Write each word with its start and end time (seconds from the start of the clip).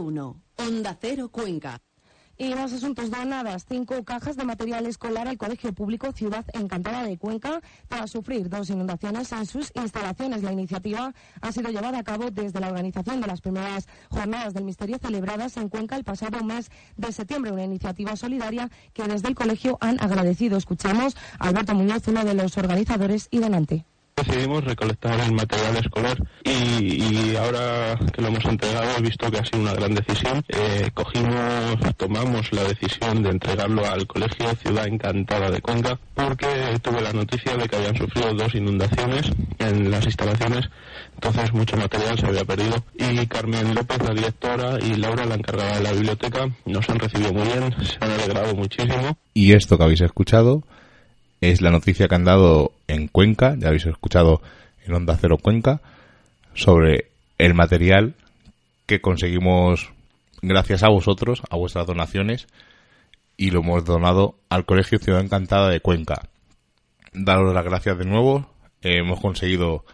Uno. 0.00 0.42
Cero 1.00 1.28
Cuenca. 1.30 1.80
Y 2.36 2.54
más 2.54 2.72
asuntos 2.72 3.10
donadas. 3.10 3.64
Cinco 3.68 4.04
cajas 4.04 4.36
de 4.36 4.44
material 4.44 4.86
escolar 4.86 5.28
al 5.28 5.38
Colegio 5.38 5.72
Público 5.72 6.12
Ciudad 6.12 6.44
Encantada 6.52 7.04
de 7.04 7.16
Cuenca 7.16 7.60
para 7.88 8.06
sufrir 8.06 8.48
dos 8.48 8.70
inundaciones 8.70 9.30
en 9.32 9.46
sus 9.46 9.72
instalaciones. 9.74 10.42
La 10.42 10.52
iniciativa 10.52 11.14
ha 11.40 11.52
sido 11.52 11.70
llevada 11.70 11.98
a 11.98 12.04
cabo 12.04 12.30
desde 12.30 12.60
la 12.60 12.68
organización 12.68 13.20
de 13.20 13.26
las 13.28 13.40
primeras 13.40 13.86
jornadas 14.10 14.54
del 14.54 14.64
misterio 14.64 14.98
celebradas 14.98 15.56
en 15.56 15.68
Cuenca 15.68 15.96
el 15.96 16.04
pasado 16.04 16.42
mes 16.44 16.70
de 16.96 17.12
septiembre. 17.12 17.52
Una 17.52 17.64
iniciativa 17.64 18.16
solidaria 18.16 18.70
que 18.92 19.04
desde 19.04 19.28
el 19.28 19.34
colegio 19.34 19.78
han 19.80 20.00
agradecido. 20.00 20.58
Escuchamos 20.58 21.16
a 21.38 21.48
Alberto 21.48 21.74
Muñoz, 21.74 22.06
uno 22.08 22.24
de 22.24 22.34
los 22.34 22.56
organizadores 22.58 23.28
y 23.30 23.38
donante 23.38 23.84
decidimos 24.18 24.64
recolectar 24.64 25.18
el 25.20 25.32
material 25.32 25.76
escolar 25.76 26.18
y, 26.44 27.36
ahora 27.36 27.98
que 28.12 28.22
lo 28.22 28.28
hemos 28.28 28.44
entregado 28.44 28.98
he 28.98 29.02
visto 29.02 29.30
que 29.30 29.38
ha 29.38 29.44
sido 29.44 29.60
una 29.60 29.74
gran 29.74 29.94
decisión. 29.94 30.44
Eh, 30.48 30.90
cogimos, 30.92 31.76
tomamos 31.96 32.52
la 32.52 32.64
decisión 32.64 33.22
de 33.22 33.30
entregarlo 33.30 33.86
al 33.86 34.06
Colegio 34.06 34.54
Ciudad 34.56 34.86
Encantada 34.86 35.50
de 35.50 35.60
Conga 35.60 35.98
porque 36.14 36.46
tuve 36.82 37.00
la 37.00 37.12
noticia 37.12 37.56
de 37.56 37.68
que 37.68 37.76
habían 37.76 37.96
sufrido 37.96 38.34
dos 38.34 38.54
inundaciones 38.54 39.30
en 39.58 39.90
las 39.90 40.04
instalaciones, 40.04 40.68
entonces 41.14 41.52
mucho 41.52 41.76
material 41.76 42.18
se 42.18 42.26
había 42.26 42.44
perdido 42.44 42.84
y 42.96 43.26
Carmen 43.26 43.74
López, 43.74 43.98
la 44.02 44.14
directora, 44.14 44.78
y 44.80 44.94
Laura, 44.96 45.24
la 45.24 45.34
encargada 45.34 45.76
de 45.76 45.82
la 45.82 45.92
biblioteca, 45.92 46.48
nos 46.66 46.88
han 46.88 46.98
recibido 46.98 47.32
muy 47.32 47.44
bien, 47.44 47.74
se 47.84 47.96
han 48.00 48.10
alegrado 48.10 48.54
muchísimo. 48.54 49.16
Y 49.34 49.52
esto 49.52 49.76
que 49.78 49.84
habéis 49.84 50.00
escuchado 50.00 50.64
es 51.40 51.60
la 51.60 51.70
noticia 51.70 52.08
que 52.08 52.14
han 52.14 52.24
dado 52.24 52.72
en 52.88 53.08
Cuenca, 53.08 53.54
ya 53.56 53.68
habéis 53.68 53.86
escuchado 53.86 54.42
en 54.84 54.94
Onda 54.94 55.16
Cero 55.20 55.38
Cuenca, 55.40 55.80
sobre 56.54 57.10
el 57.38 57.54
material 57.54 58.14
que 58.86 59.00
conseguimos 59.00 59.92
gracias 60.42 60.82
a 60.82 60.88
vosotros, 60.88 61.42
a 61.50 61.56
vuestras 61.56 61.86
donaciones, 61.86 62.46
y 63.36 63.50
lo 63.50 63.60
hemos 63.60 63.84
donado 63.84 64.34
al 64.48 64.64
Colegio 64.64 64.98
Ciudad 64.98 65.20
Encantada 65.20 65.68
de 65.68 65.80
Cuenca. 65.80 66.28
Daros 67.12 67.54
las 67.54 67.64
gracias 67.64 67.98
de 67.98 68.04
nuevo. 68.04 68.50
Eh, 68.82 68.98
hemos 68.98 69.20
conseguido, 69.20 69.84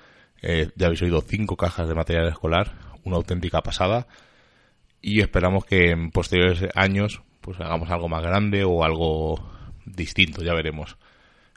eh, 0.43 0.71
ya 0.77 0.87
habéis 0.87 1.03
oído, 1.03 1.21
cinco 1.21 1.57
cajas 1.57 1.89
de 1.89 1.95
material 1.95 2.29
escolar, 2.29 2.73
una 3.05 3.17
auténtica 3.17 3.61
pasada, 3.61 4.07
y 5.03 5.21
esperamos 5.21 5.67
que 5.67 5.91
en 5.91 6.11
posteriores 6.11 6.71
años 6.75 7.21
pues 7.43 7.61
hagamos 7.61 7.91
algo 7.91 8.09
más 8.09 8.23
grande 8.23 8.65
o 8.65 8.85
algo 8.85 9.51
distinto, 9.85 10.43
ya 10.43 10.55
veremos 10.55 10.97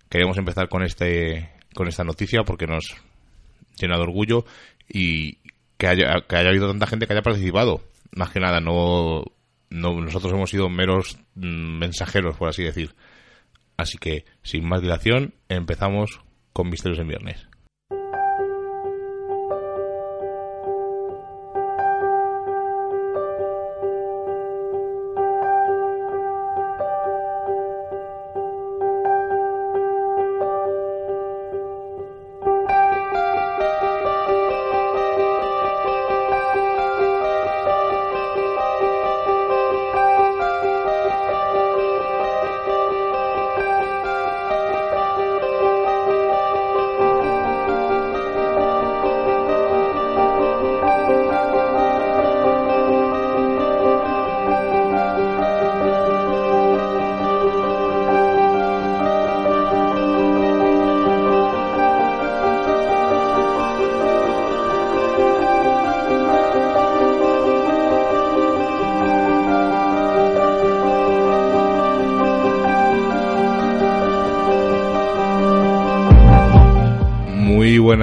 queremos 0.09 0.37
empezar 0.37 0.69
con 0.69 0.83
este 0.83 1.51
con 1.73 1.87
esta 1.87 2.03
noticia 2.03 2.43
porque 2.43 2.65
nos 2.65 2.95
llena 3.79 3.97
de 3.97 4.03
orgullo 4.03 4.45
y 4.89 5.37
que 5.77 5.87
haya, 5.87 6.21
que 6.27 6.35
haya 6.35 6.49
habido 6.49 6.67
tanta 6.67 6.87
gente 6.87 7.05
que 7.05 7.13
haya 7.13 7.21
participado. 7.21 7.81
Más 8.11 8.31
que 8.31 8.39
nada, 8.39 8.59
no, 8.59 9.23
no 9.69 10.01
nosotros 10.01 10.33
hemos 10.33 10.49
sido 10.49 10.69
meros 10.69 11.19
mm, 11.35 11.77
mensajeros, 11.79 12.35
por 12.37 12.49
así 12.49 12.63
decir. 12.63 12.95
Así 13.77 13.97
que, 13.99 14.25
sin 14.41 14.67
más 14.67 14.81
dilación, 14.81 15.35
empezamos 15.49 16.21
con 16.51 16.69
Misterios 16.69 16.99
en 16.99 17.07
Viernes. 17.07 17.46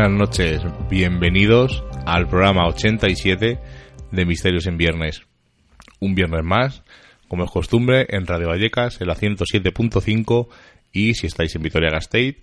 Buenas 0.04 0.28
noches, 0.28 0.62
bienvenidos 0.90 1.82
al 2.04 2.28
programa 2.28 2.66
87 2.66 3.58
de 4.12 4.26
Misterios 4.26 4.66
en 4.66 4.76
Viernes. 4.76 5.22
Un 5.98 6.14
viernes 6.14 6.44
más, 6.44 6.82
como 7.26 7.44
es 7.44 7.50
costumbre, 7.50 8.06
en 8.10 8.26
Radio 8.26 8.48
Vallecas, 8.48 9.00
en 9.00 9.06
la 9.06 9.16
107.5 9.16 10.48
y 10.92 11.14
si 11.14 11.26
estáis 11.26 11.56
en 11.56 11.62
Vitoria 11.62 11.88
Gasteiz, 11.88 12.36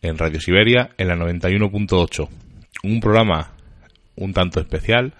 en 0.00 0.16
Radio 0.16 0.40
Siberia, 0.40 0.92
en 0.96 1.08
la 1.08 1.16
91.8. 1.16 2.26
Un 2.84 3.00
programa 3.00 3.52
un 4.16 4.32
tanto 4.32 4.60
especial, 4.60 5.12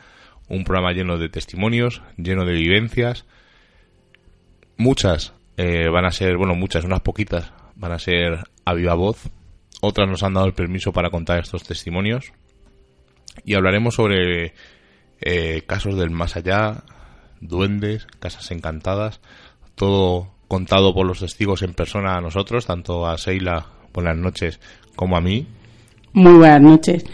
un 0.49 0.65
programa 0.65 0.95
lleno 0.95 1.19
de 1.19 1.29
testimonios, 1.29 2.01
lleno 2.17 2.47
de 2.47 2.55
vivencias. 2.55 3.27
Muchas 4.79 5.35
eh, 5.59 5.91
van 5.91 6.07
a 6.07 6.13
ser, 6.13 6.39
bueno, 6.39 6.55
muchas, 6.55 6.87
unas 6.87 7.03
poquitas 7.03 7.53
van 7.77 7.93
a 7.93 7.99
ser 7.99 8.39
a 8.65 8.73
viva 8.73 8.95
voz, 8.95 9.31
otras 9.85 10.09
nos 10.09 10.23
han 10.23 10.35
dado 10.35 10.47
el 10.47 10.55
permiso 10.55 10.93
para 10.93 11.11
contar 11.11 11.39
estos 11.39 11.63
testimonios. 11.65 12.33
Y 13.45 13.55
hablaremos 13.55 13.95
sobre 13.95 14.55
eh, 15.21 15.63
casos 15.67 15.97
del 15.97 16.11
más 16.11 16.37
allá, 16.37 16.85
duendes, 17.41 18.07
casas 18.21 18.51
encantadas, 18.51 19.21
todo 19.75 20.29
contado 20.49 20.95
por 20.95 21.07
los 21.07 21.21
testigos 21.21 21.63
en 21.63 21.75
persona 21.75 22.17
a 22.17 22.21
nosotros, 22.21 22.67
tanto 22.67 23.07
a 23.07 23.19
Seila, 23.19 23.67
buenas 23.93 24.17
noches, 24.17 24.61
como 24.95 25.17
a 25.17 25.21
mí. 25.21 25.47
Muy 26.13 26.35
buenas 26.35 26.61
noches. 26.61 27.05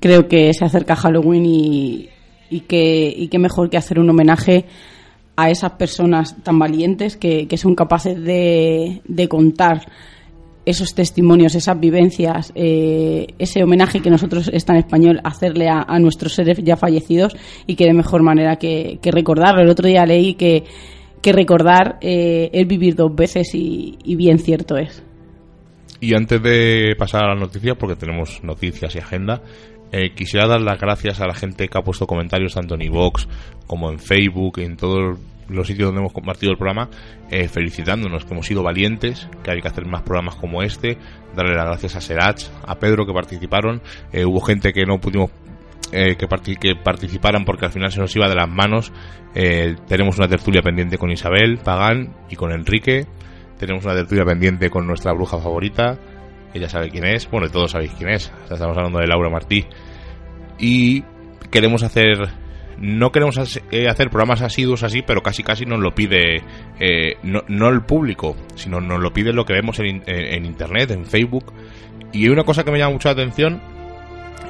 Creo 0.00 0.28
que 0.28 0.52
se 0.52 0.64
acerca 0.64 0.96
Halloween 0.96 1.46
y, 1.46 2.08
y, 2.50 2.60
que, 2.60 3.14
y 3.16 3.38
mejor 3.38 3.70
que 3.70 3.76
hacer 3.76 3.98
un 3.98 4.10
homenaje 4.10 4.64
a 5.36 5.50
esas 5.50 5.72
personas 5.72 6.42
tan 6.42 6.58
valientes 6.58 7.16
que, 7.16 7.46
que 7.46 7.56
son 7.56 7.76
capaces 7.76 8.20
de, 8.20 9.02
de 9.04 9.28
contar 9.28 9.86
esos 10.68 10.94
testimonios, 10.94 11.54
esas 11.54 11.80
vivencias, 11.80 12.52
eh, 12.54 13.28
ese 13.38 13.64
homenaje 13.64 14.00
que 14.00 14.10
nosotros, 14.10 14.50
está 14.52 14.74
en 14.74 14.80
español, 14.80 15.20
hacerle 15.24 15.68
a, 15.68 15.98
nuestros 15.98 16.34
seres 16.34 16.58
ya 16.62 16.76
fallecidos 16.76 17.34
y 17.66 17.74
que 17.74 17.86
de 17.86 17.94
mejor 17.94 18.22
manera 18.22 18.56
que, 18.56 18.98
recordarlo. 19.02 19.62
El 19.62 19.70
otro 19.70 19.88
día 19.88 20.04
leí 20.04 20.34
que, 20.34 20.64
que 21.22 21.32
recordar 21.32 21.96
eh, 22.02 22.50
es 22.52 22.68
vivir 22.68 22.94
dos 22.94 23.14
veces 23.14 23.48
y, 23.54 23.96
bien 24.14 24.38
cierto 24.38 24.76
es. 24.76 25.02
Y 26.00 26.14
antes 26.14 26.42
de 26.42 26.94
pasar 26.98 27.24
a 27.24 27.28
las 27.28 27.40
noticias, 27.40 27.74
porque 27.78 27.96
tenemos 27.96 28.44
noticias 28.44 28.94
y 28.94 28.98
agenda, 28.98 29.42
eh, 29.90 30.10
quisiera 30.14 30.46
dar 30.46 30.60
las 30.60 30.78
gracias 30.78 31.20
a 31.22 31.26
la 31.26 31.34
gente 31.34 31.68
que 31.68 31.78
ha 31.78 31.82
puesto 31.82 32.06
comentarios 32.06 32.52
tanto 32.52 32.74
en 32.74 32.82
iVoox 32.82 33.26
como 33.66 33.90
en 33.90 33.98
Facebook, 33.98 34.58
en 34.58 34.76
todo 34.76 35.16
los 35.48 35.66
sitios 35.66 35.88
donde 35.88 36.00
hemos 36.00 36.12
compartido 36.12 36.52
el 36.52 36.58
programa, 36.58 36.88
eh, 37.30 37.48
felicitándonos 37.48 38.24
que 38.24 38.32
hemos 38.32 38.46
sido 38.46 38.62
valientes, 38.62 39.28
que 39.42 39.50
hay 39.50 39.60
que 39.60 39.68
hacer 39.68 39.86
más 39.86 40.02
programas 40.02 40.36
como 40.36 40.62
este, 40.62 40.98
darle 41.34 41.54
las 41.54 41.66
gracias 41.66 41.96
a 41.96 42.00
Serach, 42.00 42.42
a 42.66 42.78
Pedro 42.78 43.06
que 43.06 43.12
participaron, 43.12 43.82
eh, 44.12 44.24
hubo 44.24 44.40
gente 44.40 44.72
que 44.72 44.84
no 44.84 44.98
pudimos 45.00 45.30
eh, 45.92 46.16
que, 46.16 46.26
que, 46.56 46.74
participaran 46.76 47.44
porque 47.44 47.66
al 47.66 47.72
final 47.72 47.90
se 47.90 48.00
nos 48.00 48.14
iba 48.14 48.28
de 48.28 48.34
las 48.34 48.48
manos, 48.48 48.92
tenemos 49.86 50.18
una 50.18 50.26
tertulia 50.26 50.62
pendiente 50.62 50.98
con 50.98 51.12
Isabel 51.12 51.58
Pagán 51.58 52.16
y 52.28 52.34
con 52.34 52.50
Enrique, 52.50 53.06
tenemos 53.56 53.84
una 53.84 53.94
tertulia 53.94 54.24
pendiente 54.24 54.68
con 54.68 54.86
nuestra 54.86 55.12
bruja 55.12 55.38
favorita, 55.38 55.96
ella 56.52 56.68
sabe 56.68 56.90
quién 56.90 57.04
es, 57.04 57.30
bueno, 57.30 57.48
todos 57.48 57.70
sabéis 57.70 57.92
quién 57.92 58.10
es, 58.10 58.32
estamos 58.50 58.76
hablando 58.76 58.98
de 58.98 59.06
Laura 59.06 59.30
Martí, 59.30 59.64
y 60.58 61.04
queremos 61.50 61.82
hacer 61.84 62.28
no 62.80 63.10
queremos 63.12 63.60
eh, 63.70 63.88
hacer 63.88 64.10
programas 64.10 64.42
asiduos 64.42 64.82
así, 64.82 65.02
pero 65.02 65.22
casi 65.22 65.42
casi 65.42 65.66
nos 65.66 65.80
lo 65.80 65.94
pide 65.94 66.42
eh, 66.78 67.16
no, 67.22 67.68
el 67.68 67.82
público, 67.82 68.36
sino 68.54 68.80
nos 68.80 69.00
lo 69.00 69.12
pide 69.12 69.32
lo 69.32 69.44
que 69.44 69.52
vemos 69.52 69.78
en, 69.80 70.44
internet, 70.44 70.90
en 70.90 71.04
Facebook. 71.04 71.52
Y 72.12 72.28
una 72.28 72.44
cosa 72.44 72.64
que 72.64 72.70
me 72.70 72.78
llama 72.78 72.92
mucho 72.92 73.08
la 73.08 73.12
atención 73.12 73.60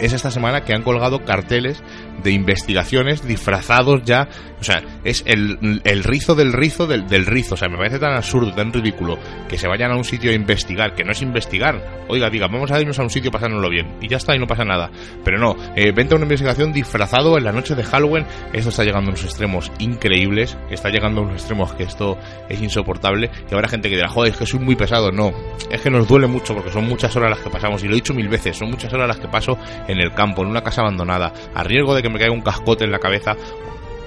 es 0.00 0.12
esta 0.12 0.30
semana 0.30 0.64
que 0.64 0.74
han 0.74 0.82
colgado 0.82 1.24
carteles 1.24 1.82
de 2.22 2.32
investigaciones 2.32 3.26
disfrazados 3.26 4.02
ya, 4.04 4.28
o 4.60 4.64
sea, 4.64 4.82
es 5.04 5.22
el, 5.26 5.80
el 5.84 6.04
rizo 6.04 6.34
del 6.34 6.52
rizo 6.52 6.86
del, 6.86 7.06
del, 7.06 7.26
rizo, 7.26 7.54
o 7.54 7.56
sea, 7.56 7.68
me 7.68 7.76
parece 7.76 7.98
tan 7.98 8.14
absurdo, 8.14 8.52
tan 8.52 8.72
ridículo 8.72 9.18
que 9.48 9.58
se 9.58 9.68
vayan 9.68 9.92
a 9.92 9.96
un 9.96 10.04
sitio 10.04 10.30
a 10.30 10.34
investigar, 10.34 10.94
que 10.94 11.04
no 11.04 11.12
es 11.12 11.22
investigar, 11.22 12.04
oiga, 12.08 12.28
diga, 12.28 12.48
vamos 12.48 12.70
a 12.70 12.80
irnos 12.80 12.98
a 12.98 13.02
un 13.02 13.10
sitio 13.10 13.30
pasárnoslo 13.30 13.70
bien, 13.70 13.96
y 14.00 14.08
ya 14.08 14.16
está, 14.16 14.34
y 14.34 14.38
no 14.38 14.46
pasa 14.46 14.64
nada, 14.64 14.90
pero 15.24 15.38
no, 15.38 15.56
eh, 15.76 15.92
vente 15.92 16.14
a 16.14 16.16
una 16.16 16.24
investigación 16.24 16.72
disfrazado 16.72 17.38
en 17.38 17.44
la 17.44 17.52
noche 17.52 17.74
de 17.74 17.84
Halloween, 17.84 18.26
esto 18.52 18.70
está 18.70 18.84
llegando 18.84 19.10
a 19.10 19.12
unos 19.12 19.24
extremos 19.24 19.70
increíbles, 19.78 20.56
está 20.70 20.88
llegando 20.90 21.20
a 21.20 21.24
unos 21.24 21.36
extremos 21.36 21.72
que 21.74 21.84
esto 21.84 22.18
es 22.48 22.60
insoportable, 22.60 23.30
y 23.48 23.54
habrá 23.54 23.68
gente 23.68 23.88
que 23.88 23.96
dirá, 23.96 24.08
joder, 24.08 24.32
es 24.32 24.38
que 24.38 24.46
soy 24.46 24.60
muy 24.60 24.74
pesado, 24.74 25.12
no, 25.12 25.32
es 25.70 25.80
que 25.80 25.90
nos 25.90 26.08
duele 26.08 26.26
mucho 26.26 26.54
porque 26.54 26.72
son 26.72 26.86
muchas 26.86 27.14
horas 27.14 27.30
las 27.30 27.40
que 27.40 27.50
pasamos, 27.50 27.82
y 27.84 27.86
lo 27.86 27.92
he 27.92 27.96
dicho 27.96 28.14
mil 28.14 28.28
veces, 28.28 28.56
son 28.56 28.70
muchas 28.70 28.92
horas 28.92 29.06
las 29.06 29.18
que 29.18 29.28
paso 29.28 29.56
en 29.88 30.00
el 30.00 30.12
campo, 30.12 30.42
en 30.42 30.48
una 30.48 30.62
casa 30.62 30.82
abandonada, 30.82 31.32
a 31.54 31.64
riesgo 31.64 31.94
de 31.94 32.02
que 32.02 32.10
me 32.10 32.18
caiga 32.18 32.32
un 32.32 32.42
cascote 32.42 32.84
en 32.84 32.92
la 32.92 32.98
cabeza, 32.98 33.34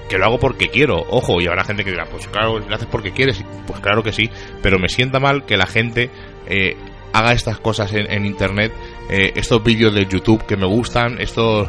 que 0.08 0.18
lo 0.18 0.24
hago 0.24 0.38
porque 0.38 0.68
quiero, 0.68 1.04
ojo, 1.10 1.40
y 1.40 1.46
habrá 1.46 1.64
gente 1.64 1.84
que 1.84 1.90
dirá, 1.90 2.06
pues 2.06 2.26
claro, 2.28 2.58
lo 2.58 2.74
haces 2.74 2.88
porque 2.90 3.12
quieres, 3.12 3.44
pues 3.66 3.80
claro 3.80 4.02
que 4.02 4.12
sí, 4.12 4.30
pero 4.62 4.78
me 4.78 4.88
sienta 4.88 5.20
mal 5.20 5.44
que 5.44 5.56
la 5.56 5.66
gente 5.66 6.10
eh, 6.46 6.76
haga 7.12 7.32
estas 7.32 7.58
cosas 7.58 7.92
en, 7.92 8.24
internet, 8.24 8.72
eh, 9.10 9.32
estos 9.34 9.62
vídeos 9.62 9.94
de 9.94 10.06
YouTube 10.06 10.44
que 10.46 10.56
me 10.56 10.66
gustan, 10.66 11.20
estos... 11.20 11.68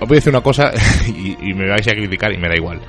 Os 0.00 0.08
voy 0.08 0.16
a 0.16 0.20
decir 0.20 0.32
una 0.32 0.42
cosa 0.42 0.72
y, 1.06 1.52
me 1.54 1.68
vais 1.68 1.86
a 1.86 1.92
criticar 1.92 2.32
y 2.32 2.38
me 2.38 2.48
da 2.48 2.56
igual. 2.56 2.80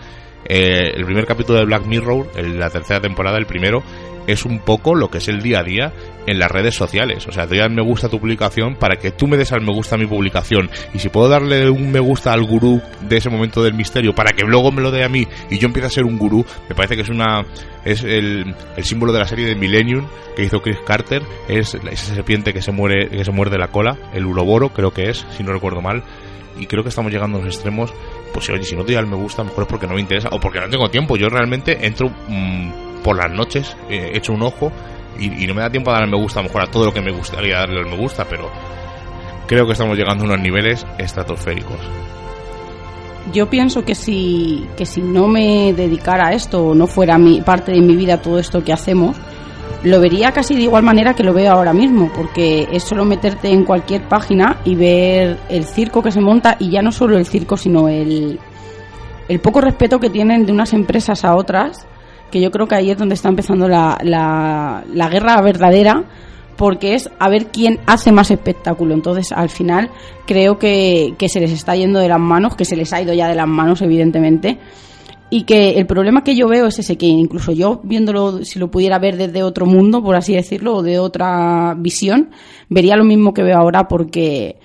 Eh, 0.45 0.91
el 0.95 1.05
primer 1.05 1.25
capítulo 1.25 1.59
de 1.59 1.65
Black 1.65 1.85
Mirror, 1.85 2.31
la 2.41 2.69
tercera 2.69 3.01
temporada, 3.01 3.37
el 3.37 3.45
primero, 3.45 3.83
es 4.31 4.45
un 4.45 4.59
poco 4.59 4.95
lo 4.95 5.09
que 5.09 5.19
es 5.19 5.27
el 5.27 5.41
día 5.41 5.59
a 5.59 5.63
día 5.63 5.93
en 6.27 6.39
las 6.39 6.51
redes 6.51 6.75
sociales. 6.75 7.27
O 7.27 7.31
sea, 7.31 7.47
te 7.47 7.57
dan 7.57 7.73
me 7.73 7.81
gusta 7.81 8.07
a 8.07 8.09
tu 8.09 8.19
publicación 8.19 8.75
para 8.75 8.95
que 8.95 9.11
tú 9.11 9.27
me 9.27 9.37
des 9.37 9.51
al 9.51 9.61
me 9.61 9.73
gusta 9.73 9.95
a 9.95 9.97
mi 9.97 10.05
publicación. 10.05 10.69
Y 10.93 10.99
si 10.99 11.09
puedo 11.09 11.29
darle 11.29 11.69
un 11.69 11.91
me 11.91 11.99
gusta 11.99 12.33
al 12.33 12.43
gurú 12.43 12.81
de 13.07 13.17
ese 13.17 13.29
momento 13.29 13.63
del 13.63 13.73
misterio 13.73 14.13
para 14.13 14.31
que 14.31 14.43
luego 14.43 14.71
me 14.71 14.81
lo 14.81 14.91
dé 14.91 15.03
a 15.03 15.09
mí 15.09 15.27
y 15.49 15.57
yo 15.57 15.67
empiece 15.67 15.87
a 15.87 15.89
ser 15.89 16.05
un 16.05 16.17
gurú, 16.17 16.45
me 16.69 16.75
parece 16.75 16.95
que 16.95 17.01
es 17.01 17.09
una 17.09 17.45
es 17.83 18.03
el, 18.03 18.55
el 18.77 18.83
símbolo 18.83 19.11
de 19.11 19.19
la 19.19 19.27
serie 19.27 19.45
de 19.45 19.55
Millennium 19.55 20.07
que 20.35 20.43
hizo 20.43 20.61
Chris 20.61 20.77
Carter. 20.85 21.23
Es 21.47 21.73
esa 21.75 22.15
serpiente 22.15 22.53
que 22.53 22.61
se 22.61 22.71
muere 22.71 23.09
que 23.09 23.25
se 23.25 23.31
muerde 23.31 23.57
la 23.57 23.67
cola, 23.67 23.97
el 24.13 24.25
uroboro 24.25 24.69
creo 24.69 24.91
que 24.91 25.09
es, 25.09 25.25
si 25.35 25.43
no 25.43 25.51
recuerdo 25.51 25.81
mal. 25.81 26.03
Y 26.59 26.67
creo 26.67 26.83
que 26.83 26.89
estamos 26.89 27.11
llegando 27.11 27.37
a 27.37 27.41
los 27.41 27.55
extremos. 27.55 27.93
Pues 28.33 28.49
oye, 28.49 28.63
si 28.63 28.75
no 28.75 28.83
te 28.83 28.93
da 28.93 29.01
me 29.01 29.15
gusta, 29.15 29.43
mejor 29.43 29.63
es 29.63 29.69
porque 29.69 29.87
no 29.87 29.95
me 29.95 30.01
interesa 30.01 30.29
o 30.31 30.39
porque 30.39 30.59
no 30.59 30.69
tengo 30.69 30.89
tiempo. 30.89 31.17
Yo 31.17 31.27
realmente 31.27 31.85
entro 31.85 32.09
mmm, 32.27 32.90
por 33.03 33.17
las 33.17 33.31
noches, 33.31 33.75
eh, 33.89 34.11
echo 34.13 34.33
un 34.33 34.43
ojo 34.43 34.71
y, 35.19 35.45
no 35.45 35.53
me 35.53 35.61
da 35.61 35.69
tiempo 35.69 35.91
a 35.91 35.95
dar 35.95 36.03
el 36.03 36.09
me 36.09 36.17
gusta 36.17 36.39
a 36.39 36.43
lo 36.43 36.49
mejor 36.49 36.61
a 36.63 36.67
todo 36.67 36.85
lo 36.85 36.93
que 36.93 37.01
me 37.01 37.11
gustaría 37.11 37.57
darle 37.57 37.79
el 37.79 37.85
me 37.85 37.97
gusta, 37.97 38.25
pero 38.25 38.49
creo 39.47 39.65
que 39.65 39.73
estamos 39.73 39.97
llegando 39.97 40.23
a 40.23 40.27
unos 40.27 40.39
niveles 40.39 40.85
estratosféricos. 40.97 41.77
Yo 43.31 43.49
pienso 43.49 43.85
que 43.85 43.93
si, 43.93 44.67
que 44.75 44.85
si 44.85 45.01
no 45.01 45.27
me 45.27 45.73
dedicara 45.73 46.29
a 46.29 46.33
esto 46.33 46.67
o 46.67 46.75
no 46.75 46.87
fuera 46.87 47.17
mi, 47.17 47.41
parte 47.41 47.71
de 47.71 47.81
mi 47.81 47.95
vida 47.95 48.21
todo 48.21 48.39
esto 48.39 48.63
que 48.63 48.73
hacemos, 48.73 49.15
lo 49.83 49.99
vería 49.99 50.31
casi 50.31 50.55
de 50.55 50.61
igual 50.61 50.83
manera 50.83 51.13
que 51.13 51.23
lo 51.23 51.33
veo 51.33 51.51
ahora 51.51 51.73
mismo, 51.73 52.11
porque 52.15 52.67
es 52.71 52.83
solo 52.83 53.05
meterte 53.05 53.49
en 53.49 53.63
cualquier 53.63 54.07
página 54.07 54.57
y 54.65 54.75
ver 54.75 55.37
el 55.49 55.65
circo 55.65 56.01
que 56.01 56.11
se 56.11 56.21
monta 56.21 56.55
y 56.59 56.71
ya 56.71 56.81
no 56.81 56.91
solo 56.91 57.17
el 57.17 57.25
circo, 57.25 57.57
sino 57.57 57.89
el, 57.89 58.39
el 59.27 59.39
poco 59.39 59.61
respeto 59.61 59.99
que 59.99 60.09
tienen 60.09 60.45
de 60.45 60.51
unas 60.51 60.73
empresas 60.73 61.23
a 61.23 61.35
otras 61.35 61.87
que 62.31 62.41
yo 62.41 62.49
creo 62.49 62.67
que 62.67 62.75
ahí 62.75 62.89
es 62.89 62.97
donde 62.97 63.15
está 63.15 63.29
empezando 63.29 63.67
la, 63.67 63.97
la, 64.03 65.09
guerra 65.09 65.39
verdadera 65.41 66.05
porque 66.57 66.95
es 66.95 67.09
a 67.19 67.29
ver 67.29 67.47
quién 67.47 67.79
hace 67.85 68.11
más 68.11 68.31
espectáculo. 68.31 68.93
Entonces, 68.93 69.31
al 69.31 69.49
final, 69.49 69.89
creo 70.25 70.57
que, 70.57 71.15
que, 71.17 71.29
se 71.29 71.39
les 71.39 71.51
está 71.51 71.75
yendo 71.75 71.99
de 71.99 72.07
las 72.07 72.19
manos, 72.19 72.55
que 72.55 72.65
se 72.65 72.75
les 72.75 72.93
ha 72.93 73.01
ido 73.01 73.13
ya 73.13 73.27
de 73.27 73.35
las 73.35 73.47
manos, 73.47 73.81
evidentemente. 73.81 74.59
Y 75.33 75.43
que 75.43 75.71
el 75.79 75.85
problema 75.85 76.25
que 76.25 76.35
yo 76.35 76.49
veo 76.49 76.67
es 76.67 76.77
ese, 76.77 76.97
que 76.97 77.05
incluso 77.05 77.53
yo, 77.53 77.79
viéndolo, 77.83 78.43
si 78.43 78.59
lo 78.59 78.69
pudiera 78.69 78.99
ver 78.99 79.15
desde 79.15 79.43
otro 79.43 79.65
mundo, 79.65 80.03
por 80.03 80.17
así 80.17 80.33
decirlo, 80.33 80.75
o 80.75 80.83
de 80.83 80.99
otra 80.99 81.73
visión, 81.77 82.31
vería 82.67 82.97
lo 82.97 83.05
mismo 83.05 83.33
que 83.33 83.41
veo 83.41 83.57
ahora, 83.57 83.87
porque, 83.87 84.57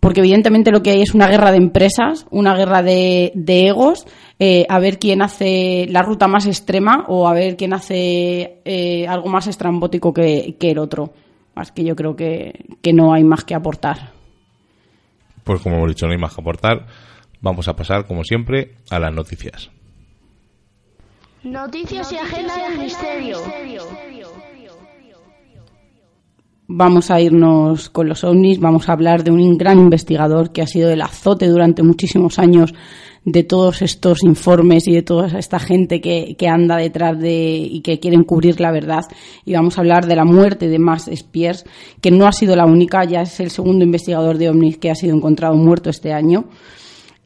porque 0.00 0.18
evidentemente 0.18 0.72
lo 0.72 0.82
que 0.82 0.90
hay 0.90 1.02
es 1.02 1.14
una 1.14 1.28
guerra 1.28 1.52
de 1.52 1.58
empresas, 1.58 2.26
una 2.30 2.56
guerra 2.56 2.82
de, 2.82 3.30
de 3.36 3.68
egos, 3.68 4.06
eh, 4.38 4.66
a 4.68 4.78
ver 4.78 4.98
quién 4.98 5.22
hace 5.22 5.86
la 5.88 6.02
ruta 6.02 6.28
más 6.28 6.46
extrema 6.46 7.04
o 7.08 7.26
a 7.26 7.32
ver 7.32 7.56
quién 7.56 7.72
hace 7.72 8.60
eh, 8.64 9.06
algo 9.08 9.28
más 9.28 9.46
estrambótico 9.46 10.12
que, 10.12 10.56
que, 10.58 10.70
el 10.70 10.78
otro. 10.78 11.12
Más 11.54 11.72
que 11.72 11.84
yo 11.84 11.96
creo 11.96 12.14
que, 12.14 12.64
que 12.80 12.92
no 12.92 13.12
hay 13.12 13.24
más 13.24 13.44
que 13.44 13.54
aportar. 13.54 14.12
Pues 15.42 15.60
como 15.60 15.76
hemos 15.76 15.88
dicho, 15.88 16.06
no 16.06 16.12
hay 16.12 16.18
más 16.18 16.34
que 16.34 16.40
aportar. 16.40 16.86
Vamos 17.40 17.66
a 17.68 17.74
pasar, 17.74 18.06
como 18.06 18.22
siempre, 18.22 18.76
a 18.90 18.98
las 18.98 19.12
noticias. 19.12 19.70
Noticias 21.42 22.12
y 22.12 22.18
agenda 22.18 22.68
del 22.68 22.78
misterio. 22.78 23.38
Vamos 26.70 27.10
a 27.10 27.18
irnos 27.18 27.88
con 27.88 28.10
los 28.10 28.24
ovnis, 28.24 28.60
vamos 28.60 28.90
a 28.90 28.92
hablar 28.92 29.24
de 29.24 29.30
un 29.30 29.56
gran 29.56 29.78
investigador 29.78 30.52
que 30.52 30.60
ha 30.60 30.66
sido 30.66 30.90
el 30.90 31.00
azote 31.00 31.46
durante 31.46 31.82
muchísimos 31.82 32.38
años 32.38 32.74
de 33.24 33.42
todos 33.42 33.80
estos 33.80 34.22
informes 34.22 34.86
y 34.86 34.92
de 34.92 35.00
toda 35.00 35.38
esta 35.38 35.58
gente 35.60 36.02
que, 36.02 36.36
que, 36.38 36.46
anda 36.46 36.76
detrás 36.76 37.18
de 37.18 37.56
y 37.56 37.80
que 37.80 37.98
quieren 37.98 38.22
cubrir 38.22 38.60
la 38.60 38.70
verdad. 38.70 39.06
Y 39.46 39.54
vamos 39.54 39.78
a 39.78 39.80
hablar 39.80 40.06
de 40.06 40.14
la 40.14 40.26
muerte 40.26 40.68
de 40.68 40.78
Max 40.78 41.08
Spiers, 41.10 41.64
que 42.02 42.10
no 42.10 42.26
ha 42.26 42.32
sido 42.32 42.54
la 42.54 42.66
única, 42.66 43.02
ya 43.06 43.22
es 43.22 43.40
el 43.40 43.48
segundo 43.48 43.82
investigador 43.82 44.36
de 44.36 44.50
ovnis 44.50 44.76
que 44.76 44.90
ha 44.90 44.94
sido 44.94 45.16
encontrado 45.16 45.54
muerto 45.54 45.88
este 45.88 46.12
año 46.12 46.50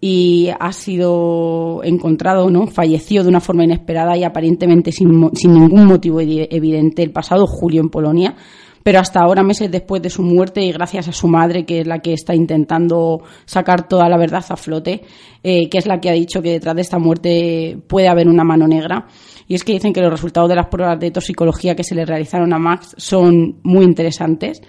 y 0.00 0.50
ha 0.58 0.72
sido 0.72 1.80
encontrado, 1.82 2.48
¿no? 2.48 2.68
Falleció 2.68 3.24
de 3.24 3.28
una 3.28 3.40
forma 3.40 3.64
inesperada 3.64 4.16
y 4.16 4.22
aparentemente 4.22 4.92
sin, 4.92 5.30
sin 5.34 5.52
ningún 5.52 5.86
motivo 5.86 6.20
evidente 6.20 7.02
el 7.02 7.10
pasado 7.10 7.48
julio 7.48 7.80
en 7.80 7.88
Polonia 7.88 8.36
pero 8.82 8.98
hasta 8.98 9.20
ahora, 9.20 9.42
meses 9.42 9.70
después 9.70 10.02
de 10.02 10.10
su 10.10 10.22
muerte 10.22 10.62
y 10.62 10.72
gracias 10.72 11.08
a 11.08 11.12
su 11.12 11.28
madre, 11.28 11.64
que 11.64 11.80
es 11.80 11.86
la 11.86 12.00
que 12.00 12.12
está 12.12 12.34
intentando 12.34 13.22
sacar 13.44 13.88
toda 13.88 14.08
la 14.08 14.16
verdad 14.16 14.44
a 14.48 14.56
flote, 14.56 15.02
eh, 15.42 15.68
que 15.68 15.78
es 15.78 15.86
la 15.86 16.00
que 16.00 16.10
ha 16.10 16.14
dicho 16.14 16.42
que 16.42 16.52
detrás 16.52 16.74
de 16.74 16.82
esta 16.82 16.98
muerte 16.98 17.78
puede 17.86 18.08
haber 18.08 18.28
una 18.28 18.44
mano 18.44 18.66
negra. 18.66 19.06
Y 19.46 19.54
es 19.54 19.64
que 19.64 19.72
dicen 19.72 19.92
que 19.92 20.00
los 20.00 20.10
resultados 20.10 20.48
de 20.48 20.56
las 20.56 20.66
pruebas 20.66 20.98
de 20.98 21.10
toxicología 21.10 21.74
que 21.74 21.84
se 21.84 21.94
le 21.94 22.04
realizaron 22.04 22.52
a 22.52 22.58
Max 22.58 22.94
son 22.96 23.60
muy 23.62 23.84
interesantes. 23.84 24.62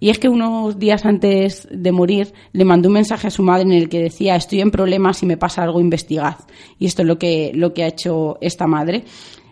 Y 0.00 0.10
es 0.10 0.18
que 0.18 0.28
unos 0.28 0.78
días 0.78 1.06
antes 1.06 1.66
de 1.70 1.92
morir 1.92 2.34
le 2.52 2.64
mandó 2.64 2.88
un 2.88 2.94
mensaje 2.94 3.28
a 3.28 3.30
su 3.30 3.42
madre 3.42 3.62
en 3.62 3.72
el 3.72 3.88
que 3.88 4.02
decía 4.02 4.36
estoy 4.36 4.60
en 4.60 4.70
problemas, 4.70 5.18
si 5.18 5.26
me 5.26 5.36
pasa 5.36 5.62
algo 5.62 5.80
investigad. 5.80 6.36
Y 6.78 6.86
esto 6.86 7.02
es 7.02 7.08
lo 7.08 7.18
que, 7.18 7.52
lo 7.54 7.72
que 7.72 7.84
ha 7.84 7.88
hecho 7.88 8.36
esta 8.40 8.66
madre 8.66 9.04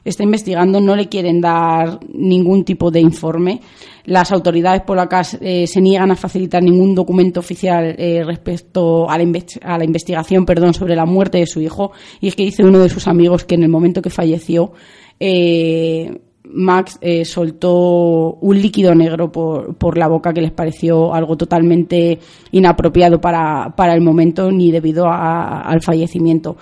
está 0.04 0.22
investigando, 0.22 0.80
no 0.80 0.96
le 0.96 1.08
quieren 1.08 1.40
dar 1.40 2.00
ningún 2.12 2.64
tipo 2.64 2.90
de 2.90 3.00
informe. 3.00 3.60
Las 4.04 4.32
autoridades 4.32 4.82
polacas 4.82 5.38
eh, 5.40 5.66
se 5.66 5.80
niegan 5.80 6.10
a 6.10 6.16
facilitar 6.16 6.62
ningún 6.62 6.94
documento 6.94 7.40
oficial 7.40 7.94
eh, 7.98 8.22
respecto 8.24 9.08
a 9.08 9.16
la, 9.16 9.24
a 9.62 9.78
la, 9.78 9.84
investigación 9.84 10.44
perdón, 10.44 10.74
sobre 10.74 10.96
la 10.96 11.06
muerte 11.06 11.38
de 11.38 11.46
su 11.46 11.60
hijo. 11.60 11.92
Y 12.20 12.28
es 12.28 12.34
que 12.34 12.44
dice 12.44 12.64
uno 12.64 12.80
de 12.80 12.88
sus 12.88 13.06
amigos 13.06 13.44
que 13.44 13.54
en 13.54 13.62
el 13.62 13.68
momento 13.68 14.02
que 14.02 14.10
falleció, 14.10 14.72
eh, 15.20 16.18
Max 16.44 16.98
eh, 17.00 17.24
soltó 17.24 18.34
un 18.34 18.60
líquido 18.60 18.94
negro 18.94 19.30
por, 19.30 19.76
por, 19.76 19.96
la 19.96 20.08
boca 20.08 20.32
que 20.32 20.40
les 20.40 20.52
pareció 20.52 21.14
algo 21.14 21.36
totalmente 21.36 22.18
inapropiado 22.50 23.20
para, 23.20 23.74
para 23.76 23.94
el 23.94 24.00
momento 24.00 24.50
ni 24.50 24.70
debido 24.70 25.06
a, 25.06 25.60
al 25.60 25.80
fallecimiento. 25.82 26.56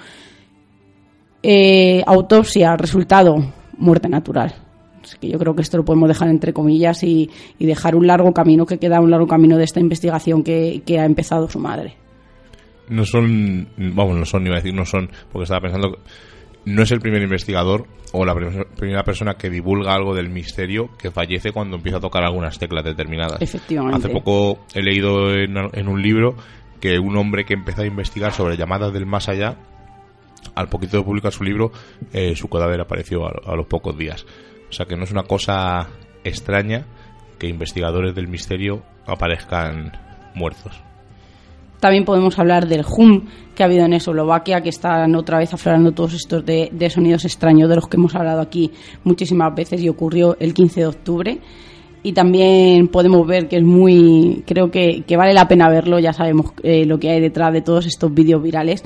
Eh, 1.43 2.03
autopsia, 2.07 2.77
resultado, 2.77 3.37
muerte 3.79 4.09
natural. 4.09 4.55
Así 5.03 5.17
que 5.19 5.29
yo 5.29 5.39
creo 5.39 5.55
que 5.55 5.63
esto 5.63 5.79
lo 5.79 5.85
podemos 5.85 6.09
dejar 6.09 6.29
entre 6.29 6.53
comillas 6.53 7.03
y, 7.03 7.31
y, 7.59 7.67
dejar 7.67 7.97
un 7.97 8.07
largo 8.07 8.33
camino, 8.33 8.67
que 8.67 8.79
queda 8.79 9.01
un 9.01 9.11
largo 9.11 9.27
camino 9.27 9.57
de 9.57 9.65
esta 9.65 9.81
investigación 9.81 10.43
que, 10.43 10.83
que, 10.85 10.99
ha 10.99 11.07
empezado 11.07 11.49
su 11.49 11.59
madre. 11.59 11.95
No 12.89 13.05
son, 13.05 13.69
vamos, 13.77 14.17
no 14.17 14.27
son, 14.27 14.47
iba 14.47 14.57
a 14.57 14.59
decir, 14.59 14.75
no 14.75 14.85
son, 14.85 15.09
porque 15.33 15.45
estaba 15.45 15.63
pensando, 15.63 15.99
no 16.67 16.83
es 16.83 16.91
el 16.91 17.01
primer 17.01 17.23
investigador 17.23 17.87
o 18.13 18.25
la 18.25 18.35
primera 18.77 19.05
persona 19.05 19.35
que 19.35 19.49
divulga 19.49 19.95
algo 19.95 20.15
del 20.15 20.29
misterio 20.29 20.91
que 20.99 21.11
fallece 21.11 21.53
cuando 21.53 21.77
empieza 21.77 21.99
a 21.99 22.01
tocar 22.01 22.25
algunas 22.25 22.59
teclas 22.59 22.85
determinadas. 22.85 23.41
Efectivamente. 23.41 23.97
Hace 23.97 24.09
poco 24.09 24.59
he 24.75 24.83
leído 24.83 25.33
en, 25.33 25.57
en 25.73 25.89
un 25.89 26.03
libro 26.03 26.35
que 26.81 26.99
un 26.99 27.17
hombre 27.17 27.45
que 27.45 27.55
empezó 27.55 27.83
a 27.83 27.87
investigar 27.87 28.33
sobre 28.33 28.57
llamadas 28.57 28.93
del 28.93 29.07
más 29.07 29.29
allá 29.29 29.57
al 30.61 30.69
poquito 30.69 30.99
de 30.99 31.03
publicar 31.03 31.33
su 31.33 31.45
libro, 31.45 31.73
eh, 32.13 32.37
su 32.37 32.49
cadáver 32.49 32.81
apareció 32.81 33.27
a, 33.27 33.57
los 33.57 33.67
pocos 33.67 33.97
días. 33.97 34.27
O 34.69 34.73
sea 34.73 34.87
que 34.87 34.97
no 34.97 35.05
es 35.05 35.11
una 35.11 35.25
cosa 35.25 35.89
extraña 36.23 36.87
que 37.39 37.49
investigadores 37.49 38.15
del 38.15 38.29
misterio 38.29 38.83
aparezcan 39.07 39.93
muertos. 40.35 40.81
También 41.81 42.05
podemos 42.05 42.39
hablar 42.39 42.69
del 42.69 42.85
hum 42.85 43.27
que 43.55 43.63
ha 43.63 43.67
habido 43.67 43.87
en 43.87 43.95
Eslovaquia, 43.95 44.61
que 44.61 44.69
están 44.69 45.15
otra 45.15 45.39
vez 45.39 45.53
aflorando 45.55 45.93
todos 45.93 46.13
estos 46.13 46.45
de, 46.45 46.69
de, 46.71 46.91
sonidos 46.91 47.25
extraños 47.25 47.71
de 47.71 47.77
los 47.77 47.89
que 47.89 47.97
hemos 47.97 48.15
hablado 48.15 48.43
aquí 48.43 48.71
muchísimas 49.03 49.55
veces 49.55 49.81
y 49.81 49.89
ocurrió 49.89 50.37
el 50.39 50.53
15 50.53 50.81
de 50.81 50.87
octubre. 50.87 51.41
y 52.03 52.13
también 52.13 52.89
podemos 52.89 53.27
ver 53.27 53.49
que 53.49 53.57
es 53.57 53.63
muy, 53.63 54.43
creo 54.47 54.71
que, 54.71 55.03
que 55.07 55.17
vale 55.17 55.35
la 55.35 55.49
pena 55.49 55.69
verlo, 55.69 55.99
ya 55.99 56.13
sabemos 56.13 56.53
eh, 56.63 56.87
lo 56.87 56.99
que 56.99 57.11
hay 57.11 57.21
detrás 57.21 57.53
de 57.53 57.61
todos 57.61 57.87
estos 57.87 58.13
vídeos 58.13 58.43
virales, 58.43 58.85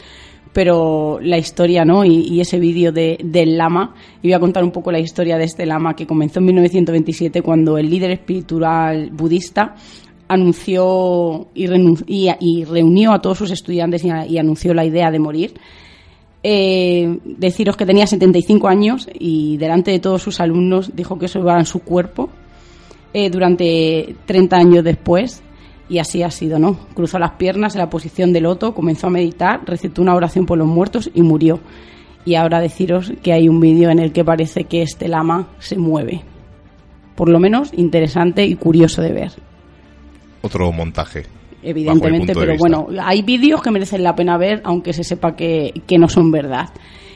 pero 0.55 1.19
la 1.21 1.37
historia, 1.37 1.85
¿no? 1.85 2.05
Y, 2.05 2.41
ese 2.41 2.59
vídeo 2.59 2.93
de, 2.93 3.19
del 3.23 3.59
lama, 3.59 3.95
y 4.23 4.29
voy 4.29 4.35
a 4.35 4.41
contar 4.41 4.63
un 4.63 4.71
poco 4.71 4.93
la 4.93 5.01
historia 5.01 5.37
de 5.37 5.45
este 5.45 5.67
lama 5.67 5.95
que 5.95 6.07
comenzó 6.07 6.39
en 6.39 6.47
1927 6.47 7.43
cuando 7.43 7.77
el 7.77 7.91
líder 7.91 8.13
espiritual 8.13 9.11
budista 9.11 9.75
anunció 10.29 11.49
y, 11.55 11.67
reunió 12.65 13.13
a 13.13 13.21
todos 13.21 13.37
sus 13.37 13.51
estudiantes 13.51 14.05
y, 14.05 14.39
anunció 14.39 14.73
la 14.75 14.85
idea 14.85 15.11
de 15.11 15.19
morir. 15.19 15.55
Eh, 16.43 17.19
deciros 17.25 17.77
que 17.77 17.87
tenía 17.87 18.07
75 18.07 18.69
años 18.69 19.09
y 19.13 19.57
delante 19.57 19.91
de 19.91 19.99
todos 19.99 20.23
sus 20.23 20.41
alumnos 20.41 20.95
dijo 20.95 21.19
que 21.19 21.25
eso 21.25 21.39
iba 21.39 21.59
en 21.59 21.65
su 21.65 21.81
cuerpo 21.81 22.29
eh, 23.15 23.31
durante 23.31 24.15
30 24.27 24.57
años 24.57 24.85
después. 24.85 25.43
Y 25.89 25.99
así 25.99 26.23
ha 26.23 26.31
sido, 26.31 26.59
¿no? 26.59 26.79
Cruzó 26.95 27.19
las 27.19 27.33
piernas 27.33 27.75
en 27.75 27.81
la 27.81 27.91
posición 27.91 28.33
de 28.33 28.41
loto, 28.41 28.75
comenzó 28.75 29.09
a 29.09 29.11
meditar, 29.11 29.61
recitó 29.67 30.01
una 30.01 30.15
oración 30.15 30.47
por 30.47 30.59
los 30.59 30.67
muertos 30.67 31.11
y 31.15 31.23
murió. 31.23 31.61
Y 32.25 32.37
ahora 32.37 32.61
deciros 32.61 33.13
que 33.23 33.33
hay 33.33 33.49
un 33.49 33.61
vídeo 33.61 33.91
en 33.91 33.99
el 33.99 34.13
que 34.13 34.25
parece 34.25 34.65
que 34.65 34.83
este 34.83 35.09
lama 35.09 35.49
se 35.59 35.77
mueve. 35.77 36.23
Por 37.15 37.29
lo 37.29 37.39
menos 37.39 37.71
interesante 37.75 38.47
y 38.47 38.55
curioso 38.57 39.03
de 39.03 39.13
ver. 39.13 39.33
Otro 40.41 40.73
montaje. 40.73 41.25
Evidentemente, 41.63 42.35
pero 42.35 42.57
bueno, 42.59 42.89
hay 43.03 43.23
vídeos 43.23 43.63
que 43.63 43.71
merecen 43.71 44.03
la 44.03 44.15
pena 44.15 44.37
ver, 44.37 44.61
aunque 44.65 44.93
se 44.93 45.05
sepa 45.05 45.35
que, 45.37 45.73
no 45.99 46.09
son 46.09 46.31
verdad. 46.31 46.69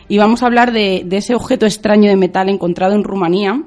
Y 0.08 0.16
vamos 0.18 0.42
a 0.42 0.46
hablar 0.46 0.72
de, 0.72 1.02
de 1.04 1.18
ese 1.18 1.34
objeto 1.34 1.66
extraño 1.66 2.08
de 2.08 2.16
metal 2.16 2.48
encontrado 2.48 2.94
en 2.94 3.04
Rumanía, 3.04 3.62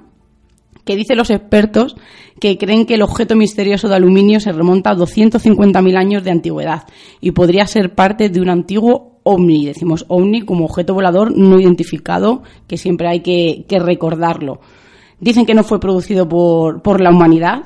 que 0.86 0.96
dicen 0.96 1.18
los 1.18 1.30
expertos 1.30 1.96
que 2.40 2.58
creen 2.58 2.86
que 2.86 2.96
el 2.96 3.04
objeto 3.04 3.36
misterioso 3.36 3.88
de 3.88 3.96
aluminio 3.96 4.40
se 4.40 4.52
remonta 4.52 4.92
a 4.92 4.96
250.000 4.96 5.98
años 5.98 6.24
de 6.24 6.32
antigüedad 6.32 6.84
y 7.20 7.32
podría 7.32 7.68
ser 7.68 7.94
parte 7.94 8.30
de 8.30 8.42
un 8.42 8.50
antiguo 8.50 9.20
ovni. 9.24 9.66
Decimos 9.66 10.06
ovni 10.08 10.42
como 10.42 10.66
objeto 10.66 10.94
volador 10.94 11.38
no 11.38 11.60
identificado, 11.60 12.44
que 12.68 12.78
siempre 12.78 13.08
hay 13.08 13.22
que, 13.22 13.66
recordarlo. 13.80 14.60
Dicen 15.20 15.46
que 15.46 15.54
no 15.54 15.64
fue 15.64 15.80
producido 15.80 16.28
por, 16.28 16.82
por 16.82 17.00
la 17.00 17.12
humanidad, 17.12 17.64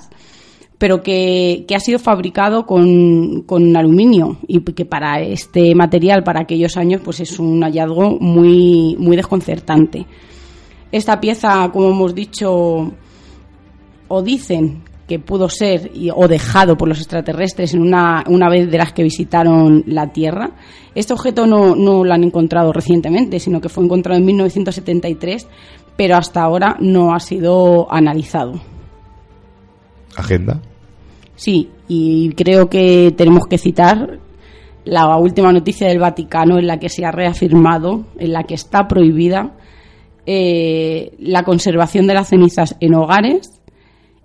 pero 0.78 1.02
que, 1.02 1.64
que, 1.68 1.76
ha 1.76 1.80
sido 1.80 2.00
fabricado 2.00 2.66
con, 2.66 3.44
con, 3.44 3.78
aluminio 3.78 4.40
y 4.46 4.60
que 4.60 4.84
para 4.84 5.22
este 5.22 5.74
material, 5.74 6.24
para 6.24 6.42
aquellos 6.42 6.76
años, 6.76 7.02
pues 7.02 7.22
es 7.22 7.40
un 7.40 7.62
hallazgo 7.62 8.18
muy, 8.20 8.98
muy 9.00 9.16
desconcertante. 9.16 10.06
Esta 10.92 11.22
pieza, 11.22 11.70
como 11.72 11.92
hemos 11.92 12.14
dicho, 12.14 12.92
o 14.08 14.22
dicen 14.22 14.84
que 15.08 15.20
pudo 15.20 15.50
ser 15.50 15.92
o 16.16 16.28
dejado 16.28 16.78
por 16.78 16.88
los 16.88 17.00
extraterrestres 17.00 17.74
en 17.74 17.82
una, 17.82 18.24
una 18.28 18.50
vez 18.50 18.70
de 18.70 18.78
las 18.78 18.92
que 18.92 19.04
visitaron 19.04 19.84
la 19.86 20.12
Tierra. 20.12 20.52
Este 20.96 21.14
objeto 21.14 21.46
no, 21.46 21.76
no 21.76 22.04
lo 22.04 22.14
han 22.14 22.24
encontrado 22.24 22.74
recientemente, 22.74 23.40
sino 23.40 23.62
que 23.62 23.70
fue 23.70 23.84
encontrado 23.84 24.20
en 24.20 24.26
1973, 24.26 25.48
pero 25.96 26.16
hasta 26.16 26.42
ahora 26.42 26.78
no 26.80 27.14
ha 27.14 27.20
sido 27.20 27.92
analizado. 27.92 28.60
¿Agenda? 30.16 30.60
Sí, 31.36 31.70
y 31.88 32.30
creo 32.30 32.70
que 32.70 33.14
tenemos 33.16 33.46
que 33.48 33.58
citar 33.58 34.20
la 34.86 35.18
última 35.18 35.52
noticia 35.52 35.88
del 35.88 36.00
Vaticano 36.00 36.58
en 36.58 36.68
la 36.68 36.80
que 36.80 36.90
se 36.90 37.06
ha 37.06 37.12
reafirmado, 37.12 38.06
en 38.18 38.34
la 38.34 38.44
que 38.44 38.54
está 38.54 38.88
prohibida 38.88 39.56
eh, 40.26 41.14
la 41.20 41.44
conservación 41.44 42.08
de 42.08 42.14
las 42.14 42.30
cenizas 42.30 42.76
en 42.80 42.96
hogares 42.96 43.55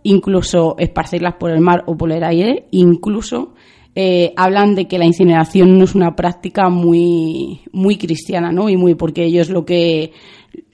incluso 0.02 0.76
esparcirlas 0.78 1.34
por 1.34 1.50
el 1.50 1.60
mar 1.60 1.84
o 1.86 1.96
por 1.96 2.12
el 2.12 2.24
aire, 2.24 2.66
incluso 2.70 3.54
eh, 3.94 4.32
hablan 4.36 4.74
de 4.74 4.86
que 4.86 4.98
la 4.98 5.04
incineración 5.04 5.78
no 5.78 5.84
es 5.84 5.94
una 5.94 6.14
práctica 6.14 6.68
muy, 6.68 7.60
muy 7.72 7.96
cristiana, 7.96 8.52
¿no? 8.52 8.68
Y 8.68 8.76
muy 8.76 8.94
porque 8.94 9.24
ellos 9.24 9.50
lo 9.50 9.64
que 9.64 10.12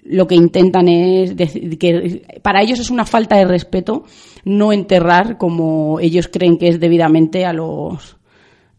lo 0.08 0.28
que 0.28 0.36
intentan 0.36 0.86
es 0.86 1.36
decir 1.36 1.78
que 1.78 2.22
para 2.42 2.62
ellos 2.62 2.78
es 2.78 2.90
una 2.90 3.04
falta 3.04 3.36
de 3.36 3.44
respeto 3.44 4.04
no 4.44 4.72
enterrar 4.72 5.36
como 5.36 5.98
ellos 5.98 6.28
creen 6.28 6.58
que 6.58 6.68
es 6.68 6.78
debidamente 6.78 7.44
a 7.44 7.52
los 7.52 8.16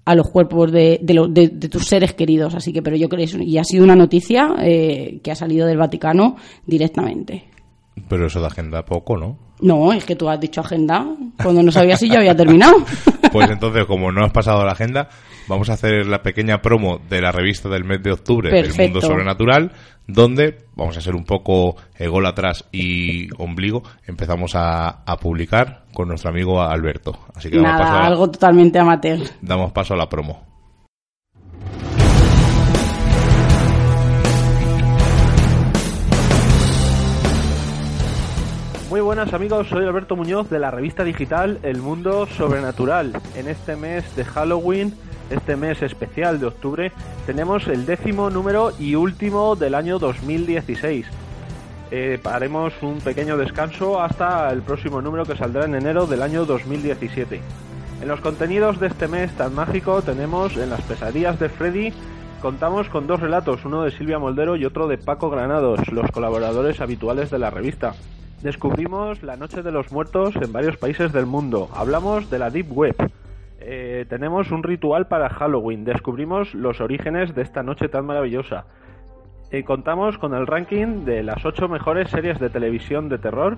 a 0.05 0.15
los 0.15 0.29
cuerpos 0.29 0.71
de, 0.71 0.99
de, 1.01 1.49
de, 1.49 1.67
tus 1.67 1.85
seres 1.85 2.13
queridos. 2.13 2.55
Así 2.55 2.71
que, 2.71 2.81
pero 2.81 2.95
yo 2.95 3.09
creo 3.09 3.25
y 3.41 3.57
ha 3.57 3.65
sido 3.65 3.83
una 3.83 3.95
noticia 3.95 4.55
eh, 4.61 5.19
que 5.21 5.31
ha 5.31 5.35
salido 5.35 5.67
del 5.67 5.77
Vaticano 5.77 6.37
directamente. 6.65 7.56
Pero 8.07 8.27
eso 8.27 8.39
de 8.39 8.47
agenda 8.47 8.83
poco, 8.85 9.17
¿no? 9.17 9.37
No, 9.59 9.91
es 9.91 10.05
que 10.05 10.15
tú 10.15 10.29
has 10.29 10.39
dicho 10.39 10.61
agenda 10.61 11.05
cuando 11.41 11.63
no 11.63 11.71
sabías 11.71 11.99
si 11.99 12.09
ya 12.09 12.19
había 12.19 12.35
terminado. 12.35 12.75
Pues 13.29 13.49
entonces, 13.51 13.85
como 13.85 14.09
no 14.09 14.23
has 14.23 14.31
pasado 14.31 14.63
la 14.63 14.71
agenda, 14.71 15.09
vamos 15.49 15.69
a 15.69 15.73
hacer 15.73 16.07
la 16.07 16.23
pequeña 16.23 16.61
promo 16.61 16.97
de 17.09 17.21
la 17.21 17.31
revista 17.33 17.67
del 17.67 17.83
mes 17.83 18.01
de 18.01 18.13
octubre 18.13 18.49
del 18.49 18.73
Mundo 18.73 19.01
Sobrenatural, 19.01 19.73
donde 20.07 20.65
vamos 20.75 20.97
a 20.97 21.01
ser 21.01 21.13
un 21.13 21.25
poco 21.25 21.75
ególatras 21.97 22.63
y 22.71 23.27
ombligo. 23.37 23.83
Empezamos 24.07 24.53
a, 24.55 25.03
publicar 25.21 25.83
con 25.93 26.07
nuestro 26.07 26.29
amigo 26.29 26.61
Alberto. 26.61 27.19
Así 27.35 27.49
que 27.49 27.59
Nada, 27.59 28.05
algo 28.05 28.31
totalmente 28.31 28.79
amateur. 28.79 29.19
Damos 29.41 29.73
paso 29.73 29.93
a 29.93 29.97
la 29.97 30.07
promo. 30.07 30.56
Muy 38.89 39.01
buenas 39.01 39.33
amigos, 39.33 39.67
soy 39.67 39.83
Alberto 39.85 40.15
Muñoz 40.15 40.49
de 40.49 40.59
la 40.59 40.71
revista 40.71 41.03
digital 41.03 41.59
El 41.61 41.81
Mundo 41.81 42.25
Sobrenatural. 42.25 43.11
En 43.35 43.49
este 43.49 43.75
mes 43.75 44.15
de 44.15 44.23
Halloween, 44.23 44.93
este 45.29 45.57
mes 45.57 45.81
especial 45.81 46.39
de 46.39 46.45
octubre, 46.45 46.93
tenemos 47.25 47.67
el 47.67 47.85
décimo 47.85 48.29
número 48.29 48.71
y 48.79 48.95
último 48.95 49.57
del 49.57 49.75
año 49.75 49.99
2016. 49.99 51.05
Eh, 51.91 52.17
haremos 52.23 52.73
un 52.81 52.99
pequeño 52.99 53.35
descanso 53.35 54.01
hasta 54.01 54.49
el 54.51 54.61
próximo 54.61 55.01
número 55.01 55.25
que 55.25 55.35
saldrá 55.35 55.65
en 55.65 55.75
enero 55.75 56.07
del 56.07 56.21
año 56.21 56.45
2017. 56.45 57.41
En 58.01 58.07
los 58.07 58.21
contenidos 58.21 58.79
de 58.79 58.87
este 58.87 59.09
mes 59.09 59.33
tan 59.33 59.53
mágico 59.53 60.01
tenemos 60.01 60.55
en 60.55 60.69
las 60.69 60.81
pesadillas 60.83 61.37
de 61.39 61.49
Freddy 61.49 61.91
Contamos 62.41 62.87
con 62.89 63.07
dos 63.07 63.19
relatos, 63.19 63.65
uno 63.65 63.81
de 63.81 63.89
Silvia 63.89 64.19
Moldero 64.19 64.55
y 64.55 64.63
otro 64.63 64.87
de 64.87 64.99
Paco 64.99 65.31
Granados, 65.31 65.91
los 65.91 66.11
colaboradores 66.11 66.79
habituales 66.81 67.31
de 67.31 67.39
la 67.39 67.49
revista. 67.49 67.95
Descubrimos 68.41 69.23
la 69.23 69.35
Noche 69.35 69.63
de 69.63 69.71
los 69.71 69.91
Muertos 69.91 70.35
en 70.35 70.53
varios 70.53 70.77
países 70.77 71.11
del 71.11 71.25
mundo. 71.25 71.69
Hablamos 71.73 72.29
de 72.29 72.37
la 72.37 72.51
Deep 72.51 72.71
Web. 72.71 72.95
Eh, 73.59 74.05
tenemos 74.07 74.51
un 74.51 74.61
ritual 74.61 75.07
para 75.07 75.27
Halloween. 75.29 75.83
Descubrimos 75.83 76.53
los 76.53 76.79
orígenes 76.79 77.33
de 77.33 77.41
esta 77.41 77.63
noche 77.63 77.89
tan 77.89 78.05
maravillosa. 78.05 78.65
Eh, 79.49 79.63
contamos 79.63 80.19
con 80.19 80.35
el 80.35 80.45
ranking 80.45 81.03
de 81.03 81.23
las 81.23 81.43
ocho 81.45 81.67
mejores 81.67 82.11
series 82.11 82.39
de 82.39 82.51
televisión 82.51 83.09
de 83.09 83.17
terror. 83.17 83.57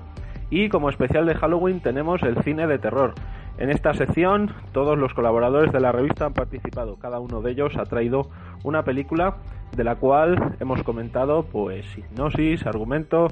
Y 0.50 0.70
como 0.70 0.90
especial 0.90 1.26
de 1.26 1.36
Halloween 1.36 1.82
tenemos 1.82 2.24
el 2.24 2.42
cine 2.44 2.66
de 2.66 2.80
terror. 2.80 3.16
En 3.58 3.70
esta 3.70 3.94
sección 3.94 4.54
todos 4.72 4.98
los 4.98 5.14
colaboradores 5.14 5.74
de 5.74 5.82
la 5.82 5.92
revista 5.92 6.26
han 6.26 6.34
participado. 6.34 6.96
Cada 6.96 7.20
uno 7.20 7.42
de 7.42 7.52
ellos 7.52 7.76
ha 7.76 7.84
traído 7.84 8.30
una 8.64 8.84
película 8.84 9.36
de 9.76 9.84
la 9.84 9.96
cual 9.96 10.56
hemos 10.62 10.84
comentado 10.84 11.44
pues 11.44 11.86
hipnosis, 11.98 12.66
argumento, 12.66 13.28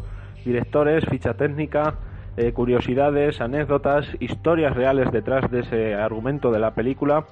directores, 0.46 1.06
ficha 1.10 1.34
técnica, 1.34 1.96
eh, 2.38 2.54
curiosidades, 2.54 3.42
anécdotas, 3.42 4.06
historias 4.20 4.76
reales 4.76 5.12
detrás 5.12 5.50
de 5.50 5.62
ese 5.62 5.96
argumento 5.96 6.52
de 6.52 6.60
la 6.60 6.76
película. 6.76 7.26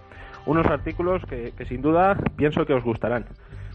Unos 0.47 0.65
artículos 0.65 1.21
que, 1.27 1.53
sin 1.65 1.83
duda 1.83 2.17
pienso 2.35 2.65
que 2.65 2.73
os 2.73 2.83
gustarán. 2.83 3.25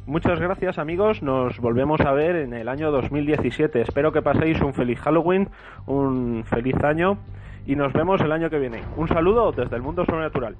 Muchas 0.06 0.40
gracias 0.40 0.78
amigos, 0.78 1.22
nos 1.22 1.58
volvemos 1.58 2.00
a 2.00 2.12
ver 2.12 2.34
en 2.34 2.52
el 2.52 2.68
año 2.68 2.90
2017. 2.90 3.82
Espero 3.82 4.10
que 4.10 4.22
paséis 4.22 4.60
un 4.60 4.74
feliz 4.74 4.98
Halloween, 5.00 5.48
un 5.86 6.42
feliz 6.44 6.74
año 6.82 7.18
y 7.64 7.76
nos 7.76 7.92
vemos 7.92 8.20
el 8.22 8.32
año 8.32 8.50
que 8.50 8.58
viene. 8.58 8.82
Un 8.96 9.06
saludo 9.06 9.52
desde 9.52 9.76
el 9.76 9.82
mundo 9.82 10.04
sobrenatural. 10.04 10.56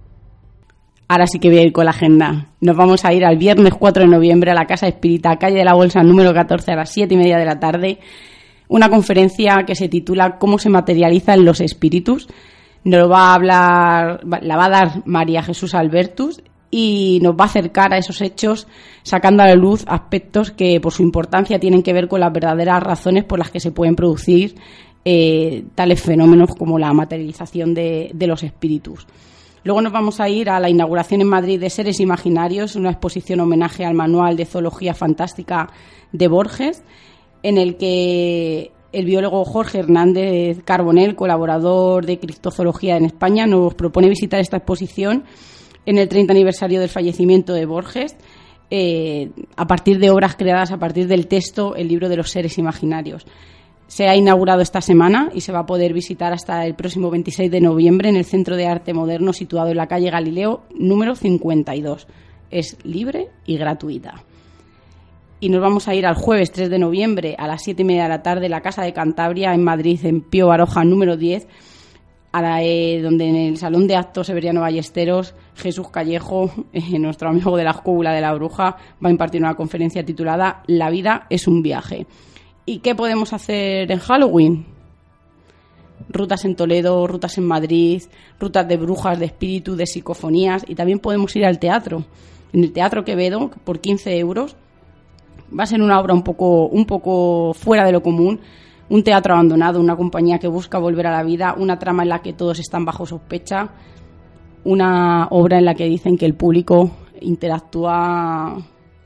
Ahora 1.09 1.27
sí 1.27 1.41
que 1.41 1.49
voy 1.49 1.59
a 1.59 1.62
ir 1.62 1.73
con 1.73 1.87
la 1.87 1.91
agenda. 1.91 2.47
Nos 2.61 2.77
vamos 2.77 3.05
a 3.05 3.12
ir 3.12 3.25
al 3.25 3.37
viernes 3.37 3.75
4 3.75 4.05
de 4.05 4.09
noviembre 4.09 4.53
a 4.53 4.55
la 4.55 4.67
Casa 4.67 4.87
Espírita, 4.87 5.37
calle 5.37 5.59
de 5.59 5.65
la 5.65 5.75
Bolsa 5.75 6.05
número 6.05 6.33
14 6.33 6.71
a 6.71 6.77
las 6.77 6.91
7 6.91 7.12
y 7.12 7.17
media 7.17 7.39
de 7.39 7.45
la 7.45 7.59
tarde 7.59 7.99
una 8.71 8.89
conferencia 8.89 9.65
que 9.67 9.75
se 9.75 9.89
titula 9.89 10.39
Cómo 10.39 10.59
se 10.59 10.71
materializan 10.71 11.45
los 11.45 11.61
espíritus. 11.61 12.29
Nos 12.85 13.11
va 13.11 13.31
a 13.31 13.35
hablar, 13.35 14.21
la 14.25 14.57
va 14.57 14.67
a 14.67 14.71
dar 14.71 15.03
María 15.07 15.43
Jesús 15.43 15.75
Albertus 15.75 16.41
y 16.71 17.19
nos 17.21 17.35
va 17.35 17.43
a 17.43 17.47
acercar 17.47 17.93
a 17.93 17.99
esos 17.99 18.21
hechos 18.21 18.69
sacando 19.03 19.43
a 19.43 19.47
la 19.47 19.57
luz 19.57 19.85
aspectos 19.89 20.53
que 20.53 20.81
por 20.81 20.93
su 20.93 21.03
importancia 21.03 21.59
tienen 21.59 21.83
que 21.83 21.93
ver 21.93 22.07
con 22.07 22.21
las 22.21 22.33
verdaderas 22.33 22.81
razones 22.81 23.25
por 23.25 23.41
las 23.41 23.50
que 23.50 23.59
se 23.59 23.73
pueden 23.73 23.97
producir 23.97 24.55
eh, 25.05 25.65
tales 25.75 26.00
fenómenos 26.00 26.55
como 26.55 26.79
la 26.79 26.93
materialización 26.93 27.75
de, 27.75 28.12
de, 28.15 28.27
los 28.29 28.45
espíritus. 28.45 29.05
Luego 29.65 29.83
nos 29.83 29.93
vamos 29.93 30.21
a 30.21 30.29
ir 30.29 30.49
a 30.49 30.61
la 30.61 30.71
inauguración 30.71 31.23
en 31.23 31.29
Madrid 31.29 31.59
de 31.59 31.71
Seres 31.71 31.99
Imaginarios, 31.99 32.77
una 32.77 32.91
exposición 32.91 33.41
homenaje 33.41 33.85
al 33.85 33.95
manual 33.95 34.37
de 34.37 34.47
zoología 34.47 34.95
fantástica 34.95 35.71
de 36.12 36.29
Borges 36.29 36.85
en 37.42 37.59
el 37.59 37.76
que 37.76 38.73
el 38.92 39.04
biólogo 39.04 39.44
Jorge 39.44 39.78
Hernández 39.78 40.62
Carbonel, 40.64 41.14
colaborador 41.14 42.06
de 42.06 42.18
Criptozoología 42.18 42.97
en 42.97 43.04
España, 43.04 43.47
nos 43.47 43.75
propone 43.75 44.09
visitar 44.09 44.40
esta 44.40 44.56
exposición 44.56 45.25
en 45.87 45.99
el 45.99 46.09
30 46.09 46.32
aniversario 46.32 46.80
del 46.80 46.88
fallecimiento 46.88 47.52
de 47.52 47.66
Borges, 47.66 48.16
eh, 48.70 49.30
a 49.56 49.66
partir 49.66 49.99
de 49.99 50.11
obras 50.11 50.37
creadas 50.37 50.70
a 50.70 50.78
partir 50.78 51.09
del 51.09 51.26
texto 51.26 51.75
El 51.75 51.88
libro 51.88 52.09
de 52.09 52.16
los 52.16 52.30
seres 52.30 52.59
imaginarios. 52.59 53.26
Se 53.87 54.06
ha 54.06 54.14
inaugurado 54.14 54.61
esta 54.61 54.80
semana 54.80 55.30
y 55.35 55.40
se 55.40 55.50
va 55.50 55.61
a 55.61 55.66
poder 55.66 55.92
visitar 55.92 56.32
hasta 56.32 56.64
el 56.64 56.76
próximo 56.76 57.11
26 57.11 57.50
de 57.50 57.61
noviembre 57.61 58.09
en 58.09 58.16
el 58.16 58.25
Centro 58.25 58.56
de 58.56 58.66
Arte 58.66 58.94
Moderno 58.94 59.32
situado 59.32 59.70
en 59.70 59.76
la 59.76 59.88
calle 59.88 60.11
Galileo 60.11 60.62
número 60.73 61.16
52. 61.16 62.06
Es 62.52 62.76
libre 62.85 63.28
y 63.47 63.56
gratuita 63.56 64.25
y 65.40 65.49
nos 65.49 65.62
vamos 65.62 65.88
a 65.88 65.94
ir 65.94 66.06
al 66.06 66.14
jueves 66.14 66.52
3 66.52 66.68
de 66.68 66.78
noviembre 66.78 67.35
a 67.38 67.47
las 67.47 67.62
7 67.62 67.80
y 67.80 67.85
media 67.85 68.04
de 68.04 68.09
la 68.11 68.23
tarde 68.23 68.49
la 68.49 68.61
Casa 68.61 68.82
de 68.82 68.92
Cantabria 68.92 69.54
en 69.54 69.64
Madrid, 69.64 69.99
en 70.04 70.20
Pío 70.20 70.49
Baroja 70.49 70.85
número 70.85 71.16
10, 71.16 71.49
a 72.32 72.62
eh, 72.62 73.00
donde 73.02 73.26
en 73.26 73.37
el 73.37 73.56
Salón 73.56 73.87
de 73.88 73.97
Actos 73.97 74.26
Severiano 74.26 74.61
Ballesteros, 74.61 75.35
Jesús 75.56 75.88
Callejo, 75.88 76.50
eh, 76.73 76.99
nuestro 76.99 77.30
amigo 77.30 77.56
de 77.56 77.64
la 77.64 77.70
escóbula 77.70 78.12
de 78.12 78.20
la 78.20 78.35
bruja, 78.35 78.76
va 79.02 79.09
a 79.09 79.11
impartir 79.11 79.40
una 79.40 79.54
conferencia 79.54 80.04
titulada 80.04 80.62
La 80.66 80.90
vida 80.90 81.26
es 81.30 81.49
un 81.49 81.62
viaje. 81.62 82.06
¿Y 82.66 82.80
qué 82.80 82.94
podemos 82.94 83.32
hacer 83.32 83.90
en 83.90 83.99
Halloween? 83.99 84.66
Rutas 86.09 86.44
en 86.44 86.54
Toledo, 86.54 87.06
rutas 87.06 87.38
en 87.38 87.47
Madrid, 87.47 88.02
rutas 88.38 88.68
de 88.68 88.76
brujas, 88.76 89.18
de 89.18 89.26
espíritu, 89.26 89.75
de 89.75 89.87
psicofonías 89.87 90.64
y 90.68 90.75
también 90.75 90.99
podemos 90.99 91.35
ir 91.35 91.47
al 91.47 91.59
teatro. 91.59 92.04
En 92.52 92.64
el 92.64 92.73
Teatro 92.73 93.04
Quevedo, 93.04 93.50
por 93.64 93.80
15 93.80 94.18
euros, 94.18 94.56
va 95.59 95.64
a 95.64 95.66
ser 95.66 95.83
una 95.83 95.99
obra 96.00 96.14
un 96.14 96.23
poco, 96.23 96.66
un 96.66 96.85
poco 96.85 97.54
fuera 97.54 97.85
de 97.85 97.92
lo 97.92 98.02
común, 98.02 98.40
un 98.88 99.04
teatro 99.04 99.35
abandonado, 99.35 99.80
una 99.80 99.97
compañía 99.97 100.38
que 100.38 100.49
busca 100.49 100.78
volver 100.78 101.07
a 101.07 101.12
la 101.12 101.23
vida, 101.23 101.54
una 101.57 101.78
trama 101.78 102.02
en 102.02 102.09
la 102.09 102.23
que 102.23 102.33
todos 102.33 102.59
están 102.59 102.85
bajo 102.85 103.07
sospecha, 103.07 103.71
una 104.64 105.28
obra 105.30 105.59
en 105.59 105.64
la 105.64 105.75
que 105.75 105.85
dicen 105.85 106.19
que 106.19 106.26
el 106.26 106.35
público 106.35 106.90
interactúa 107.21 108.57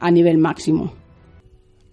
a 0.01 0.11
nivel 0.11 0.39
máximo. 0.39 0.93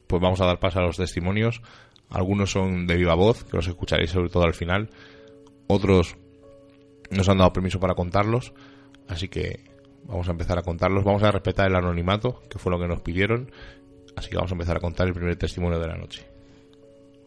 Pues 0.08 0.22
vamos 0.22 0.41
a 0.41 0.46
dar 0.46 0.60
paso 0.60 0.79
a 0.79 0.84
los 0.84 0.98
testimonios. 0.98 1.62
Algunos 2.10 2.51
son 2.51 2.88
de 2.88 2.98
viva 2.98 3.15
voz, 3.15 3.43
que 3.43 3.55
los 3.55 3.67
escucharéis 3.67 4.12
sobre 4.12 4.29
todo 4.29 4.43
al 4.43 4.53
final. 4.53 4.89
Otros 5.67 6.17
nos 7.10 7.29
han 7.29 7.38
dado 7.38 7.53
permiso 7.53 7.79
para 7.79 7.96
contarlos, 7.96 8.53
así 9.08 9.29
que 9.29 9.63
vamos 10.05 10.27
a 10.27 10.31
empezar 10.31 10.58
a 10.58 10.63
contarlos. 10.63 11.03
Vamos 11.03 11.24
a 11.24 11.31
respetar 11.31 11.67
el 11.67 11.75
anonimato, 11.75 12.41
que 12.50 12.60
fue 12.60 12.72
lo 12.72 12.79
que 12.79 12.88
nos 12.88 13.01
pidieron. 13.01 13.51
Así 14.15 14.30
que 14.30 14.36
vamos 14.36 14.51
a 14.51 14.56
empezar 14.56 14.77
a 14.77 14.80
contar 14.80 15.08
el 15.08 15.13
primer 15.13 15.36
testimonio 15.36 15.80
de 15.80 15.88
la 15.88 15.96
noche. 15.96 16.25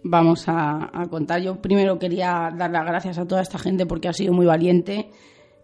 Vamos 0.06 0.44
a, 0.48 0.90
contar. 1.08 1.40
Yo 1.40 1.56
primero 1.56 1.98
quería 1.98 2.50
dar 2.54 2.70
las 2.70 2.84
gracias 2.84 3.18
a 3.18 3.26
toda 3.26 3.40
esta 3.40 3.58
gente 3.58 3.86
porque 3.86 4.08
ha 4.08 4.12
sido 4.12 4.34
muy 4.34 4.44
valiente. 4.44 5.08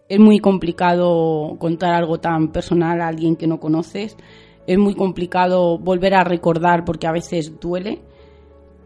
Es 0.09 0.19
muy 0.19 0.39
complicado 0.39 1.57
contar 1.59 1.93
algo 1.93 2.19
tan 2.19 2.51
personal 2.51 3.01
a 3.01 3.07
alguien 3.07 3.35
que 3.35 3.45
no 3.45 3.59
conoces. 3.59 4.17
Es 4.65 4.77
muy 4.79 4.95
complicado 4.95 5.77
volver 5.77 6.15
a 6.15 6.23
recordar 6.23 6.85
porque 6.85 7.05
a 7.05 7.11
veces 7.11 7.59
duele. 7.59 8.01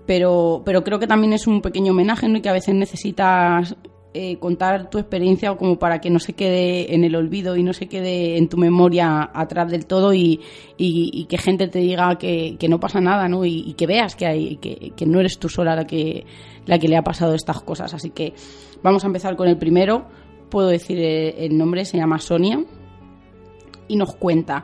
Pero, 0.05 0.61
pero 0.65 0.83
creo 0.83 0.99
que 0.99 1.07
también 1.07 1.31
es 1.31 1.47
un 1.47 1.61
pequeño 1.61 1.93
homenaje 1.93 2.27
¿no? 2.27 2.37
y 2.37 2.41
que 2.41 2.49
a 2.49 2.53
veces 2.53 2.75
necesitas 2.75 3.75
eh, 4.17 4.37
contar 4.39 4.89
tu 4.89 4.97
experiencia 4.97 5.53
como 5.57 5.77
para 5.77 5.99
que 5.99 6.09
no 6.09 6.19
se 6.19 6.31
quede 6.31 6.95
en 6.95 7.03
el 7.03 7.17
olvido 7.17 7.57
y 7.57 7.63
no 7.63 7.73
se 7.73 7.87
quede 7.87 8.37
en 8.37 8.47
tu 8.47 8.55
memoria 8.55 9.29
atrás 9.33 9.69
del 9.69 9.85
todo 9.85 10.13
y, 10.13 10.39
que 10.77 11.37
gente 11.37 11.67
te 11.67 11.79
diga 11.79 12.17
que, 12.17 12.57
no 12.69 12.79
pasa 12.79 13.01
nada 13.01 13.27
¿no? 13.27 13.43
Y, 13.43 13.73
que 13.73 13.85
veas 13.85 14.15
que, 14.15 14.25
hay, 14.25 14.55
que, 14.55 14.93
que, 14.95 15.05
no 15.05 15.19
eres 15.19 15.37
tú 15.37 15.49
sola 15.49 15.75
la 15.75 15.85
que, 15.85 16.25
la 16.65 16.79
que 16.79 16.87
le 16.87 16.95
ha 16.95 17.01
pasado 17.01 17.35
estas 17.35 17.61
cosas. 17.61 17.93
Así 17.93 18.11
que 18.11 18.33
vamos 18.81 19.03
a 19.03 19.07
empezar 19.07 19.35
con 19.35 19.49
el 19.49 19.57
primero. 19.57 20.05
Puedo 20.49 20.69
decir 20.69 20.97
eh, 20.97 21.45
el 21.45 21.57
nombre, 21.57 21.83
se 21.83 21.97
llama 21.97 22.19
Sonia 22.19 22.63
y 23.89 23.97
nos 23.97 24.15
cuenta 24.15 24.63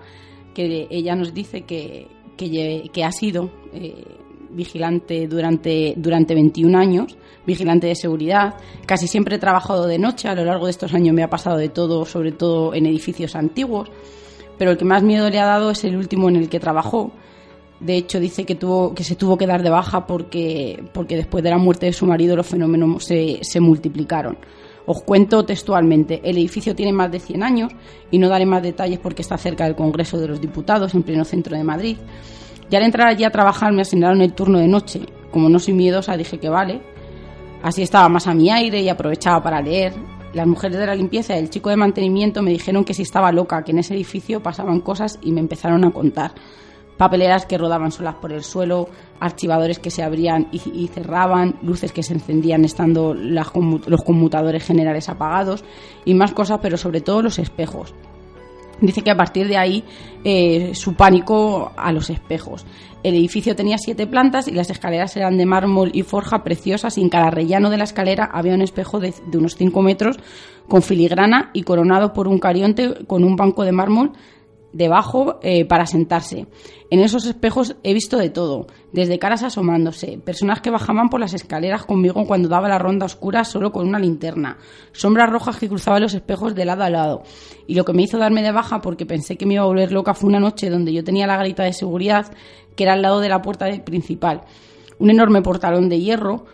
que 0.54 0.88
ella 0.90 1.14
nos 1.18 1.34
dice 1.34 1.64
que, 1.64 2.08
que, 2.38 3.04
ha 3.04 3.12
sido 3.12 3.52
eh, 3.74 4.21
vigilante 4.54 5.28
durante, 5.28 5.94
durante 5.98 6.34
21 6.36 6.78
años 6.78 7.18
vigilante 7.46 7.88
de 7.88 7.96
seguridad. 7.96 8.56
Casi 8.86 9.08
siempre 9.08 9.36
he 9.36 9.40
trabajado 9.40 9.88
de 9.88 9.98
noche, 9.98 10.28
a 10.28 10.36
lo 10.36 10.46
largo 10.46 10.66
de 10.66 10.72
estos 10.72 10.94
años 10.94 11.14
me 11.14 11.24
ha 11.24 11.30
pasado 11.30 11.58
de 11.58 11.70
todo, 11.70 12.06
sobre 12.06 12.32
todo 12.32 12.74
en 12.74 12.86
edificios 12.86 13.36
antiguos, 13.36 13.90
pero 14.58 14.72
el 14.72 14.78
que 14.78 14.86
más 14.86 15.04
miedo 15.04 15.30
le 15.30 15.40
ha 15.40 15.46
dado 15.46 15.72
es 15.72 15.84
el 15.84 15.96
último 15.96 16.30
en 16.30 16.36
el 16.36 16.50
que 16.50 16.60
trabajó. 16.60 17.12
De 17.80 17.96
hecho, 17.96 18.20
dice 18.20 18.46
que, 18.46 18.54
tuvo, 18.54 18.94
que 18.94 19.04
se 19.04 19.16
tuvo 19.16 19.38
que 19.38 19.48
dar 19.48 19.64
de 19.64 19.72
baja 19.72 20.06
porque, 20.06 20.84
porque 20.94 21.16
después 21.16 21.44
de 21.44 21.50
la 21.50 21.58
muerte 21.58 21.88
de 21.88 21.94
su 21.94 22.06
marido 22.06 22.36
los 22.36 22.46
fenómenos 22.46 23.04
se, 23.04 23.40
se 23.42 23.60
multiplicaron. 23.60 24.38
Os 24.86 25.02
cuento 25.02 25.44
textualmente, 25.46 26.22
el 26.24 26.38
edificio 26.38 26.76
tiene 26.76 26.94
más 26.94 27.12
de 27.12 27.20
100 27.20 27.44
años 27.44 27.72
y 28.12 28.20
no 28.20 28.30
daré 28.30 28.46
más 28.46 28.62
detalles 28.62 29.00
porque 29.00 29.24
está 29.24 29.38
cerca 29.38 29.66
del 29.66 29.76
Congreso 29.76 30.20
de 30.20 30.28
los 30.28 30.42
Diputados, 30.42 30.94
en 30.94 31.04
pleno 31.04 31.26
centro 31.26 31.58
de 31.58 31.64
Madrid. 31.64 31.98
Y 32.72 32.76
al 32.76 32.84
entrar 32.84 33.08
allí 33.08 33.26
a 33.26 33.30
trabajar 33.30 33.72
me 33.74 33.84
asignaron 33.84 34.22
el 34.22 34.34
turno 34.34 34.58
de 34.58 34.68
noche. 34.68 35.02
Como 35.30 35.50
no 35.50 35.60
soy 35.60 35.76
miedosa, 35.76 36.18
dije 36.18 36.40
que 36.40 36.50
vale, 36.50 36.82
Así 37.64 37.84
estaba 37.84 38.10
más 38.10 38.28
a 38.28 38.34
mi 38.34 38.50
aire 38.50 38.82
y 38.82 38.90
aprovechaba 38.90 39.42
para 39.44 39.62
leer. 39.62 39.94
Las 40.34 40.48
mujeres 40.48 40.80
de 40.80 40.86
la 40.86 40.96
limpieza 40.96 41.36
y 41.36 41.40
el 41.40 41.50
chico 41.50 41.70
de 41.70 41.76
mantenimiento 41.76 42.42
me 42.42 42.52
dijeron 42.52 42.84
que 42.84 42.94
si 42.94 43.04
estaba 43.04 43.32
loca, 43.32 43.64
que 43.64 43.72
en 43.72 43.80
ese 43.80 43.94
edificio 43.94 44.42
pasaban 44.42 44.80
cosas 44.80 45.20
y 45.22 45.32
me 45.32 45.42
empezaron 45.42 45.84
a 45.84 45.92
contar. 45.92 46.34
Papeleras 46.98 47.46
que 47.46 47.58
rodaban 47.58 47.92
solas 47.92 48.16
por 48.16 48.32
el 48.32 48.44
suelo, 48.44 48.90
archivadores 49.20 49.80
que 49.80 49.92
se 49.92 50.04
abrían 50.04 50.48
y, 50.52 50.88
cerraban, 50.88 51.58
luces 51.62 51.92
que 51.92 52.04
se 52.04 52.14
encendían 52.14 52.64
estando 52.64 53.14
los 53.14 54.04
conmutadores 54.04 54.64
generales 54.64 55.10
apagados 55.10 55.64
y 56.06 56.14
más 56.14 56.34
cosas, 56.34 56.60
pero 56.62 56.78
sobre 56.78 57.02
todo 57.02 57.22
los 57.22 57.40
espejos. 57.40 57.94
Dice 58.82 59.04
que 59.04 59.12
a 59.12 59.18
partir 59.18 59.48
de 59.48 59.58
ahí 59.58 59.84
eh, 60.24 60.72
su 60.74 60.96
pánico 60.96 61.72
a 61.78 61.92
los 61.92 62.10
espejos. 62.10 62.66
El 63.04 63.16
edificio 63.16 63.56
tenía 63.56 63.78
siete 63.78 64.06
plantas 64.06 64.48
y 64.48 64.52
las 64.52 64.70
escaleras 64.70 65.16
eran 65.18 65.38
de 65.38 65.46
mármol 65.46 65.92
y 65.94 66.04
forja 66.04 66.44
preciosas 66.44 66.98
y 66.98 67.02
en 67.02 67.10
cada 67.10 67.32
rellano 67.32 67.70
de 67.70 67.78
la 67.78 67.84
escalera 67.84 68.30
había 68.32 68.54
un 68.54 68.62
espejo 68.62 69.00
de, 69.00 69.14
unos 69.34 69.56
cinco 69.56 69.82
metros 69.82 70.18
con 70.68 70.82
filigrana 70.82 71.50
y 71.54 71.64
coronado 71.64 72.14
por 72.14 72.28
un 72.28 72.40
carionte 72.40 73.06
con 73.08 73.24
un 73.24 73.36
banco 73.36 73.64
de 73.64 73.72
mármol 73.72 74.12
debajo 74.74 75.40
eh, 75.42 75.66
para 75.66 75.86
sentarse. 75.86 76.48
En 76.90 77.00
esos 77.00 77.26
espejos 77.26 77.76
he 77.84 77.94
visto 77.94 78.18
de 78.18 78.30
todo, 78.30 78.68
desde 78.92 79.20
caras 79.20 79.44
asomándose, 79.44 80.18
personas 80.18 80.60
que 80.60 80.70
bajaban 80.70 81.10
por 81.10 81.20
las 81.20 81.34
escaleras 81.34 81.86
conmigo 81.86 82.26
cuando 82.26 82.50
daba 82.50 82.68
la 82.68 82.80
ronda 82.80 83.06
oscura 83.06 83.46
solo 83.46 83.72
con 83.72 83.88
una 83.88 84.00
linterna, 84.00 84.58
sombras 84.92 85.30
rojas 85.30 85.58
que 85.58 85.70
cruzaban 85.70 86.02
los 86.02 86.14
espejos 86.14 86.54
de 86.54 86.66
lado 86.66 86.84
a 86.84 86.90
lado. 86.90 87.24
Y 87.66 87.76
lo 87.76 87.86
que 87.86 87.94
me 87.94 88.04
hizo 88.04 88.18
darme 88.18 88.44
de 88.44 88.52
baja 88.52 88.82
porque 88.82 89.06
pensé 89.06 89.38
que 89.38 89.46
me 89.46 89.54
iba 89.54 89.64
a 89.64 89.68
volver 89.68 89.92
loca 89.92 90.14
fue 90.14 90.30
una 90.30 90.40
noche 90.40 90.70
donde 90.70 90.92
yo 90.92 91.04
tenía 91.04 91.28
la 91.28 91.38
garita 91.38 91.64
de 91.64 91.74
seguridad 91.74 92.32
que 92.76 92.84
era 92.84 92.94
al 92.94 93.02
lado 93.02 93.20
de 93.20 93.30
la 93.30 93.42
puerta 93.42 93.68
principal. 93.84 94.42
Un 95.00 95.10
enorme 95.10 95.42
portalón 95.42 95.90
de 95.90 96.00
hierro, 96.00 96.46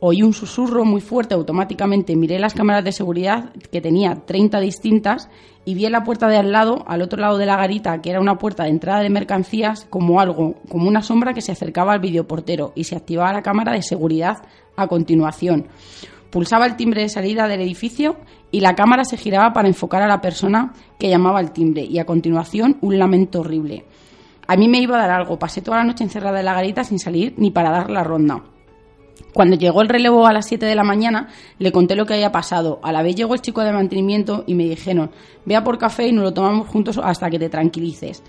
oí 0.00 0.22
un 0.22 0.32
susurro 0.32 0.84
muy 0.84 1.00
fuerte 1.00 1.34
automáticamente, 1.34 2.16
miré 2.16 2.38
las 2.38 2.54
cámaras 2.54 2.84
de 2.84 2.92
seguridad 2.92 3.52
que 3.70 3.80
tenía 3.80 4.14
30 4.26 4.60
distintas 4.60 5.28
y 5.64 5.74
vi 5.74 5.86
en 5.86 5.92
la 5.92 6.04
puerta 6.04 6.28
de 6.28 6.36
al 6.36 6.52
lado, 6.52 6.84
al 6.86 7.02
otro 7.02 7.20
lado 7.20 7.38
de 7.38 7.46
la 7.46 7.56
garita, 7.56 8.00
que 8.00 8.10
era 8.10 8.20
una 8.20 8.38
puerta 8.38 8.64
de 8.64 8.70
entrada 8.70 9.00
de 9.00 9.10
mercancías, 9.10 9.86
como 9.90 10.20
algo, 10.20 10.54
como 10.68 10.86
una 10.86 11.02
sombra 11.02 11.34
que 11.34 11.40
se 11.40 11.52
acercaba 11.52 11.92
al 11.92 12.00
videoportero 12.00 12.72
y 12.74 12.84
se 12.84 12.96
activaba 12.96 13.32
la 13.32 13.42
cámara 13.42 13.72
de 13.72 13.82
seguridad 13.82 14.42
a 14.76 14.86
continuación. 14.86 15.66
Pulsaba 16.30 16.66
el 16.66 16.76
timbre 16.76 17.02
de 17.02 17.08
salida 17.08 17.48
del 17.48 17.62
edificio 17.62 18.16
y 18.50 18.60
la 18.60 18.74
cámara 18.74 19.04
se 19.04 19.16
giraba 19.16 19.52
para 19.52 19.68
enfocar 19.68 20.02
a 20.02 20.08
la 20.08 20.20
persona 20.20 20.72
que 20.98 21.08
llamaba 21.08 21.38
al 21.38 21.52
timbre 21.52 21.82
y 21.82 21.98
a 21.98 22.04
continuación 22.04 22.78
un 22.82 22.98
lamento 22.98 23.40
horrible. 23.40 23.86
A 24.46 24.56
mí 24.56 24.68
me 24.68 24.80
iba 24.80 24.96
a 24.96 25.06
dar 25.06 25.10
algo, 25.10 25.38
pasé 25.38 25.62
toda 25.62 25.78
la 25.78 25.84
noche 25.84 26.04
encerrada 26.04 26.38
en 26.38 26.44
la 26.44 26.54
garita 26.54 26.84
sin 26.84 26.98
salir 26.98 27.34
ni 27.38 27.50
para 27.50 27.70
dar 27.70 27.90
la 27.90 28.04
ronda. 28.04 28.42
Cuando 29.36 29.56
llegó 29.56 29.82
el 29.82 29.90
relevo 29.90 30.26
a 30.26 30.32
las 30.32 30.46
7 30.46 30.64
de 30.64 30.74
la 30.74 30.82
mañana, 30.82 31.28
le 31.58 31.70
conté 31.70 31.94
lo 31.94 32.06
que 32.06 32.14
había 32.14 32.32
pasado. 32.32 32.80
A 32.82 32.90
la 32.90 33.02
vez 33.02 33.16
llegó 33.16 33.34
el 33.34 33.42
chico 33.42 33.60
de 33.60 33.70
mantenimiento 33.70 34.44
y 34.46 34.54
me 34.54 34.64
dijeron, 34.64 35.10
vea 35.44 35.62
por 35.62 35.76
café 35.76 36.06
y 36.06 36.12
nos 36.12 36.24
lo 36.24 36.32
tomamos 36.32 36.68
juntos 36.68 36.98
hasta 37.04 37.28
que 37.28 37.38
te 37.38 37.50
tranquilices. 37.50 38.22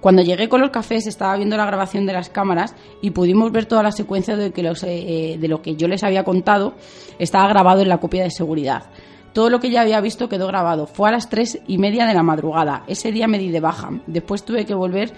Cuando 0.00 0.22
llegué 0.22 0.48
con 0.48 0.60
los 0.60 0.70
cafés 0.70 1.08
estaba 1.08 1.36
viendo 1.36 1.56
la 1.56 1.66
grabación 1.66 2.06
de 2.06 2.12
las 2.12 2.28
cámaras 2.28 2.76
y 3.00 3.10
pudimos 3.10 3.50
ver 3.50 3.66
toda 3.66 3.82
la 3.82 3.90
secuencia 3.90 4.36
de, 4.36 4.52
los, 4.62 4.84
eh, 4.84 5.36
de 5.36 5.48
lo 5.48 5.62
que 5.62 5.74
yo 5.74 5.88
les 5.88 6.04
había 6.04 6.22
contado 6.22 6.74
estaba 7.18 7.48
grabado 7.48 7.80
en 7.80 7.88
la 7.88 7.98
copia 7.98 8.22
de 8.22 8.30
seguridad. 8.30 8.84
Todo 9.32 9.50
lo 9.50 9.58
que 9.58 9.70
ya 9.70 9.80
había 9.80 10.00
visto 10.00 10.28
quedó 10.28 10.46
grabado. 10.46 10.86
Fue 10.86 11.08
a 11.08 11.12
las 11.12 11.28
tres 11.28 11.58
y 11.66 11.78
media 11.78 12.06
de 12.06 12.14
la 12.14 12.22
madrugada. 12.22 12.84
Ese 12.86 13.10
día 13.10 13.26
me 13.26 13.40
di 13.40 13.50
de 13.50 13.58
baja. 13.58 13.90
Después 14.06 14.44
tuve 14.44 14.64
que 14.64 14.74
volver 14.74 15.12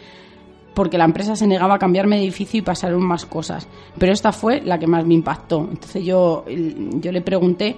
porque 0.75 0.99
la 0.99 1.05
empresa 1.05 1.37
se 1.37 1.47
negaba 1.47 1.75
a 1.75 1.79
cambiarme 1.79 2.17
de 2.17 2.23
edificio 2.25 2.59
y 2.59 2.63
pasaron 2.63 3.03
más 3.03 3.25
cosas. 3.27 3.69
Pero 3.99 4.13
esta 4.13 4.33
fue 4.33 4.61
la 4.63 4.79
que 4.79 4.87
más 4.87 5.07
me 5.07 5.15
impactó. 5.15 5.69
Entonces 5.71 6.05
yo, 6.05 6.45
yo 6.49 7.13
le 7.13 7.21
pregunté 7.21 7.77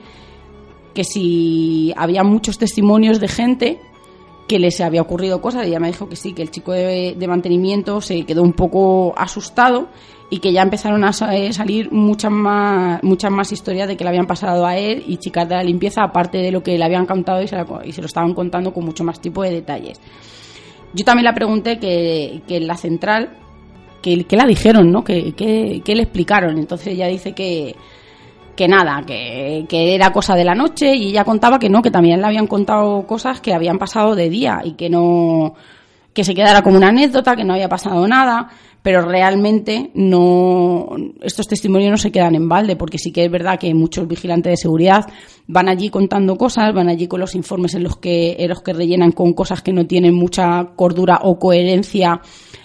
que 0.95 1.05
si 1.05 1.93
había 1.97 2.25
muchos 2.25 2.59
testimonios 2.59 3.21
de 3.21 3.29
gente 3.29 3.79
que 4.49 4.59
les 4.59 4.81
había 4.81 5.03
ocurrido 5.03 5.43
cosas 5.43 5.65
y 5.65 5.69
ella 5.71 5.81
me 5.81 5.89
dijo 5.89 6.09
que 6.09 6.17
sí, 6.17 6.33
que 6.33 6.41
el 6.43 6.51
chico 6.51 6.73
de, 6.73 7.17
mantenimiento 7.29 8.01
se 8.01 8.25
quedó 8.25 8.43
un 8.43 8.53
poco 8.53 9.13
asustado 9.17 9.89
y 10.31 10.39
que 10.39 10.53
ya 10.53 10.63
empezaron 10.63 11.05
a 11.05 11.11
eh, 11.37 11.53
salir 11.53 11.91
muchas 11.93 12.31
más, 12.31 13.03
muchas 13.03 13.31
más 13.33 13.51
historias 13.53 13.89
de 13.89 13.97
que 13.97 14.05
le 14.05 14.11
habían 14.11 14.27
pasado 14.27 14.65
a 14.65 14.77
él 14.77 15.03
y 15.07 15.17
chicas 15.19 15.49
de 15.49 15.57
la 15.57 15.65
limpieza, 15.65 16.03
aparte 16.05 16.39
de 16.39 16.51
lo 16.53 16.63
que 16.63 16.79
le 16.79 16.85
habían 16.85 17.07
contado 17.07 17.43
y 17.43 17.49
se, 17.49 17.57
la- 17.57 17.67
y 17.85 17.93
se 17.93 18.01
lo 18.01 18.07
estaban 18.07 18.35
contando 18.35 18.73
con 18.73 18.85
mucho 18.85 19.03
más 19.05 19.21
tipo 19.21 19.43
de 19.43 19.51
detalles. 19.51 20.01
Yo 20.97 21.05
también 21.05 21.25
la 21.25 21.35
pregunté 21.35 21.79
que, 21.79 22.41
que 22.49 22.57
en 22.57 22.67
la 22.67 22.77
central, 22.79 23.37
que, 24.01 24.25
que 24.25 24.37
la 24.37 24.47
dijeron, 24.47 24.91
¿no? 24.91 25.05
Que, 25.05 25.35
que, 25.35 25.95
le 25.95 26.03
explicaron. 26.03 26.57
Entonces 26.59 26.89
ella 26.89 27.07
dice 27.07 27.35
que, 27.35 27.77
que 28.57 28.67
nada, 28.67 29.03
que, 29.07 29.67
que 29.69 29.95
era 29.95 30.11
cosa 30.11 30.35
de 30.35 30.45
la 30.45 30.55
noche 30.55 30.95
y 30.95 31.09
ella 31.11 31.25
contaba 31.25 31.59
que 31.59 31.69
no, 31.69 31.83
que 31.83 31.91
también 31.91 32.23
le 32.23 32.27
habían 32.27 32.47
contado 32.47 33.07
cosas 33.07 33.43
que 33.43 33.53
habían 33.53 33.79
pasado 33.79 34.15
de 34.15 34.31
día 34.31 34.63
y 34.65 34.73
que 34.73 34.89
no, 34.89 35.55
que 36.17 36.25
se 36.25 36.35
quedara 36.35 36.63
como 36.63 36.79
una 36.79 36.89
anécdota, 36.89 37.37
que 37.37 37.45
no 37.45 37.53
había 37.53 37.69
pasado 37.69 38.09
nada, 38.09 38.49
pero 38.83 39.03
realmente 39.03 39.91
no, 39.93 40.89
estos 41.21 41.47
testimonios 41.47 41.91
no 41.91 41.99
se 41.99 42.11
quedan 42.11 42.35
en 42.35 42.49
balde, 42.49 42.75
porque 42.75 42.97
sí 42.97 43.13
que 43.13 43.27
es 43.27 43.31
verdad 43.31 43.59
que 43.59 43.75
muchos 43.75 44.09
vigilantes 44.09 44.53
de 44.53 44.57
seguridad 44.57 45.05
van 45.47 45.69
allí 45.69 45.91
contando 45.91 46.37
cosas, 46.37 46.73
van 46.73 46.89
allí 46.89 47.07
con 47.07 47.21
los 47.21 47.35
informes 47.35 47.75
en 47.75 47.83
los 47.83 47.99
que, 47.99 48.35
en 48.39 48.49
los 48.49 48.63
que 48.63 48.73
rellenan 48.73 49.13
con 49.13 49.35
cosas 49.35 49.61
que 49.61 49.75
no 49.75 49.87
tienen 49.87 50.15
mucha 50.15 50.71
cordura 50.75 51.21
o 51.23 51.39
coherencia 51.39 52.23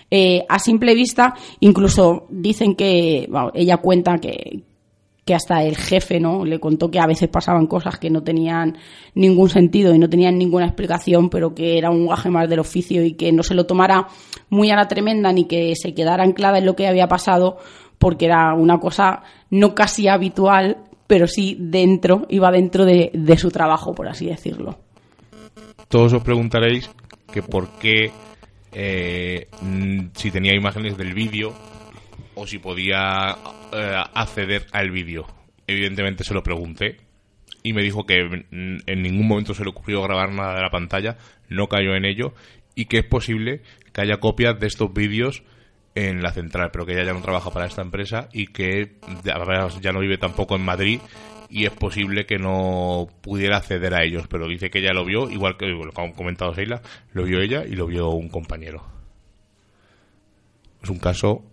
eh, 0.10 0.46
a 0.48 0.58
simple 0.58 0.96
vista, 0.96 1.36
incluso 1.60 2.28
dicen 2.30 2.76
que, 2.76 3.28
bueno, 3.30 3.52
ella 3.54 3.78
cuenta 3.78 4.18
que, 4.18 4.64
hasta 5.34 5.63
el 5.63 5.76
jefe 5.76 6.20
no 6.20 6.46
le 6.46 6.60
contó 6.60 6.89
que 6.89 7.00
a 7.00 7.08
veces 7.08 7.30
pasaban 7.30 7.67
cosas 7.67 7.98
que 7.98 8.10
no 8.10 8.24
tenían 8.24 8.78
ningún 9.15 9.50
sentido 9.50 9.94
y 9.94 10.00
no 10.00 10.10
tenían 10.10 10.38
ninguna 10.38 10.65
explicación 10.65 11.30
pero 11.30 11.54
que 11.54 11.78
era 11.78 11.89
un 11.89 12.08
gaje 12.08 12.30
más 12.30 12.50
del 12.50 12.60
oficio 12.60 13.04
y 13.04 13.13
que 13.13 13.32
no 13.32 13.44
se 13.44 13.56
lo 13.56 13.65
tomara 13.65 14.08
muy 14.50 14.70
a 14.72 14.76
la 14.76 14.88
tremenda 14.88 15.32
ni 15.32 15.46
que 15.46 15.74
se 15.76 15.94
quedara 15.94 16.24
anclada 16.24 16.60
en 16.60 16.65
lo 16.65 16.76
que 16.76 16.88
había 16.88 17.08
pasado 17.08 17.58
porque 17.98 18.26
era 18.26 18.54
una 18.54 18.80
cosa 18.80 19.24
no 19.50 19.76
casi 19.76 20.08
habitual 20.08 20.78
pero 21.12 21.28
sí 21.28 21.58
dentro 21.60 22.26
iba 22.30 22.50
dentro 22.52 22.86
de, 22.86 23.12
su 23.38 23.52
trabajo 23.52 23.94
por 23.94 24.08
así 24.08 24.28
decirlo. 24.28 24.80
Todos 25.89 26.13
os 26.13 26.24
preguntaréis 26.24 26.89
que 27.34 27.41
por 27.41 27.67
qué, 27.80 28.12
eh, 28.72 29.50
si 30.13 30.32
tenía 30.32 30.56
imágenes 30.56 30.98
del 30.98 31.13
vídeo 31.13 31.54
o 32.41 32.47
si 32.47 32.58
podía 32.58 33.38
eh, 33.71 34.04
acceder 34.15 34.65
al 34.71 34.89
vídeo. 34.89 35.27
Evidentemente 35.67 36.23
se 36.23 36.34
lo 36.34 36.41
pregunté 36.41 36.97
y 37.62 37.73
me 37.73 37.84
dijo 37.84 38.08
que 38.08 38.45
en 38.51 39.01
ningún 39.04 39.27
momento 39.27 39.54
se 39.54 39.63
le 39.63 39.69
ocurrió 39.69 40.01
grabar 40.01 40.32
nada 40.32 40.56
de 40.56 40.62
la 40.62 40.71
pantalla, 40.71 41.17
no 41.49 41.67
cayó 41.67 41.93
en 41.93 42.04
ello 42.04 42.34
y 42.73 42.86
que 42.86 42.97
es 42.97 43.06
posible 43.06 43.62
que 43.93 44.01
haya 44.01 44.19
copias 44.19 44.60
de 44.60 44.65
estos 44.65 44.91
vídeos 44.91 45.43
en 45.93 46.23
la 46.23 46.32
central, 46.32 46.71
pero 46.71 46.88
que 46.88 46.93
ella 46.93 47.04
ya 47.04 47.13
no 47.13 47.21
trabaja 47.21 47.51
para 47.51 47.67
esta 47.67 47.84
empresa 47.84 48.27
y 48.34 48.47
que 48.47 48.95
ya, 49.23 49.91
no 49.91 49.99
vive 49.99 50.17
tampoco 50.17 50.56
en 50.56 50.65
Madrid 50.65 50.99
y 51.47 51.65
es 51.65 51.71
posible 51.71 52.25
que 52.25 52.39
no 52.39 53.08
pudiera 53.21 53.58
acceder 53.58 53.93
a 53.93 54.04
ellos, 54.04 54.25
pero 54.27 54.47
dice 54.47 54.71
que 54.71 54.80
ella 54.80 54.93
lo 54.93 55.06
vio, 55.06 55.30
igual 55.30 55.58
que 55.58 55.67
lo 55.67 55.89
ha 55.89 56.13
comentado 56.13 56.56
Sheila, 56.56 56.82
lo 57.13 57.23
vio 57.23 57.39
ella 57.39 57.65
y 57.65 57.75
lo 57.75 57.86
vio 57.86 58.10
un 58.10 58.30
compañero. 58.30 58.84
Es 60.82 60.89
un 60.89 60.97
caso 60.97 61.51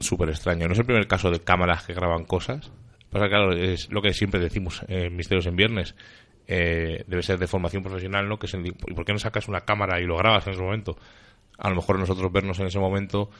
súper 0.00 0.28
extraño. 0.30 0.66
No 0.66 0.72
es 0.72 0.78
el 0.78 0.84
primer 0.86 1.06
caso 1.06 1.30
de 1.30 1.40
cámaras 1.40 1.84
que 1.84 1.94
graban 1.94 2.24
cosas. 2.24 2.70
Pasa 3.10 3.28
claro, 3.28 3.52
es 3.52 3.90
lo 3.90 4.02
que 4.02 4.12
siempre 4.12 4.40
decimos 4.40 4.82
en 4.88 5.14
Misterios 5.16 5.46
en 5.46 5.56
Viernes. 5.56 5.94
Eh, 6.46 7.04
debe 7.06 7.22
ser 7.22 7.38
de 7.38 7.46
formación 7.46 7.82
profesional, 7.82 8.28
¿no? 8.28 8.38
Que 8.38 8.48
se- 8.48 8.58
¿Y 8.58 8.72
por 8.72 9.04
qué 9.04 9.12
no 9.12 9.18
sacas 9.18 9.46
una 9.48 9.60
cámara 9.60 10.00
y 10.00 10.04
lo 10.04 10.16
grabas 10.16 10.46
en 10.46 10.54
ese 10.54 10.62
momento? 10.62 10.96
A 11.58 11.68
lo 11.70 11.76
mejor 11.76 11.98
nosotros 11.98 12.32
vernos 12.32 12.58
en 12.60 12.66
ese 12.66 12.78
momento 12.78 13.30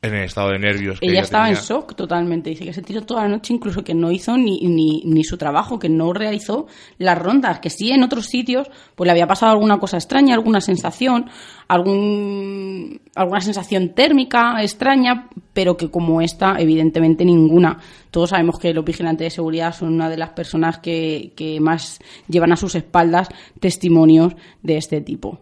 en 0.00 0.14
el 0.14 0.24
estado 0.24 0.50
de 0.50 0.60
nervios. 0.60 1.00
que 1.00 1.06
ella 1.06 1.22
estaba 1.22 1.48
en 1.48 1.56
shock 1.56 1.96
totalmente. 1.96 2.50
Dice 2.50 2.64
que 2.64 2.72
se 2.72 2.82
tiró 2.82 3.02
toda 3.02 3.22
la 3.22 3.28
noche, 3.28 3.52
incluso 3.52 3.82
que 3.82 3.94
no 3.94 4.12
hizo 4.12 4.36
ni, 4.36 4.60
ni, 4.60 5.02
ni 5.04 5.24
su 5.24 5.36
trabajo, 5.36 5.78
que 5.78 5.88
no 5.88 6.12
realizó 6.12 6.66
las 6.98 7.18
rondas, 7.18 7.58
que 7.58 7.70
sí 7.70 7.90
en 7.90 8.04
otros 8.04 8.26
sitios 8.26 8.70
pues 8.94 9.06
le 9.06 9.12
había 9.12 9.26
pasado 9.26 9.52
alguna 9.52 9.78
cosa 9.78 9.96
extraña, 9.96 10.34
alguna 10.34 10.60
sensación, 10.60 11.28
algún, 11.66 13.00
alguna 13.16 13.40
sensación 13.40 13.94
térmica 13.94 14.62
extraña, 14.62 15.28
pero 15.52 15.76
que 15.76 15.90
como 15.90 16.20
esta, 16.20 16.56
evidentemente 16.58 17.24
ninguna. 17.24 17.78
Todos 18.12 18.30
sabemos 18.30 18.58
que 18.58 18.72
los 18.72 18.84
vigilantes 18.84 19.26
de 19.26 19.30
seguridad 19.30 19.72
son 19.74 19.94
una 19.94 20.08
de 20.08 20.16
las 20.16 20.30
personas 20.30 20.78
que, 20.78 21.32
que 21.36 21.58
más 21.60 21.98
llevan 22.28 22.52
a 22.52 22.56
sus 22.56 22.76
espaldas 22.76 23.28
testimonios 23.58 24.34
de 24.62 24.76
este 24.76 25.00
tipo. 25.00 25.40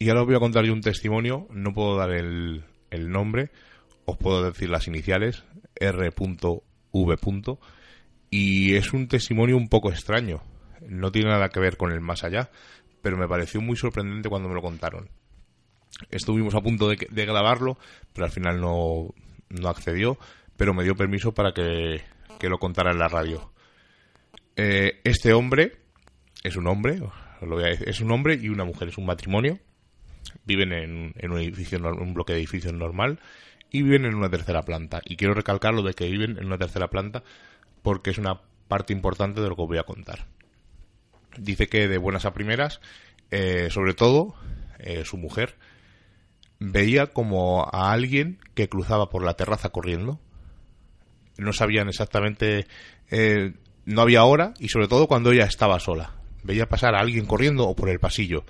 Y 0.00 0.08
ahora 0.08 0.22
os 0.22 0.26
voy 0.28 0.36
a 0.36 0.40
contar 0.40 0.64
yo 0.64 0.72
un 0.72 0.80
testimonio, 0.80 1.48
no 1.50 1.74
puedo 1.74 1.96
dar 1.96 2.12
el, 2.12 2.62
el 2.90 3.10
nombre, 3.10 3.50
os 4.04 4.16
puedo 4.16 4.44
decir 4.44 4.70
las 4.70 4.86
iniciales, 4.88 5.44
R.V. 5.76 6.58
Y 8.30 8.74
es 8.74 8.92
un 8.92 9.08
testimonio 9.08 9.56
un 9.56 9.68
poco 9.68 9.90
extraño, 9.90 10.42
no 10.86 11.12
tiene 11.12 11.30
nada 11.30 11.48
que 11.48 11.60
ver 11.60 11.76
con 11.76 11.92
el 11.92 12.00
más 12.00 12.24
allá, 12.24 12.50
pero 13.02 13.16
me 13.16 13.28
pareció 13.28 13.60
muy 13.60 13.76
sorprendente 13.76 14.28
cuando 14.28 14.48
me 14.48 14.54
lo 14.54 14.62
contaron. 14.62 15.08
Estuvimos 16.10 16.54
a 16.54 16.60
punto 16.60 16.88
de, 16.88 17.06
de 17.10 17.26
grabarlo, 17.26 17.78
pero 18.12 18.26
al 18.26 18.32
final 18.32 18.60
no, 18.60 19.14
no 19.48 19.68
accedió, 19.68 20.18
pero 20.56 20.74
me 20.74 20.84
dio 20.84 20.94
permiso 20.94 21.32
para 21.32 21.52
que, 21.52 22.02
que 22.38 22.48
lo 22.48 22.58
contara 22.58 22.92
en 22.92 22.98
la 22.98 23.08
radio. 23.08 23.52
Eh, 24.56 25.00
este 25.04 25.32
hombre 25.32 25.76
es 26.42 26.56
un 26.56 26.66
hombre, 26.66 26.98
lo 26.98 27.54
voy 27.54 27.64
a 27.64 27.68
decir, 27.68 27.88
es 27.88 28.00
un 28.00 28.10
hombre 28.10 28.38
y 28.40 28.48
una 28.48 28.64
mujer, 28.64 28.88
es 28.88 28.98
un 28.98 29.06
matrimonio 29.06 29.58
viven 30.44 30.72
en, 30.72 31.12
en 31.16 31.30
un 31.30 31.38
edificio 31.38 31.78
un 31.78 32.14
bloque 32.14 32.32
de 32.32 32.38
edificios 32.38 32.72
normal 32.72 33.20
y 33.70 33.82
viven 33.82 34.04
en 34.04 34.14
una 34.14 34.30
tercera 34.30 34.62
planta. 34.62 35.00
Y 35.04 35.16
quiero 35.16 35.34
recalcar 35.34 35.74
lo 35.74 35.82
de 35.82 35.94
que 35.94 36.08
viven 36.08 36.38
en 36.38 36.46
una 36.46 36.58
tercera 36.58 36.88
planta 36.88 37.22
porque 37.82 38.10
es 38.10 38.18
una 38.18 38.40
parte 38.66 38.92
importante 38.92 39.40
de 39.40 39.48
lo 39.48 39.56
que 39.56 39.62
voy 39.62 39.78
a 39.78 39.84
contar. 39.84 40.26
Dice 41.36 41.68
que 41.68 41.88
de 41.88 41.98
buenas 41.98 42.24
a 42.24 42.32
primeras 42.32 42.80
eh, 43.30 43.68
sobre 43.70 43.94
todo 43.94 44.34
eh, 44.78 45.04
su 45.04 45.18
mujer 45.18 45.56
veía 46.58 47.08
como 47.08 47.68
a 47.70 47.92
alguien 47.92 48.38
que 48.54 48.68
cruzaba 48.68 49.10
por 49.10 49.24
la 49.24 49.34
terraza 49.34 49.70
corriendo. 49.70 50.18
No 51.36 51.52
sabían 51.52 51.88
exactamente 51.88 52.66
eh, 53.10 53.52
no 53.84 54.02
había 54.02 54.24
hora 54.24 54.54
y 54.58 54.68
sobre 54.68 54.88
todo 54.88 55.06
cuando 55.06 55.32
ella 55.32 55.44
estaba 55.44 55.78
sola. 55.78 56.14
Veía 56.42 56.68
pasar 56.68 56.94
a 56.94 57.00
alguien 57.00 57.26
corriendo 57.26 57.68
o 57.68 57.76
por 57.76 57.90
el 57.90 58.00
pasillo 58.00 58.44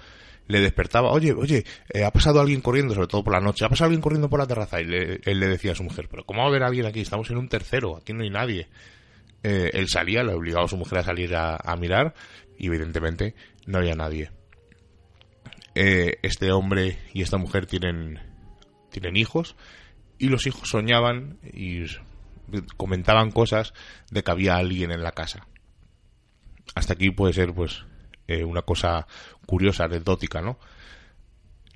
le 0.48 0.60
despertaba, 0.60 1.10
oye, 1.12 1.32
oye, 1.32 1.64
eh, 1.92 2.04
ha 2.04 2.10
pasado 2.10 2.40
alguien 2.40 2.60
corriendo, 2.62 2.94
sobre 2.94 3.06
todo 3.06 3.22
por 3.22 3.34
la 3.34 3.40
noche, 3.40 3.64
ha 3.64 3.68
pasado 3.68 3.86
alguien 3.86 4.00
corriendo 4.00 4.28
por 4.28 4.40
la 4.40 4.46
terraza 4.46 4.80
y 4.80 4.84
le- 4.86 5.20
él 5.24 5.38
le 5.38 5.46
decía 5.46 5.72
a 5.72 5.74
su 5.74 5.84
mujer, 5.84 6.08
pero 6.10 6.24
¿cómo 6.24 6.40
va 6.40 6.46
a 6.46 6.48
haber 6.48 6.62
alguien 6.62 6.86
aquí? 6.86 7.00
Estamos 7.00 7.30
en 7.30 7.36
un 7.36 7.48
tercero, 7.48 7.96
aquí 7.96 8.12
no 8.14 8.22
hay 8.22 8.30
nadie. 8.30 8.68
Eh, 9.42 9.70
él 9.74 9.88
salía, 9.88 10.24
le 10.24 10.32
obligaba 10.32 10.64
a 10.64 10.68
su 10.68 10.76
mujer 10.76 10.98
a 10.98 11.04
salir 11.04 11.36
a, 11.36 11.76
mirar 11.78 12.14
y 12.58 12.66
evidentemente 12.66 13.34
no 13.66 13.78
había 13.78 13.94
nadie. 13.94 14.30
Eh, 15.74 16.16
este 16.22 16.50
hombre 16.50 16.98
y 17.12 17.22
esta 17.22 17.36
mujer 17.36 17.66
tienen, 17.66 18.18
tienen 18.90 19.16
hijos 19.16 19.54
y 20.18 20.28
los 20.28 20.46
hijos 20.46 20.68
soñaban 20.68 21.38
y 21.52 21.84
comentaban 22.76 23.30
cosas 23.30 23.74
de 24.10 24.24
que 24.24 24.30
había 24.30 24.56
alguien 24.56 24.90
en 24.90 25.02
la 25.02 25.12
casa. 25.12 25.46
Hasta 26.74 26.94
aquí 26.94 27.10
puede 27.10 27.32
ser 27.32 27.54
pues 27.54 27.84
eh, 28.28 28.44
una 28.44 28.62
cosa 28.62 29.06
curiosa, 29.46 29.84
anecdótica, 29.84 30.40
¿no? 30.40 30.58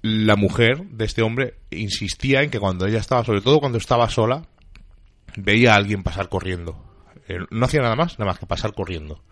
La 0.02 0.36
mujer 0.36 0.84
de 0.84 1.04
este 1.04 1.22
hombre 1.22 1.54
insistía 1.70 2.42
en 2.42 2.50
que 2.50 2.60
cuando 2.60 2.86
ella 2.86 2.98
estaba, 2.98 3.24
sobre 3.24 3.40
todo 3.40 3.60
cuando 3.60 3.78
estaba 3.78 4.08
sola, 4.10 4.46
veía 5.36 5.72
a 5.72 5.76
alguien 5.76 6.02
pasar 6.02 6.28
corriendo. 6.28 6.84
Eh, 7.28 7.38
no 7.50 7.64
hacía 7.66 7.80
nada 7.80 7.96
más, 7.96 8.18
nada 8.18 8.30
más 8.30 8.38
que 8.38 8.46
pasar 8.46 8.74
corriendo. 8.74 9.22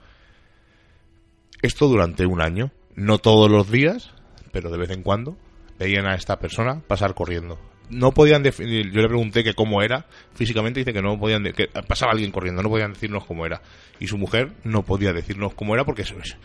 Esto 1.62 1.88
durante 1.88 2.24
un 2.24 2.40
año, 2.40 2.72
no 2.94 3.18
todos 3.18 3.50
los 3.50 3.70
días, 3.70 4.12
pero 4.52 4.70
de 4.70 4.78
vez 4.78 4.90
en 4.90 5.02
cuando, 5.02 5.36
veían 5.78 6.06
a 6.06 6.14
esta 6.14 6.38
persona 6.38 6.80
pasar 6.86 7.14
corriendo. 7.14 7.58
No 7.90 8.12
podían 8.12 8.42
definir, 8.42 8.90
yo 8.92 9.00
le 9.02 9.08
pregunté 9.08 9.42
que 9.42 9.54
cómo 9.54 9.82
era, 9.82 10.06
físicamente 10.34 10.80
dice 10.80 10.92
que 10.92 11.02
no 11.02 11.18
podían, 11.18 11.42
de- 11.42 11.52
que 11.52 11.66
pasaba 11.66 12.12
alguien 12.12 12.30
corriendo, 12.30 12.62
no 12.62 12.68
podían 12.68 12.92
decirnos 12.92 13.24
cómo 13.24 13.44
era. 13.46 13.60
Y 13.98 14.06
su 14.06 14.16
mujer 14.16 14.52
no 14.64 14.84
podía 14.84 15.12
decirnos 15.12 15.54
cómo 15.54 15.74
era 15.74 15.84
porque 15.84 16.02
eso 16.02 16.16
es- 16.22 16.36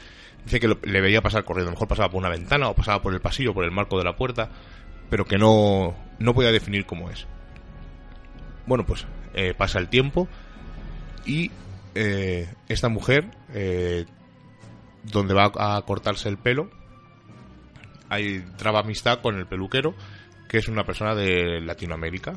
dice 0.43 0.59
que 0.59 0.67
le 0.67 1.01
veía 1.01 1.21
pasar 1.21 1.43
corriendo, 1.43 1.69
a 1.69 1.71
lo 1.71 1.75
mejor 1.75 1.87
pasaba 1.87 2.09
por 2.09 2.19
una 2.19 2.29
ventana 2.29 2.67
o 2.69 2.73
pasaba 2.75 3.01
por 3.01 3.13
el 3.13 3.21
pasillo, 3.21 3.53
por 3.53 3.63
el 3.63 3.71
marco 3.71 3.97
de 3.97 4.03
la 4.03 4.15
puerta, 4.15 4.49
pero 5.09 5.25
que 5.25 5.37
no, 5.37 5.95
no 6.19 6.33
podía 6.33 6.51
definir 6.51 6.85
cómo 6.87 7.11
es. 7.11 7.27
Bueno, 8.65 8.85
pues 8.85 9.05
eh, 9.35 9.53
pasa 9.55 9.77
el 9.77 9.87
tiempo 9.89 10.27
y 11.27 11.51
eh, 11.93 12.49
esta 12.67 12.89
mujer, 12.89 13.29
eh, 13.53 14.05
donde 15.03 15.35
va 15.35 15.51
a 15.55 15.79
cortarse 15.83 16.27
el 16.27 16.37
pelo, 16.37 16.71
hay 18.09 18.43
traba 18.57 18.79
amistad 18.79 19.21
con 19.21 19.37
el 19.37 19.45
peluquero, 19.45 19.93
que 20.47 20.57
es 20.57 20.67
una 20.67 20.83
persona 20.83 21.15
de 21.15 21.61
Latinoamérica, 21.61 22.33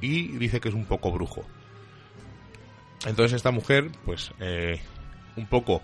y 0.00 0.36
dice 0.38 0.60
que 0.60 0.68
es 0.68 0.74
un 0.74 0.84
poco 0.84 1.12
brujo. 1.12 1.44
Entonces 3.06 3.34
esta 3.34 3.50
mujer, 3.50 3.90
pues, 4.04 4.32
eh, 4.40 4.80
un 5.36 5.46
poco 5.46 5.82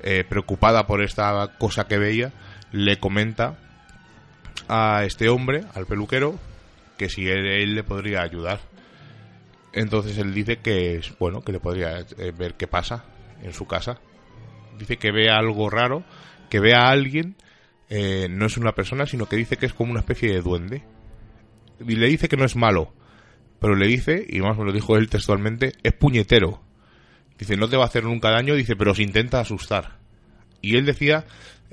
eh, 0.00 0.24
preocupada 0.28 0.86
por 0.86 1.02
esta 1.02 1.56
cosa 1.58 1.86
que 1.86 1.98
veía, 1.98 2.32
le 2.72 2.98
comenta 2.98 3.56
a 4.68 5.04
este 5.04 5.28
hombre, 5.28 5.64
al 5.74 5.86
peluquero, 5.86 6.38
que 6.96 7.08
si 7.08 7.28
él, 7.28 7.74
le 7.74 7.84
podría 7.84 8.22
ayudar. 8.22 8.60
Entonces 9.72 10.18
él 10.18 10.34
dice 10.34 10.58
que 10.58 10.96
es 10.96 11.16
bueno, 11.18 11.42
que 11.42 11.52
le 11.52 11.60
podría 11.60 12.00
eh, 12.00 12.32
ver 12.36 12.54
qué 12.54 12.66
pasa 12.66 13.04
en 13.42 13.52
su 13.52 13.66
casa. 13.66 13.98
Dice 14.78 14.96
que 14.96 15.12
ve 15.12 15.30
algo 15.30 15.70
raro, 15.70 16.04
que 16.50 16.60
ve 16.60 16.74
a 16.74 16.88
alguien, 16.88 17.36
eh, 17.94 18.26
no 18.30 18.46
es 18.46 18.56
una 18.56 18.72
persona, 18.72 19.04
sino 19.04 19.26
que 19.26 19.36
dice 19.36 19.58
que 19.58 19.66
es 19.66 19.74
como 19.74 19.90
una 19.90 20.00
especie 20.00 20.32
de 20.32 20.40
duende. 20.40 20.82
Y 21.86 21.94
le 21.94 22.06
dice 22.06 22.26
que 22.26 22.38
no 22.38 22.46
es 22.46 22.56
malo, 22.56 22.94
pero 23.60 23.74
le 23.74 23.86
dice, 23.86 24.24
y 24.26 24.40
más 24.40 24.56
me 24.56 24.64
lo 24.64 24.72
dijo 24.72 24.96
él 24.96 25.10
textualmente, 25.10 25.74
es 25.82 25.92
puñetero. 25.92 26.62
Dice, 27.38 27.58
no 27.58 27.68
te 27.68 27.76
va 27.76 27.82
a 27.82 27.88
hacer 27.88 28.04
nunca 28.04 28.30
daño, 28.30 28.54
dice, 28.54 28.76
pero 28.76 28.94
se 28.94 29.02
intenta 29.02 29.40
asustar. 29.40 29.98
Y 30.62 30.76
él 30.76 30.86
decía, 30.86 31.26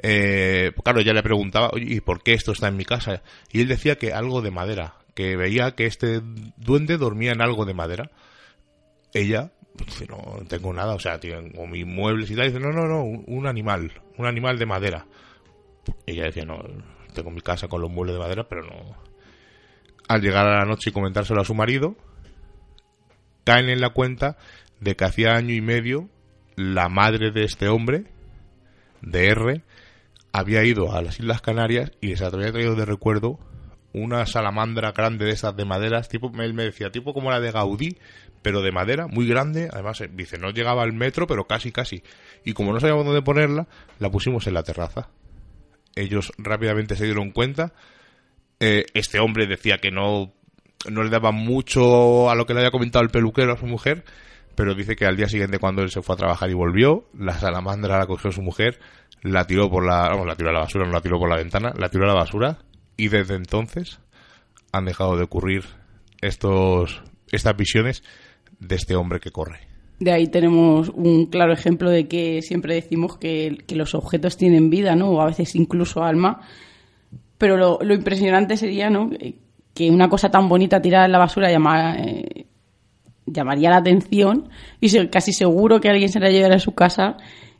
eh, 0.04 0.74
claro, 0.84 1.00
ya 1.00 1.14
le 1.14 1.24
preguntaba, 1.24 1.70
oye, 1.72 1.86
¿y 1.96 2.02
por 2.02 2.22
qué 2.22 2.34
esto 2.34 2.52
está 2.52 2.68
en 2.68 2.76
mi 2.76 2.84
casa? 2.84 3.24
Y 3.50 3.62
él 3.62 3.70
decía 3.70 3.98
que 3.98 4.12
algo 4.12 4.42
de 4.42 4.52
madera, 4.52 4.96
que 5.16 5.38
veía 5.38 5.72
que 5.76 5.86
este 5.86 6.20
duende 6.58 6.98
dormía 6.98 7.32
en 7.32 7.42
algo 7.42 7.64
de 7.64 7.76
madera. 7.76 8.12
Ella, 9.14 9.54
dice, 9.86 10.06
no 10.06 10.44
tengo 10.50 10.74
nada, 10.74 10.96
o 10.96 11.00
sea, 11.00 11.18
tengo 11.18 11.66
mis 11.66 11.86
muebles 11.86 12.30
y 12.30 12.36
tal, 12.36 12.48
dice, 12.48 12.60
no, 12.60 12.74
no, 12.74 12.88
no, 12.90 13.04
un, 13.06 13.24
un 13.26 13.48
animal, 13.48 14.02
un 14.18 14.26
animal 14.26 14.60
de 14.60 14.66
madera. 14.66 15.06
Ella 16.06 16.26
decía, 16.26 16.46
no, 16.46 16.60
tengo 17.14 17.32
mi 17.32 17.42
casa 17.42 17.68
con 17.68 17.82
los 17.82 17.92
muebles 17.92 18.16
de 18.16 18.22
madera, 18.22 18.48
pero 18.48 18.64
no. 18.64 18.96
Al 20.08 20.22
llegar 20.22 20.48
a 20.48 20.60
la 20.60 20.66
noche 20.66 20.90
y 20.90 20.94
comentárselo 20.94 21.42
a 21.42 21.46
su 21.46 21.54
marido, 21.54 21.96
caen 23.44 23.70
en 23.70 23.82
la 23.82 23.92
cuenta 23.92 24.38
de 24.80 24.96
que 24.96 25.06
hacía 25.06 25.36
año 25.36 25.54
y 25.54 25.62
medio 25.62 26.10
la 26.56 26.90
madre 26.90 27.32
de 27.32 27.44
este 27.44 27.68
hombre, 27.68 28.06
de 29.02 29.28
R, 29.28 29.64
había 30.32 30.64
ido 30.64 30.94
a 30.94 31.02
las 31.02 31.20
Islas 31.20 31.42
Canarias 31.42 31.92
y 32.02 32.08
les 32.08 32.22
había 32.22 32.52
traído 32.52 32.76
de 32.76 32.86
recuerdo 32.86 33.40
una 33.94 34.26
salamandra 34.26 34.92
grande 34.92 35.26
de 35.26 35.32
esas 35.32 35.56
de 35.56 35.66
maderas, 35.66 36.10
tipo, 36.10 36.32
él 36.40 36.54
me 36.54 36.64
decía, 36.64 36.92
tipo 36.92 37.14
como 37.14 37.32
la 37.32 37.40
de 37.40 37.52
Gaudí, 37.52 37.98
pero 38.42 38.62
de 38.62 38.72
madera, 38.72 39.08
muy 39.08 39.28
grande, 39.28 39.70
además 39.72 40.00
eh, 40.02 40.10
dice, 40.14 40.38
no 40.38 40.52
llegaba 40.52 40.84
al 40.84 40.94
metro, 40.94 41.28
pero 41.28 41.46
casi, 41.46 41.72
casi. 41.72 42.04
Y 42.46 42.54
como 42.54 42.72
no 42.72 42.80
sabíamos 42.80 43.06
dónde 43.06 43.22
ponerla, 43.22 43.68
la 44.00 44.10
pusimos 44.10 44.48
en 44.48 44.54
la 44.54 44.64
terraza. 44.64 45.10
Ellos 45.96 46.32
rápidamente 46.38 46.96
se 46.96 47.06
dieron 47.06 47.32
cuenta. 47.32 47.74
Eh, 48.60 48.86
este 48.94 49.20
hombre 49.20 49.48
decía 49.48 49.78
que 49.78 49.92
no, 49.92 50.34
no 50.90 51.04
le 51.04 51.10
daba 51.10 51.32
mucho 51.32 52.30
a 52.30 52.36
lo 52.36 52.46
que 52.46 52.54
le 52.54 52.60
había 52.60 52.72
comentado 52.72 53.04
el 53.04 53.12
peluquero 53.12 53.54
a 53.54 53.58
su 53.58 53.66
mujer, 53.66 54.04
pero 54.56 54.76
dice 54.76 54.96
que 54.96 55.06
al 55.06 55.16
día 55.16 55.28
siguiente 55.28 55.60
cuando 55.60 55.82
él 55.82 55.90
se 55.90 56.02
fue 56.02 56.16
a 56.16 56.18
trabajar 56.18 56.50
y 56.50 56.54
volvió, 56.54 57.06
la 57.18 57.34
salamandra 57.34 57.98
la 57.98 58.06
cogió 58.06 58.32
su 58.32 58.42
mujer, 58.42 58.80
la 59.22 59.46
tiró 59.46 59.70
por 59.70 59.86
la, 59.86 60.10
vamos, 60.10 60.28
la 60.28 60.36
tiró 60.36 60.50
a 60.50 60.54
la 60.54 60.60
basura, 60.60 60.86
no 60.86 60.92
la 60.92 61.02
tiró 61.02 61.20
por 61.20 61.30
la 61.30 61.38
ventana, 61.38 61.74
la 61.78 61.90
tiró 61.90 62.06
a 62.06 62.08
la 62.08 62.16
basura 62.16 62.60
y 62.98 63.08
desde 63.08 63.36
entonces 63.36 64.00
han 64.72 64.86
dejado 64.86 65.16
de 65.16 65.24
ocurrir 65.24 65.66
estos 66.22 67.02
estas 67.32 67.56
visiones 67.56 68.04
de 68.60 68.76
este 68.76 68.96
hombre 68.96 69.20
que 69.20 69.32
corre. 69.32 69.69
De 70.00 70.12
ahí 70.12 70.28
tenemos 70.28 70.90
un 70.90 71.26
claro 71.26 71.52
ejemplo 71.52 71.90
de 71.90 72.08
que 72.08 72.42
siempre 72.42 72.74
decimos 72.74 73.18
que, 73.18 73.58
que 73.68 73.76
los 73.76 73.94
objetos 73.94 74.38
tienen 74.38 74.70
vida, 74.70 74.96
¿no? 74.96 75.10
O 75.10 75.22
a 75.22 75.26
veces 75.26 75.56
incluso 75.56 76.04
alma. 76.04 76.42
Pero 77.38 77.58
lo, 77.58 77.94
impresionante 77.94 78.58
sería, 78.58 78.90
¿no? 78.90 79.10
Que 79.74 79.92
una 79.92 80.10
cosa 80.10 80.30
tan 80.30 80.48
bonita 80.48 80.82
tirada 80.82 81.06
en 81.06 81.12
la 81.12 81.20
basura 81.20 81.52
eh, 81.52 82.46
llamaría 83.26 83.70
la 83.70 83.78
atención 83.78 84.50
y 84.80 84.90
se, 84.90 85.10
casi 85.10 85.34
seguro 85.34 85.82
que 85.82 85.90
alguien 85.90 86.10
se 86.10 86.20
la 86.20 86.30
llevará 86.30 86.56
a 86.56 86.60
su 86.60 86.74
casa 86.74 87.18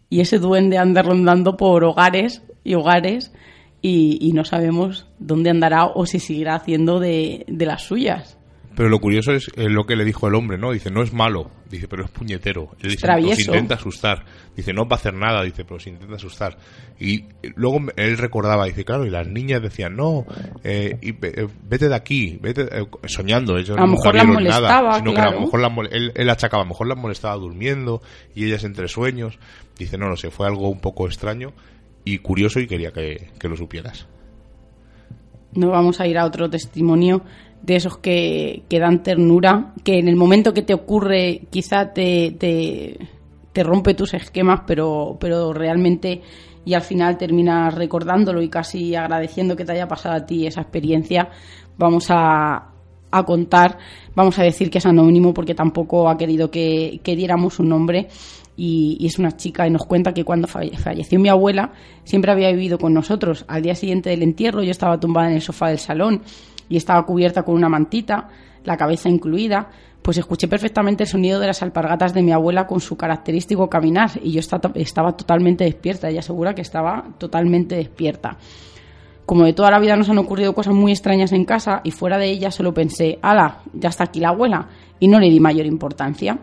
y 0.10 0.22
ese 0.22 0.40
duende 0.40 0.78
anda 0.78 1.02
rondando 1.02 1.56
por 1.56 1.84
hogares 1.84 2.42
y 2.64 2.74
hogares 2.74 3.34
y, 3.82 4.18
y 4.22 4.34
no 4.34 4.44
sabemos 4.44 5.08
dónde 5.20 5.50
andará 5.50 5.86
o 5.86 6.06
si 6.06 6.20
seguirá 6.20 6.56
haciendo 6.56 7.00
de, 7.00 7.46
de 7.48 7.66
las 7.66 7.84
suyas. 7.84 8.39
Pero 8.80 8.88
lo 8.88 9.00
curioso 9.00 9.34
es 9.34 9.52
eh, 9.58 9.68
lo 9.68 9.86
que 9.86 9.98
le 9.98 10.06
dijo 10.06 10.30
el 10.30 10.36
hombre, 10.36 10.58
¿no? 10.58 10.72
Dice, 10.72 10.90
no 10.90 11.04
es 11.04 11.12
malo, 11.12 11.52
dice, 11.70 11.90
pero 11.90 12.06
es 12.06 12.12
puñetero. 12.12 12.70
Él 12.80 12.92
dice, 12.92 13.08
nos 13.08 13.38
intenta 13.38 13.76
asustar. 13.76 14.24
Dice, 14.56 14.72
no 14.72 14.88
va 14.88 14.96
a 14.96 15.00
hacer 15.00 15.14
nada, 15.14 15.44
dice, 15.44 15.66
pero 15.66 15.82
se 15.82 15.90
intenta 15.90 16.16
asustar. 16.16 16.58
Y 16.98 17.26
luego 17.56 17.82
él 17.98 18.18
recordaba, 18.18 18.64
dice, 18.68 18.86
claro, 18.86 19.06
y 19.06 19.10
las 19.10 19.28
niñas 19.28 19.62
decían, 19.62 19.98
no, 19.98 20.26
eh, 20.64 20.98
y 21.02 21.10
eh, 21.10 21.48
vete 21.62 21.90
de 21.90 21.96
aquí, 21.96 22.40
vete, 22.42 22.70
eh, 22.72 22.88
soñando. 23.06 23.58
Ellos 23.58 23.78
A 23.78 23.82
lo 23.82 23.88
nunca 23.88 24.14
mejor 24.14 24.16
las 24.16 24.24
nada, 24.24 24.34
molestaba, 24.34 24.98
sino 25.00 25.14
que 25.14 25.20
a 25.20 25.32
lo 25.32 25.42
mejor 25.42 25.60
las 25.60 25.72
él, 25.92 26.12
él 26.16 26.30
achacaba, 26.30 26.64
a 26.64 26.66
lo 26.66 26.70
mejor 26.70 26.88
las 26.88 26.98
molestaba 26.98 27.36
durmiendo 27.36 28.02
y 28.34 28.46
ellas 28.46 28.64
entre 28.64 28.88
sueños. 28.88 29.40
Dice, 29.78 29.98
no, 29.98 30.08
no 30.08 30.16
sé, 30.16 30.32
fue 30.32 30.48
algo 30.48 30.70
un 30.70 30.80
poco 30.80 31.06
extraño 31.06 31.52
y 32.06 32.20
curioso 32.20 32.62
y 32.62 32.68
quería 32.68 32.94
que, 32.94 33.28
que 33.38 33.50
lo 33.50 33.58
supieras. 33.58 34.08
no 35.52 35.72
vamos 35.72 36.00
a 36.00 36.08
ir 36.08 36.18
a 36.18 36.24
otro 36.24 36.50
testimonio 36.50 37.24
de 37.62 37.76
esos 37.76 37.98
que, 37.98 38.64
que 38.70 38.80
dan 38.80 39.04
ternura, 39.04 39.74
que 39.84 40.00
en 40.00 40.08
el 40.08 40.16
momento 40.16 40.54
que 40.54 40.62
te 40.62 40.74
ocurre 40.74 41.42
quizá 41.50 41.94
te, 41.94 42.32
te, 42.40 42.98
rompe 43.64 43.94
tus 43.94 44.14
esquemas, 44.14 44.62
pero, 44.66 45.18
pero 45.20 45.52
realmente 45.52 46.22
y 46.64 46.74
al 46.74 46.82
final 46.82 47.18
terminas 47.18 47.74
recordándolo 47.76 48.42
y 48.42 48.48
casi 48.50 48.96
agradeciendo 48.96 49.56
que 49.56 49.66
te 49.66 49.74
haya 49.74 49.88
pasado 49.88 50.16
a 50.16 50.26
ti 50.26 50.48
esa 50.48 50.62
experiencia. 50.62 51.30
Vamos 51.78 52.08
a, 52.10 52.70
a 53.12 53.24
contar, 53.24 53.78
vamos 54.16 54.40
a 54.40 54.44
decir 54.44 54.70
que 54.70 54.78
es 54.78 54.86
anónimo 54.86 55.34
porque 55.34 55.56
tampoco 55.56 56.08
ha 56.10 56.18
querido 56.18 56.50
que, 56.50 57.02
que 57.04 57.16
diéramos 57.16 57.60
un 57.60 57.70
nombre 57.70 58.08
y, 58.56 58.98
y 59.00 59.08
es 59.08 59.20
una 59.20 59.36
chica 59.36 59.68
y 59.68 59.72
nos 59.72 59.86
cuenta 59.86 60.14
que 60.14 60.24
cuando 60.24 60.48
falle- 60.48 60.78
falleció 60.78 61.20
mi 61.20 61.28
abuela 61.30 61.74
siempre 62.04 62.32
había 62.32 62.50
vivido 62.52 62.78
con 62.78 62.94
nosotros. 62.94 63.44
Al 63.48 63.62
día 63.62 63.76
siguiente 63.76 64.10
del 64.10 64.24
entierro 64.24 64.64
yo 64.64 64.72
estaba 64.72 65.00
tumbada 65.00 65.30
en 65.30 65.36
el 65.36 65.42
sofá 65.42 65.70
del 65.70 65.80
salón 65.80 66.22
y 66.70 66.78
estaba 66.78 67.06
cubierta 67.06 67.44
con 67.44 67.56
una 67.56 67.68
mantita, 67.70 68.30
la 68.64 68.78
cabeza 68.78 69.10
incluida, 69.10 69.70
pues 70.02 70.18
escuché 70.18 70.48
perfectamente 70.48 71.04
el 71.04 71.10
sonido 71.10 71.40
de 71.40 71.48
las 71.48 71.62
alpargatas 71.62 72.14
de 72.14 72.22
mi 72.22 72.32
abuela 72.32 72.68
con 72.68 72.80
su 72.80 72.96
característico 72.96 73.70
caminar 73.70 74.12
y 74.24 74.32
yo 74.32 74.40
esta- 74.40 74.62
estaba 74.76 75.12
totalmente 75.18 75.64
despierta, 75.66 76.10
ella 76.10 76.20
asegura 76.22 76.56
que 76.56 76.62
estaba 76.62 77.06
totalmente 77.18 77.76
despierta. 77.76 78.38
Como 79.26 79.44
de 79.46 79.54
toda 79.54 79.70
la 79.72 79.80
vida 79.80 79.96
nos 79.96 80.10
han 80.10 80.18
ocurrido 80.18 80.56
cosas 80.56 80.74
muy 80.74 80.92
extrañas 80.92 81.32
en 81.34 81.46
casa 81.46 81.82
y 81.84 81.92
fuera 81.92 82.18
de 82.18 82.30
ella 82.30 82.50
solo 82.50 82.74
pensé, 82.74 83.20
ala, 83.22 83.60
ya 83.74 83.90
está 83.90 84.06
aquí 84.06 84.20
la 84.20 84.30
abuela, 84.30 84.70
y 85.00 85.08
no 85.08 85.20
le 85.20 85.30
di 85.30 85.40
mayor 85.40 85.66
importancia. 85.66 86.40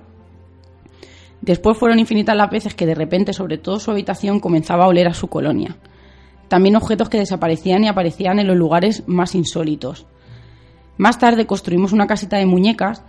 Después 1.40 1.76
fueron 1.76 1.98
infinitas 1.98 2.36
las 2.36 2.50
veces 2.50 2.74
que 2.74 2.86
de 2.86 2.94
repente, 2.94 3.32
sobre 3.32 3.58
todo 3.58 3.78
su 3.78 3.90
habitación, 3.90 4.40
comenzaba 4.40 4.84
a 4.84 4.88
oler 4.88 5.08
a 5.08 5.14
su 5.14 5.28
colonia. 5.28 5.76
También 6.48 6.76
objetos 6.76 7.08
que 7.08 7.18
desaparecían 7.18 7.84
y 7.84 7.88
aparecían 7.88 8.38
en 8.38 8.46
los 8.46 8.56
lugares 8.56 9.02
más 9.06 9.34
insólitos. 9.34 10.06
Más 10.98 11.18
tarde 11.18 11.46
construimos 11.46 11.92
una 11.92 12.06
casita 12.06 12.36
de 12.36 12.46
muñecas, 12.46 13.02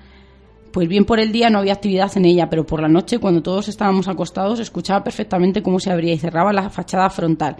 pues 0.72 0.88
bien 0.88 1.06
por 1.06 1.20
el 1.20 1.32
día 1.32 1.50
no 1.50 1.60
había 1.60 1.74
actividad 1.74 2.16
en 2.18 2.26
ella, 2.26 2.50
pero 2.50 2.66
por 2.66 2.82
la 2.82 2.88
noche, 2.88 3.20
cuando 3.20 3.42
todos 3.42 3.68
estábamos 3.68 4.08
acostados, 4.08 4.60
escuchaba 4.60 5.04
perfectamente 5.04 5.64
cómo 5.64 5.80
se 5.80 5.92
abría 5.92 6.14
y 6.14 6.20
cerraba 6.20 6.54
la 6.54 6.70
fachada 6.70 7.10
frontal, 7.10 7.56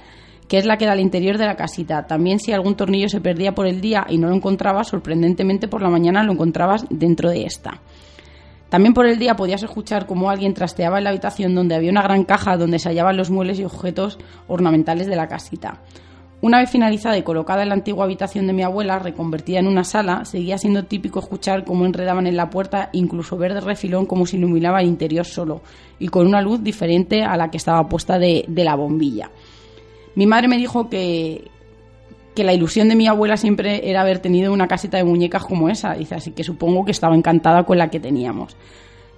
que 0.48 0.58
es 0.58 0.66
la 0.66 0.78
que 0.78 0.86
da 0.86 0.92
al 0.92 1.00
interior 1.00 1.38
de 1.38 1.46
la 1.46 1.56
casita. 1.56 2.06
También 2.06 2.40
si 2.40 2.52
algún 2.52 2.76
tornillo 2.76 3.10
se 3.10 3.22
perdía 3.22 3.56
por 3.56 3.68
el 3.68 3.82
día 3.82 4.06
y 4.10 4.18
no 4.18 4.28
lo 4.28 4.36
encontrabas, 4.36 4.90
sorprendentemente 4.90 5.68
por 5.68 5.82
la 5.82 5.90
mañana 5.90 6.24
lo 6.24 6.34
encontrabas 6.34 6.86
dentro 6.90 7.30
de 7.30 7.46
esta. 7.46 7.82
También 8.70 8.94
por 8.94 9.08
el 9.08 9.18
día 9.18 9.38
podías 9.38 9.64
escuchar 9.64 10.06
cómo 10.06 10.30
alguien 10.30 10.54
trasteaba 10.54 10.98
en 10.98 11.06
la 11.06 11.12
habitación 11.12 11.56
donde 11.56 11.76
había 11.76 11.90
una 11.92 12.02
gran 12.02 12.26
caja 12.26 12.58
donde 12.58 12.80
se 12.80 12.90
hallaban 12.90 13.16
los 13.16 13.30
muebles 13.30 13.60
y 13.60 13.64
objetos 13.64 14.20
ornamentales 14.48 15.08
de 15.08 15.16
la 15.16 15.28
casita. 15.28 15.80
Una 16.40 16.60
vez 16.60 16.70
finalizada 16.70 17.18
y 17.18 17.24
colocada 17.24 17.64
en 17.64 17.70
la 17.70 17.74
antigua 17.74 18.06
habitación 18.06 18.46
de 18.46 18.54
mi 18.54 18.62
abuela, 18.62 19.00
reconvertida 19.00 19.58
en 19.58 19.68
una 19.68 19.84
sala, 19.84 20.24
seguía 20.24 20.60
siendo 20.60 20.84
típico 20.84 21.20
escuchar 21.20 21.64
cómo 21.64 21.84
enredaban 21.84 22.28
en 22.28 22.38
la 22.38 22.52
puerta, 22.52 22.90
incluso 22.94 23.38
ver 23.38 23.56
de 23.56 23.62
refilón 23.62 24.06
cómo 24.06 24.28
se 24.28 24.38
iluminaba 24.38 24.82
el 24.82 24.88
interior 24.88 25.26
solo, 25.26 25.62
y 25.98 26.10
con 26.10 26.28
una 26.28 26.42
luz 26.44 26.64
diferente 26.64 27.24
a 27.24 27.38
la 27.38 27.50
que 27.50 27.58
estaba 27.58 27.90
puesta 27.90 28.20
de, 28.20 28.46
la 28.48 28.76
bombilla. 28.76 29.32
Mi 30.14 30.28
madre 30.28 30.48
me 30.48 30.58
dijo 30.58 30.90
que, 30.90 31.48
que 32.36 32.44
la 32.44 32.54
ilusión 32.54 32.88
de 32.88 32.96
mi 32.96 33.08
abuela 33.08 33.36
siempre 33.36 33.90
era 33.90 34.02
haber 34.02 34.20
tenido 34.20 34.54
una 34.54 34.68
casita 34.68 34.98
de 34.98 35.06
muñecas 35.06 35.44
como 35.44 35.70
esa, 35.70 35.96
dice, 35.96 36.14
así 36.14 36.32
que 36.34 36.44
supongo 36.44 36.86
que 36.86 36.92
estaba 36.92 37.16
encantada 37.16 37.64
con 37.64 37.80
la 37.80 37.90
que 37.90 38.00
teníamos. 38.00 38.56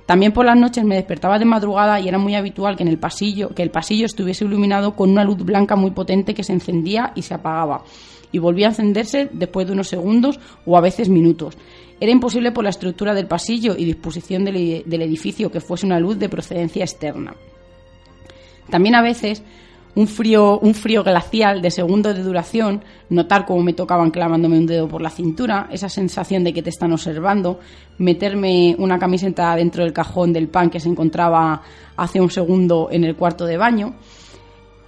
También 0.10 0.32
por 0.32 0.44
las 0.44 0.58
noches 0.58 0.84
me 0.84 0.96
despertaba 0.96 1.38
de 1.38 1.46
madrugada 1.46 2.00
y 2.00 2.08
era 2.08 2.18
muy 2.18 2.34
habitual 2.34 2.76
que 2.76 2.82
en 2.82 2.90
el 2.90 2.98
pasillo, 2.98 3.50
que 3.50 3.62
el 3.62 3.70
pasillo 3.70 4.08
estuviese 4.08 4.44
iluminado 4.44 4.96
con 4.96 5.12
una 5.12 5.24
luz 5.24 5.38
blanca 5.38 5.76
muy 5.76 5.92
potente 5.92 6.34
que 6.34 6.44
se 6.44 6.52
encendía 6.52 7.12
y 7.14 7.22
se 7.22 7.36
apagaba 7.36 7.84
y 8.32 8.40
volvía 8.40 8.66
a 8.66 8.70
encenderse 8.70 9.30
después 9.32 9.68
de 9.68 9.74
unos 9.74 9.88
segundos 9.88 10.40
o 10.66 10.76
a 10.76 10.82
veces 10.82 11.10
minutos. 11.10 11.60
Era 12.00 12.12
imposible 12.12 12.52
por 12.52 12.64
la 12.64 12.72
estructura 12.72 13.14
del 13.14 13.28
pasillo 13.28 13.76
y 13.78 13.86
disposición 13.86 14.46
del, 14.46 14.56
edificio 14.56 15.52
que 15.52 15.62
fuese 15.62 15.86
una 15.86 16.00
luz 16.00 16.18
de 16.18 16.28
procedencia 16.28 16.84
externa. 16.84 17.36
También 18.68 18.96
a 18.96 19.04
veces 19.04 19.44
un 19.96 20.08
frío, 20.08 20.60
un 20.60 20.74
frío 20.74 21.04
glacial 21.04 21.62
de 21.62 21.72
segundos 21.72 22.16
de 22.16 22.24
duración, 22.24 22.84
notar 23.10 23.46
cómo 23.46 23.64
me 23.64 23.74
tocaban 23.74 24.12
clavándome 24.12 24.58
un 24.58 24.66
dedo 24.66 24.88
por 24.88 25.02
la 25.02 25.10
cintura, 25.10 25.68
esa 25.72 25.90
sensación 25.90 26.44
de 26.44 26.54
que 26.54 26.62
te 26.62 26.70
están 26.70 26.94
observando, 26.94 27.60
meterme 27.98 28.76
una 28.78 29.00
camiseta 29.00 29.56
dentro 29.56 29.84
del 29.84 29.94
cajón 29.94 30.32
del 30.32 30.48
pan 30.48 30.70
que 30.70 30.80
se 30.80 30.90
encontraba 30.90 31.62
hace 31.98 32.22
un 32.22 32.30
segundo 32.30 32.90
en 32.92 33.04
el 33.04 33.16
cuarto 33.16 33.46
de 33.46 33.58
baño 33.58 33.96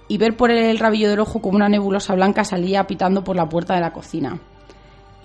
y 0.08 0.18
ver 0.18 0.36
por 0.36 0.50
el 0.50 0.78
rabillo 0.78 1.10
del 1.10 1.20
ojo 1.20 1.40
como 1.40 1.56
una 1.56 1.68
nebulosa 1.68 2.14
blanca 2.14 2.44
salía 2.44 2.86
pitando 2.86 3.24
por 3.24 3.36
la 3.36 3.48
puerta 3.48 3.74
de 3.74 3.80
la 3.80 3.92
cocina. 3.92 4.38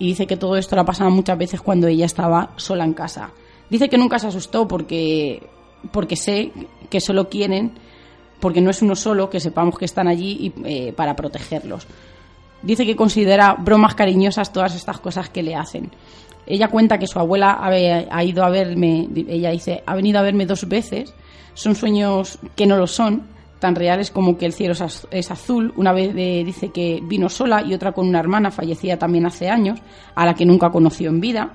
y 0.00 0.06
dice 0.06 0.26
que 0.26 0.36
todo 0.36 0.56
esto 0.56 0.76
la 0.76 0.84
pasaba 0.84 1.10
muchas 1.10 1.36
veces 1.36 1.60
cuando 1.60 1.88
ella 1.88 2.06
estaba 2.06 2.50
sola 2.56 2.84
en 2.84 2.94
casa. 2.94 3.32
Dice 3.68 3.88
que 3.88 3.98
nunca 3.98 4.18
se 4.18 4.28
asustó 4.28 4.68
porque, 4.68 5.42
porque 5.90 6.14
sé 6.14 6.52
que 6.88 7.00
solo 7.00 7.28
quieren, 7.28 7.72
porque 8.40 8.60
no 8.60 8.70
es 8.70 8.82
uno 8.82 8.94
solo, 8.96 9.30
que 9.30 9.40
sepamos 9.40 9.78
que 9.78 9.84
están 9.84 10.08
allí 10.08 10.52
y, 10.56 10.64
eh, 10.64 10.92
para 10.92 11.16
protegerlos. 11.16 11.86
Dice 12.62 12.84
que 12.84 12.96
considera 12.96 13.54
bromas 13.54 13.94
cariñosas 13.94 14.52
todas 14.52 14.74
estas 14.74 14.98
cosas 14.98 15.28
que 15.28 15.42
le 15.42 15.54
hacen. 15.54 15.90
Ella 16.46 16.68
cuenta 16.68 16.98
que 16.98 17.06
su 17.06 17.18
abuela 17.18 17.58
ha 17.60 18.24
ido 18.24 18.42
a 18.42 18.48
verme, 18.48 19.08
ella 19.14 19.50
dice, 19.50 19.82
ha 19.84 19.94
venido 19.94 20.18
a 20.18 20.22
verme 20.22 20.46
dos 20.46 20.66
veces. 20.66 21.14
Son 21.54 21.74
sueños 21.74 22.38
que 22.56 22.66
no 22.66 22.76
lo 22.76 22.86
son, 22.86 23.24
tan 23.58 23.74
reales 23.74 24.10
como 24.10 24.38
que 24.38 24.46
el 24.46 24.52
cielo 24.52 24.74
es 25.10 25.30
azul. 25.30 25.72
Una 25.76 25.92
vez 25.92 26.14
eh, 26.16 26.42
dice 26.44 26.70
que 26.70 27.00
vino 27.02 27.28
sola 27.28 27.62
y 27.62 27.74
otra 27.74 27.92
con 27.92 28.08
una 28.08 28.20
hermana 28.20 28.50
fallecida 28.50 28.96
también 28.96 29.26
hace 29.26 29.48
años, 29.48 29.80
a 30.14 30.24
la 30.24 30.34
que 30.34 30.46
nunca 30.46 30.70
conoció 30.70 31.10
en 31.10 31.20
vida. 31.20 31.52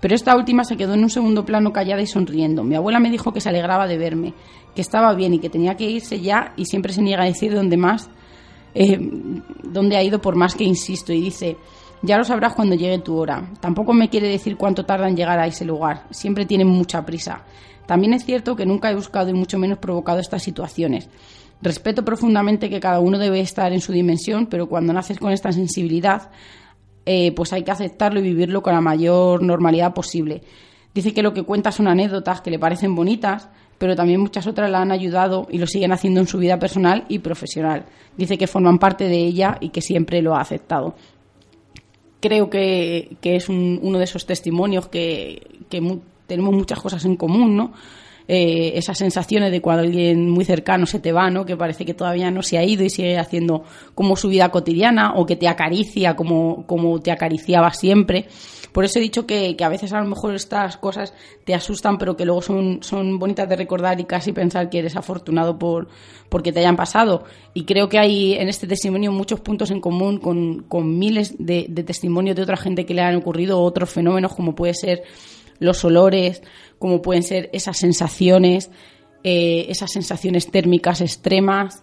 Pero 0.00 0.14
esta 0.14 0.36
última 0.36 0.64
se 0.64 0.76
quedó 0.76 0.94
en 0.94 1.02
un 1.02 1.10
segundo 1.10 1.44
plano 1.44 1.72
callada 1.72 2.00
y 2.02 2.06
sonriendo. 2.06 2.62
Mi 2.62 2.76
abuela 2.76 3.00
me 3.00 3.10
dijo 3.10 3.32
que 3.32 3.40
se 3.40 3.48
alegraba 3.48 3.86
de 3.86 3.98
verme, 3.98 4.34
que 4.74 4.80
estaba 4.80 5.12
bien 5.14 5.34
y 5.34 5.38
que 5.38 5.50
tenía 5.50 5.76
que 5.76 5.90
irse 5.90 6.20
ya 6.20 6.52
y 6.56 6.66
siempre 6.66 6.92
se 6.92 7.02
niega 7.02 7.22
a 7.22 7.26
decir 7.26 7.54
dónde 7.54 7.76
más, 7.76 8.08
eh, 8.74 8.98
dónde 9.64 9.96
ha 9.96 10.02
ido 10.02 10.20
por 10.20 10.36
más 10.36 10.54
que 10.54 10.64
insisto. 10.64 11.12
Y 11.12 11.20
dice, 11.20 11.56
ya 12.02 12.16
lo 12.16 12.24
sabrás 12.24 12.54
cuando 12.54 12.76
llegue 12.76 12.98
tu 13.00 13.16
hora. 13.16 13.50
Tampoco 13.60 13.92
me 13.92 14.08
quiere 14.08 14.28
decir 14.28 14.56
cuánto 14.56 14.84
tarda 14.84 15.08
en 15.08 15.16
llegar 15.16 15.38
a 15.38 15.46
ese 15.46 15.64
lugar. 15.64 16.04
Siempre 16.10 16.46
tienen 16.46 16.68
mucha 16.68 17.04
prisa. 17.04 17.42
También 17.86 18.12
es 18.12 18.24
cierto 18.24 18.54
que 18.54 18.66
nunca 18.66 18.90
he 18.90 18.94
buscado 18.94 19.30
y 19.30 19.34
mucho 19.34 19.58
menos 19.58 19.78
provocado 19.78 20.20
estas 20.20 20.42
situaciones. 20.42 21.08
Respeto 21.60 22.04
profundamente 22.04 22.70
que 22.70 22.78
cada 22.78 23.00
uno 23.00 23.18
debe 23.18 23.40
estar 23.40 23.72
en 23.72 23.80
su 23.80 23.92
dimensión, 23.92 24.46
pero 24.46 24.68
cuando 24.68 24.92
naces 24.92 25.18
con 25.18 25.32
esta 25.32 25.50
sensibilidad, 25.50 26.30
eh, 27.10 27.32
pues 27.32 27.54
hay 27.54 27.62
que 27.62 27.70
aceptarlo 27.70 28.20
y 28.20 28.22
vivirlo 28.22 28.62
con 28.62 28.74
la 28.74 28.82
mayor 28.82 29.42
normalidad 29.42 29.94
posible. 29.94 30.42
Dice 30.92 31.14
que 31.14 31.22
lo 31.22 31.32
que 31.32 31.42
cuenta 31.42 31.72
son 31.72 31.88
anécdotas 31.88 32.42
que 32.42 32.50
le 32.50 32.58
parecen 32.58 32.94
bonitas, 32.94 33.48
pero 33.78 33.96
también 33.96 34.20
muchas 34.20 34.46
otras 34.46 34.70
la 34.70 34.82
han 34.82 34.92
ayudado 34.92 35.46
y 35.50 35.56
lo 35.56 35.66
siguen 35.66 35.92
haciendo 35.92 36.20
en 36.20 36.26
su 36.26 36.36
vida 36.36 36.58
personal 36.58 37.06
y 37.08 37.20
profesional. 37.20 37.86
Dice 38.18 38.36
que 38.36 38.46
forman 38.46 38.78
parte 38.78 39.04
de 39.04 39.16
ella 39.16 39.56
y 39.58 39.70
que 39.70 39.80
siempre 39.80 40.20
lo 40.20 40.34
ha 40.34 40.42
aceptado. 40.42 40.96
Creo 42.20 42.50
que, 42.50 43.16
es 43.22 43.48
uno 43.48 43.96
de 43.96 44.04
esos 44.04 44.26
testimonios 44.26 44.88
que, 44.88 45.46
tenemos 45.70 46.54
muchas 46.54 46.78
cosas 46.78 47.06
en 47.06 47.16
común, 47.16 47.56
¿no? 47.56 47.72
Eh, 48.30 48.72
esas 48.76 48.98
sensaciones 48.98 49.50
de 49.50 49.62
cuando 49.62 49.84
alguien 49.84 50.28
muy 50.28 50.44
cercano 50.44 50.84
se 50.84 51.00
te 51.00 51.12
va, 51.12 51.30
¿no? 51.30 51.46
Que 51.46 51.56
parece 51.56 51.86
que 51.86 51.94
todavía 51.94 52.30
no 52.30 52.42
se 52.42 52.58
ha 52.58 52.62
ido 52.62 52.84
y 52.84 52.90
sigue 52.90 53.16
haciendo 53.16 53.64
como 53.94 54.16
su 54.16 54.28
vida 54.28 54.50
cotidiana 54.50 55.14
o 55.14 55.24
que 55.24 55.36
te 55.36 55.48
acaricia 55.48 56.14
como, 56.14 56.66
como 56.66 57.00
te 57.00 57.10
acariciaba 57.10 57.72
siempre. 57.72 58.26
Por 58.70 58.84
eso 58.84 58.98
he 58.98 59.02
dicho 59.02 59.26
que, 59.26 59.56
a 59.58 59.68
veces 59.70 59.94
a 59.94 60.00
lo 60.00 60.06
mejor 60.06 60.34
estas 60.34 60.76
cosas 60.76 61.14
te 61.44 61.54
asustan, 61.54 61.96
pero 61.96 62.18
que 62.18 62.26
luego 62.26 62.42
son, 62.42 62.82
son 62.82 63.18
bonitas 63.18 63.48
de 63.48 63.56
recordar 63.56 63.98
y 63.98 64.04
casi 64.04 64.32
pensar 64.32 64.68
que 64.68 64.80
eres 64.80 64.94
afortunado 64.94 65.58
por 65.58 65.88
porque 66.28 66.52
te 66.52 66.60
hayan 66.60 66.76
pasado. 66.76 67.24
Y 67.54 67.64
creo 67.64 67.88
que 67.88 67.98
hay 67.98 68.34
en 68.34 68.50
este 68.50 68.66
testimonio 68.66 69.10
muchos 69.10 69.40
puntos 69.40 69.70
en 69.70 69.80
común 69.80 70.18
con, 70.18 70.64
con 70.64 70.98
miles 70.98 71.34
de 71.38 71.64
testimonios 71.82 72.36
de 72.36 72.42
otra 72.42 72.58
gente 72.58 72.84
que 72.84 72.92
le 72.92 73.00
han 73.00 73.16
ocurrido 73.16 73.58
otros 73.58 73.88
fenómenos 73.88 74.34
como 74.34 74.54
puede 74.54 74.74
ser 74.74 75.02
los 75.58 75.84
olores, 75.84 76.42
como 76.78 77.02
pueden 77.02 77.22
ser 77.22 77.50
esas 77.52 77.78
sensaciones, 77.78 78.70
eh, 79.24 79.66
esas 79.68 79.92
sensaciones 79.92 80.50
térmicas 80.50 81.00
extremas, 81.00 81.82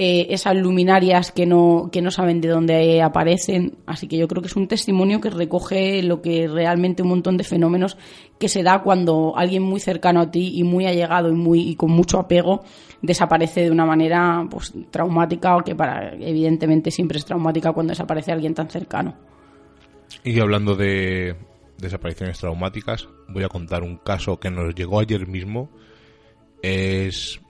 eh, 0.00 0.32
esas 0.32 0.54
luminarias 0.54 1.32
que 1.32 1.44
no, 1.44 1.88
que 1.90 2.00
no 2.02 2.12
saben 2.12 2.40
de 2.40 2.46
dónde 2.46 3.02
aparecen. 3.02 3.78
Así 3.84 4.06
que 4.06 4.16
yo 4.16 4.28
creo 4.28 4.40
que 4.40 4.46
es 4.46 4.54
un 4.54 4.68
testimonio 4.68 5.20
que 5.20 5.28
recoge 5.28 6.04
lo 6.04 6.22
que 6.22 6.46
realmente 6.46 7.02
un 7.02 7.08
montón 7.08 7.36
de 7.36 7.42
fenómenos 7.42 7.96
que 8.38 8.48
se 8.48 8.62
da 8.62 8.80
cuando 8.84 9.36
alguien 9.36 9.64
muy 9.64 9.80
cercano 9.80 10.20
a 10.20 10.30
ti 10.30 10.52
y 10.54 10.62
muy 10.62 10.86
allegado 10.86 11.30
y, 11.30 11.34
muy, 11.34 11.68
y 11.68 11.74
con 11.74 11.90
mucho 11.90 12.20
apego 12.20 12.62
desaparece 13.02 13.62
de 13.62 13.72
una 13.72 13.86
manera 13.86 14.46
pues, 14.48 14.72
traumática 14.92 15.56
o 15.56 15.64
que 15.64 15.74
para, 15.74 16.14
evidentemente 16.14 16.92
siempre 16.92 17.18
es 17.18 17.24
traumática 17.24 17.72
cuando 17.72 17.90
desaparece 17.90 18.30
alguien 18.30 18.54
tan 18.54 18.70
cercano. 18.70 19.16
Y 20.22 20.38
hablando 20.38 20.76
de, 20.76 21.34
desapariciones 21.78 22.38
traumáticas, 22.38 23.08
voy 23.28 23.44
a 23.44 23.48
contar 23.48 23.82
un 23.82 23.96
caso 23.96 24.38
que 24.38 24.50
nos 24.50 24.74
llegó 24.74 25.00
ayer 25.00 25.26
mismo. 25.26 25.70
Es 26.62 27.40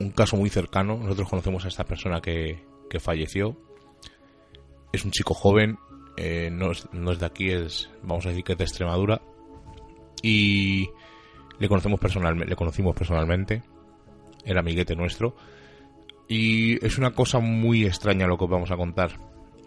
un 0.00 0.10
caso 0.10 0.36
muy 0.36 0.50
cercano. 0.50 0.98
Nosotros 0.98 1.28
conocemos 1.28 1.64
a 1.64 1.68
esta 1.68 1.84
persona 1.84 2.20
que, 2.20 2.66
falleció. 3.00 3.56
Es 4.92 5.04
un 5.04 5.10
chico 5.10 5.34
joven, 5.34 5.78
eh, 6.16 6.50
no, 6.50 6.72
es, 6.72 6.88
de 6.92 7.26
aquí, 7.26 7.50
es, 7.50 7.90
vamos 8.02 8.26
a 8.26 8.30
decir 8.30 8.44
que 8.44 8.52
es 8.52 8.58
de 8.58 8.64
Extremadura. 8.64 9.20
Y 10.22 10.88
le 11.58 11.68
conocemos 11.68 12.00
personalmente, 12.00 12.50
le 12.50 12.56
conocimos 12.56 12.96
personalmente. 12.96 13.62
Era 14.44 14.60
amiguete 14.60 14.96
nuestro. 14.96 15.36
Y 16.26 16.84
es 16.84 16.98
una 16.98 17.12
cosa 17.12 17.38
muy 17.38 17.86
extraña 17.86 18.26
lo 18.26 18.36
que 18.36 18.44
os 18.44 18.50
vamos 18.50 18.70
a 18.70 18.76
contar. 18.76 19.18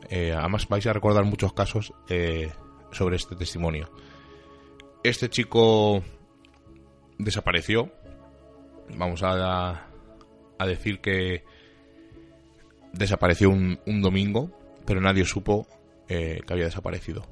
Eh, 0.09 0.33
además 0.37 0.67
vais 0.67 0.85
a 0.87 0.93
recordar 0.93 1.23
muchos 1.23 1.53
casos 1.53 1.93
eh, 2.09 2.51
sobre 2.91 3.15
este 3.15 3.35
testimonio. 3.35 3.89
Este 5.03 5.29
chico 5.29 6.03
desapareció. 7.17 7.91
Vamos 8.97 9.23
a, 9.23 9.87
a 10.57 10.67
decir 10.67 10.99
que 10.99 11.43
desapareció 12.93 13.49
un, 13.49 14.01
domingo, 14.01 14.51
pero 14.85 15.01
nadie 15.01 15.25
supo 15.25 15.67
eh, 16.07 16.41
que 16.45 16.53
había 16.53 16.65
desaparecido. 16.65 17.27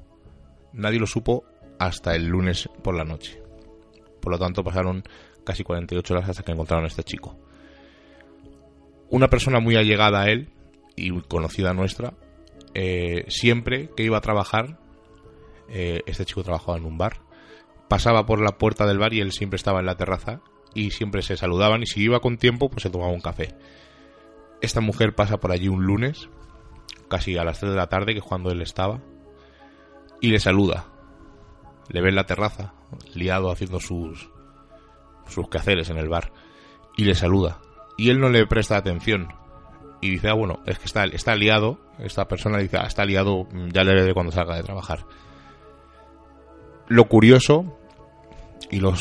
Nadie 0.72 0.98
lo 0.98 1.06
supo 1.06 1.44
hasta 1.78 2.14
el 2.14 2.26
lunes 2.26 2.68
por 2.82 2.96
la 2.96 3.04
noche. 3.04 3.40
Por 4.20 4.32
lo 4.32 4.38
tanto, 4.38 4.64
pasaron 4.64 5.02
casi 5.44 5.64
48 5.64 6.14
horas 6.14 6.28
hasta 6.28 6.42
que 6.42 6.52
encontraron 6.52 6.84
a 6.84 6.88
este 6.88 7.04
chico. 7.04 7.38
Una 9.08 9.28
persona 9.28 9.60
muy 9.60 9.76
allegada 9.76 10.22
a 10.22 10.30
él 10.30 10.50
y 10.96 11.10
conocida 11.22 11.72
nuestra, 11.72 12.14
eh, 12.74 13.24
siempre 13.28 13.90
que 13.96 14.04
iba 14.04 14.18
a 14.18 14.20
trabajar 14.20 14.78
eh, 15.70 16.02
este 16.06 16.24
chico 16.24 16.42
trabajaba 16.42 16.76
en 16.76 16.84
un 16.84 16.98
bar, 16.98 17.20
pasaba 17.88 18.26
por 18.26 18.40
la 18.40 18.58
puerta 18.58 18.86
del 18.86 18.98
bar 18.98 19.14
y 19.14 19.20
él 19.20 19.32
siempre 19.32 19.56
estaba 19.56 19.80
en 19.80 19.86
la 19.86 19.96
terraza 19.96 20.40
y 20.74 20.90
siempre 20.90 21.22
se 21.22 21.36
saludaban 21.36 21.82
y 21.82 21.86
si 21.86 22.02
iba 22.02 22.20
con 22.20 22.36
tiempo 22.38 22.68
pues 22.68 22.82
se 22.82 22.90
tomaba 22.90 23.12
un 23.12 23.20
café. 23.20 23.54
Esta 24.60 24.80
mujer 24.80 25.14
pasa 25.14 25.38
por 25.38 25.52
allí 25.52 25.68
un 25.68 25.84
lunes, 25.84 26.28
casi 27.08 27.36
a 27.38 27.44
las 27.44 27.60
3 27.60 27.72
de 27.72 27.76
la 27.76 27.88
tarde, 27.88 28.12
que 28.12 28.18
es 28.18 28.24
cuando 28.24 28.50
él 28.50 28.60
estaba, 28.60 29.00
y 30.20 30.28
le 30.28 30.38
saluda. 30.38 30.86
Le 31.88 32.02
ve 32.02 32.10
en 32.10 32.14
la 32.14 32.26
terraza, 32.26 32.74
liado 33.14 33.50
haciendo 33.50 33.80
sus, 33.80 34.30
sus 35.26 35.48
quehaceres 35.48 35.88
en 35.88 35.96
el 35.96 36.08
bar, 36.08 36.32
y 36.96 37.04
le 37.04 37.14
saluda. 37.14 37.60
Y 37.96 38.10
él 38.10 38.20
no 38.20 38.28
le 38.28 38.46
presta 38.46 38.76
atención. 38.76 39.28
Y 40.02 40.10
dice, 40.10 40.28
ah, 40.28 40.34
bueno, 40.34 40.60
es 40.66 40.78
que 40.78 40.84
está, 40.84 41.04
está 41.04 41.34
liado, 41.34 41.78
esta 41.98 42.28
persona 42.28 42.58
dice, 42.58 42.76
ah, 42.78 42.86
está 42.86 43.04
liado, 43.04 43.48
ya 43.72 43.82
le 43.82 43.94
veré 43.94 44.14
cuando 44.14 44.32
salga 44.32 44.56
de 44.56 44.62
trabajar. 44.62 45.06
Lo 46.90 47.04
curioso 47.04 47.78
y 48.68 48.80
lo 48.80 48.94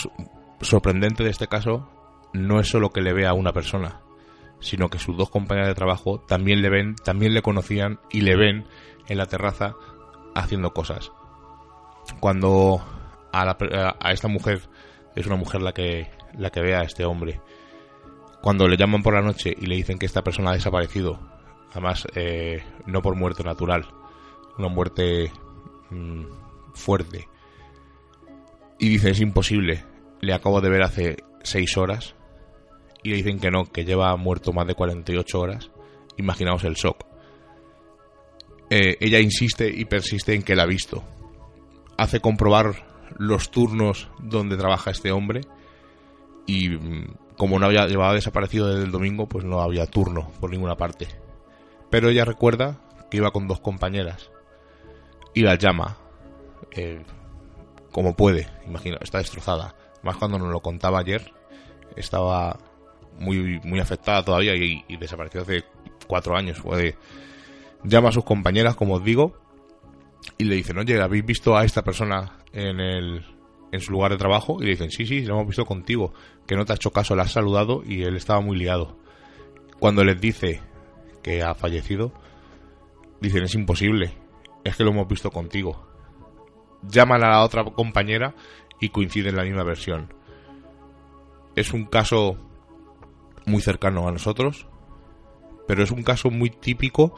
sorprendente 0.62 1.24
de 1.24 1.32
este 1.32 1.48
caso 1.48 1.90
no 2.34 2.60
es 2.60 2.68
solo 2.68 2.92
que 2.92 3.02
le 3.02 3.14
vea 3.14 3.32
a 3.32 3.34
una 3.34 3.52
persona, 3.52 4.02
sino 4.60 4.90
que 4.90 5.00
sus 5.00 5.18
dos 5.18 5.32
compañeras 5.32 5.70
de 5.70 5.74
trabajo 5.74 6.20
también 6.20 6.62
le 6.62 6.70
ven, 6.70 6.94
también 7.04 7.34
le 7.34 7.42
conocían 7.42 8.00
y 8.12 8.22
le 8.22 8.36
ven 8.36 8.68
en 9.08 9.18
la 9.18 9.26
terraza 9.26 9.74
haciendo 10.36 10.72
cosas. 10.72 11.12
Cuando 12.20 12.80
a, 13.34 13.58
a 14.00 14.12
esta 14.12 14.28
mujer 14.28 14.62
es 15.16 15.26
una 15.26 15.36
mujer 15.38 15.64
la 15.64 15.74
que 15.74 16.12
la 16.38 16.52
que 16.52 16.62
ve 16.62 16.76
a 16.76 16.84
este 16.84 17.06
hombre, 17.06 17.42
cuando 18.40 18.68
le 18.68 18.78
llaman 18.78 19.02
por 19.02 19.16
la 19.16 19.22
noche 19.24 19.52
y 19.60 19.66
le 19.66 19.78
dicen 19.78 19.98
que 19.98 20.06
esta 20.06 20.22
persona 20.22 20.52
ha 20.52 20.54
desaparecido, 20.54 21.20
además 21.72 22.06
eh, 22.14 22.64
no 22.86 23.02
por 23.02 23.16
muerte 23.16 23.44
natural, 23.44 23.88
una 24.60 24.68
muerte 24.68 25.32
mm, 25.90 26.26
fuerte, 26.76 27.28
y 28.80 28.90
dice, 28.90 29.12
es 29.12 29.20
imposible, 29.20 29.84
le 30.22 30.34
acabo 30.34 30.62
de 30.62 30.70
ver 30.70 30.84
hace 30.84 31.18
6 31.44 31.78
horas. 31.78 32.16
Y 33.04 33.10
le 33.10 33.18
dicen 33.18 33.40
que 33.40 33.52
no, 33.52 33.66
que 33.66 33.86
lleva 33.86 34.16
muerto 34.16 34.54
más 34.54 34.68
de 34.68 34.76
48 34.76 35.40
horas. 35.40 35.72
Imaginaos 36.18 36.64
el 36.64 36.74
shock. 36.74 37.06
Eh, 38.70 38.98
ella 39.00 39.20
insiste 39.20 39.70
y 39.70 39.86
persiste 39.86 40.34
en 40.34 40.44
que 40.44 40.56
la 40.56 40.64
ha 40.64 40.68
visto. 40.68 41.04
Hace 41.98 42.20
comprobar 42.20 42.86
los 43.18 43.52
turnos 43.52 44.10
donde 44.20 44.58
trabaja 44.58 44.92
este 44.92 45.12
hombre. 45.12 45.42
Y 46.46 46.70
mm, 46.70 47.16
como 47.38 47.60
no 47.60 47.66
había 47.66 47.86
llevado 47.88 48.16
desaparecido 48.16 48.68
desde 48.68 48.86
el 48.86 48.92
domingo, 48.92 49.28
pues 49.28 49.46
no 49.46 49.62
había 49.62 49.86
turno 49.86 50.32
por 50.40 50.52
ninguna 50.52 50.76
parte. 50.76 51.08
Pero 51.90 52.10
ella 52.10 52.26
recuerda 52.26 52.82
que 53.10 53.18
iba 53.18 53.32
con 53.32 53.48
dos 53.48 53.60
compañeras. 53.60 54.30
Y 55.34 55.42
la 55.42 55.56
llama. 55.56 55.98
Eh, 56.72 57.02
como 58.00 58.16
puede, 58.16 58.48
imagino, 58.66 58.96
está 59.02 59.18
destrozada. 59.18 59.76
Más 60.04 60.16
cuando 60.16 60.40
nos 60.40 60.48
lo 60.48 60.62
contaba 60.62 61.00
ayer, 61.00 61.34
estaba 61.98 62.58
muy, 63.20 63.60
muy 63.66 63.82
afectada 63.82 64.24
todavía 64.24 64.56
y, 64.56 64.86
desapareció 64.96 65.42
hace 65.42 65.66
cuatro 66.08 66.38
años. 66.38 66.64
Llama 67.84 68.08
a 68.08 68.12
sus 68.14 68.24
compañeras, 68.24 68.78
como 68.78 68.94
os 68.94 69.04
digo, 69.04 69.38
y 70.38 70.46
le 70.46 70.56
dicen, 70.56 70.78
oye, 70.78 71.02
¿habéis 71.02 71.26
visto 71.26 71.58
a 71.58 71.66
esta 71.66 71.84
persona 71.84 72.38
en, 72.54 72.80
el, 72.80 73.26
en 73.74 73.82
su 73.82 73.92
lugar 73.92 74.12
de 74.12 74.18
trabajo? 74.18 74.60
Y 74.62 74.64
le 74.64 74.72
dicen, 74.72 74.92
sí, 74.92 75.06
sí, 75.06 75.26
lo 75.26 75.34
hemos 75.34 75.48
visto 75.48 75.66
contigo, 75.66 76.14
que 76.48 76.56
no 76.56 76.64
te 76.64 76.72
ha 76.72 76.78
hecho 76.78 76.94
caso, 76.94 77.18
le 77.18 77.24
has 77.24 77.34
saludado 77.34 77.84
y 77.86 78.04
él 78.04 78.16
estaba 78.16 78.40
muy 78.40 78.58
liado. 78.58 78.98
Cuando 79.78 80.06
les 80.06 80.22
dice 80.22 80.62
que 81.22 81.44
ha 81.44 81.54
fallecido, 81.54 82.14
dicen, 83.20 83.44
es 83.44 83.56
imposible, 83.56 84.14
es 84.64 84.78
que 84.78 84.86
lo 84.86 84.92
hemos 84.92 85.10
visto 85.10 85.32
contigo. 85.32 85.89
Llaman 86.84 87.24
a 87.24 87.30
la 87.30 87.44
otra 87.44 87.64
compañera 87.64 88.36
y 88.80 88.90
coinciden 88.90 89.32
en 89.32 89.36
la 89.38 89.44
misma 89.44 89.64
versión. 89.64 90.14
Es 91.56 91.74
un 91.74 91.86
caso 91.86 92.38
muy 93.46 93.62
cercano 93.62 94.08
a 94.08 94.12
nosotros, 94.12 94.68
pero 95.68 95.84
es 95.84 95.92
un 95.92 96.04
caso 96.04 96.30
muy 96.30 96.50
típico 96.50 97.16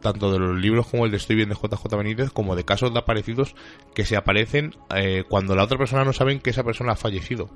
tanto 0.00 0.32
de 0.32 0.38
los 0.38 0.58
libros 0.58 0.86
como 0.86 1.04
el 1.04 1.10
de 1.10 1.18
Estoy 1.18 1.36
bien 1.36 1.50
de 1.50 1.54
JJ 1.54 1.96
Benítez, 1.96 2.30
como 2.30 2.56
de 2.56 2.64
casos 2.64 2.92
de 2.92 2.98
aparecidos 2.98 3.54
que 3.94 4.04
se 4.04 4.16
aparecen 4.16 4.74
eh, 4.94 5.24
cuando 5.28 5.54
la 5.54 5.64
otra 5.64 5.78
persona 5.78 6.04
no 6.04 6.12
saben 6.12 6.40
que 6.40 6.50
esa 6.50 6.64
persona 6.64 6.92
ha 6.92 6.96
fallecido. 6.96 7.50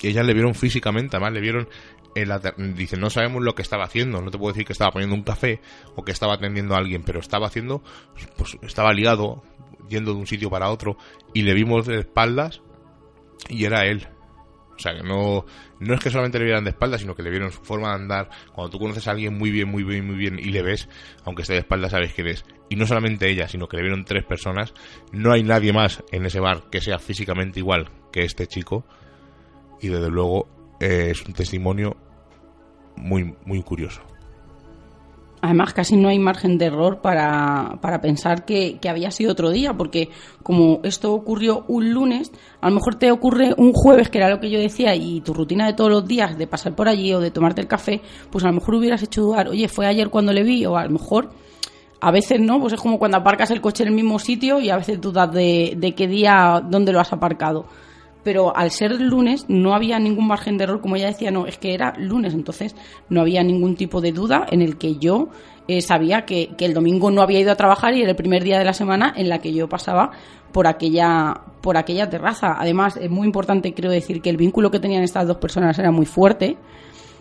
Y 0.00 0.08
ellas 0.08 0.26
le 0.26 0.34
vieron 0.34 0.54
físicamente, 0.54 1.16
además 1.16 1.32
le 1.32 1.40
vieron 1.40 1.68
en 2.14 2.28
la, 2.28 2.40
dicen 2.56 3.00
no 3.00 3.10
sabemos 3.10 3.42
lo 3.42 3.54
que 3.54 3.62
estaba 3.62 3.84
haciendo, 3.84 4.20
no 4.20 4.30
te 4.30 4.38
puedo 4.38 4.52
decir 4.52 4.66
que 4.66 4.72
estaba 4.72 4.92
poniendo 4.92 5.16
un 5.16 5.22
café 5.22 5.60
o 5.96 6.04
que 6.04 6.12
estaba 6.12 6.34
atendiendo 6.34 6.74
a 6.74 6.78
alguien, 6.78 7.02
pero 7.02 7.20
estaba 7.20 7.46
haciendo, 7.46 7.82
pues 8.36 8.58
estaba 8.62 8.92
liado, 8.92 9.42
yendo 9.88 10.12
de 10.12 10.18
un 10.18 10.26
sitio 10.26 10.50
para 10.50 10.70
otro 10.70 10.96
y 11.32 11.42
le 11.42 11.54
vimos 11.54 11.86
de 11.86 12.00
espaldas 12.00 12.62
y 13.48 13.64
era 13.64 13.86
él. 13.86 14.08
O 14.76 14.78
sea, 14.78 14.94
que 14.94 15.02
no, 15.02 15.44
no 15.78 15.94
es 15.94 16.00
que 16.00 16.10
solamente 16.10 16.38
le 16.38 16.46
vieran 16.46 16.64
de 16.64 16.70
espaldas, 16.70 17.00
sino 17.00 17.14
que 17.14 17.22
le 17.22 17.30
vieron 17.30 17.52
su 17.52 17.62
forma 17.62 17.90
de 17.90 17.94
andar. 17.94 18.30
Cuando 18.52 18.70
tú 18.70 18.78
conoces 18.78 19.06
a 19.06 19.12
alguien 19.12 19.38
muy 19.38 19.50
bien, 19.50 19.68
muy 19.68 19.84
bien, 19.84 20.04
muy 20.06 20.16
bien 20.16 20.38
y 20.38 20.46
le 20.46 20.62
ves, 20.62 20.88
aunque 21.24 21.42
esté 21.42 21.54
de 21.54 21.60
espaldas, 21.60 21.92
sabes 21.92 22.12
que 22.12 22.28
es. 22.28 22.44
Y 22.68 22.76
no 22.76 22.86
solamente 22.86 23.30
ella, 23.30 23.46
sino 23.46 23.68
que 23.68 23.76
le 23.76 23.82
vieron 23.82 24.04
tres 24.04 24.24
personas. 24.24 24.74
No 25.12 25.32
hay 25.32 25.44
nadie 25.44 25.72
más 25.72 26.02
en 26.10 26.26
ese 26.26 26.40
bar 26.40 26.64
que 26.70 26.80
sea 26.80 26.98
físicamente 26.98 27.60
igual 27.60 27.90
que 28.12 28.24
este 28.24 28.46
chico. 28.46 28.84
Y 29.80 29.88
desde 29.88 30.10
luego 30.10 30.48
eh, 30.80 31.08
es 31.10 31.24
un 31.24 31.34
testimonio 31.34 31.96
muy, 32.96 33.36
muy 33.44 33.62
curioso. 33.62 34.02
Además, 35.44 35.74
casi 35.74 35.98
no 35.98 36.08
hay 36.08 36.18
margen 36.18 36.56
de 36.56 36.64
error 36.64 37.02
para, 37.02 37.76
para 37.82 38.00
pensar 38.00 38.46
que, 38.46 38.80
había 38.88 39.10
sido 39.10 39.32
otro 39.32 39.50
día, 39.50 39.74
porque 39.74 40.08
como 40.42 40.80
esto 40.84 41.12
ocurrió 41.12 41.66
un 41.68 41.92
lunes, 41.92 42.32
a 42.62 42.70
lo 42.70 42.76
mejor 42.76 42.94
te 42.94 43.10
ocurre 43.12 43.52
un 43.58 43.74
jueves, 43.74 44.08
que 44.08 44.16
era 44.16 44.30
lo 44.30 44.40
que 44.40 44.48
yo 44.48 44.58
decía, 44.58 44.94
y 44.94 45.20
tu 45.20 45.34
rutina 45.34 45.66
de 45.66 45.74
todos 45.74 45.90
los 45.90 46.08
días 46.08 46.38
de 46.38 46.46
pasar 46.46 46.74
por 46.74 46.88
allí 46.88 47.12
o 47.12 47.20
de 47.20 47.30
tomarte 47.30 47.60
el 47.60 47.66
café, 47.66 48.00
pues 48.30 48.42
a 48.42 48.46
lo 48.46 48.54
mejor 48.54 48.76
hubieras 48.76 49.02
hecho 49.02 49.20
dudar, 49.20 49.48
oye, 49.48 49.68
fue 49.68 49.86
ayer 49.86 50.08
cuando 50.08 50.32
le 50.32 50.44
vi, 50.44 50.64
o 50.64 50.78
a 50.78 50.84
lo 50.84 50.92
mejor 50.92 51.28
a 52.00 52.10
veces 52.10 52.40
no, 52.40 52.58
pues 52.58 52.72
es 52.72 52.80
como 52.80 52.98
cuando 52.98 53.18
aparcas 53.18 53.50
el 53.50 53.60
coche 53.60 53.82
en 53.82 53.90
el 53.90 53.94
mismo 53.94 54.18
sitio 54.18 54.60
y 54.60 54.70
a 54.70 54.78
veces 54.78 54.98
dudas 54.98 55.30
de, 55.30 55.74
de 55.76 55.94
qué 55.94 56.08
día, 56.08 56.62
dónde 56.66 56.90
lo 56.90 57.00
has 57.00 57.12
aparcado 57.12 57.66
pero 58.24 58.56
al 58.56 58.70
ser 58.70 59.00
lunes 59.00 59.44
no 59.48 59.74
había 59.74 59.98
ningún 59.98 60.26
margen 60.26 60.56
de 60.56 60.64
error, 60.64 60.80
como 60.80 60.96
ella 60.96 61.08
decía, 61.08 61.30
no, 61.30 61.46
es 61.46 61.58
que 61.58 61.74
era 61.74 61.92
lunes, 61.98 62.34
entonces 62.34 62.74
no 63.10 63.20
había 63.20 63.44
ningún 63.44 63.76
tipo 63.76 64.00
de 64.00 64.12
duda 64.12 64.46
en 64.50 64.62
el 64.62 64.78
que 64.78 64.96
yo 64.96 65.28
eh, 65.68 65.80
sabía 65.80 66.24
que, 66.24 66.54
el 66.58 66.74
domingo 66.74 67.10
no 67.10 67.22
había 67.22 67.40
ido 67.40 67.52
a 67.52 67.56
trabajar 67.56 67.94
y 67.94 68.00
era 68.00 68.10
el 68.10 68.16
primer 68.16 68.42
día 68.42 68.58
de 68.58 68.64
la 68.64 68.72
semana 68.72 69.12
en 69.16 69.28
la 69.28 69.38
que 69.38 69.52
yo 69.52 69.68
pasaba 69.68 70.10
por 70.52 70.66
aquella, 70.66 71.42
por 71.60 71.76
aquella 71.76 72.08
terraza. 72.08 72.56
Además, 72.58 72.96
es 72.96 73.10
muy 73.10 73.26
importante, 73.26 73.74
creo 73.74 73.90
decir, 73.90 74.20
que 74.20 74.30
el 74.30 74.36
vínculo 74.36 74.70
que 74.70 74.80
tenían 74.80 75.02
estas 75.02 75.26
dos 75.26 75.36
personas 75.36 75.78
era 75.78 75.90
muy 75.90 76.06
fuerte. 76.06 76.56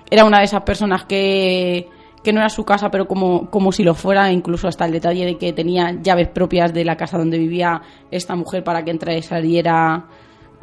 Era 0.09 0.25
una 0.25 0.39
de 0.39 0.45
esas 0.45 0.61
personas 0.63 1.05
que, 1.05 1.87
que 2.23 2.33
no 2.33 2.39
era 2.39 2.49
su 2.49 2.63
casa, 2.63 2.89
pero 2.91 3.07
como, 3.07 3.49
como 3.49 3.71
si 3.71 3.83
lo 3.83 3.93
fuera, 3.93 4.31
incluso 4.31 4.67
hasta 4.67 4.85
el 4.85 4.91
detalle 4.91 5.25
de 5.25 5.37
que 5.37 5.53
tenía 5.53 5.99
llaves 6.01 6.29
propias 6.29 6.73
de 6.73 6.85
la 6.85 6.95
casa 6.95 7.17
donde 7.17 7.37
vivía 7.37 7.81
esta 8.11 8.35
mujer 8.35 8.63
para 8.63 8.83
que 8.83 8.91
entrara 8.91 9.17
y 9.17 9.21
saliera 9.21 10.05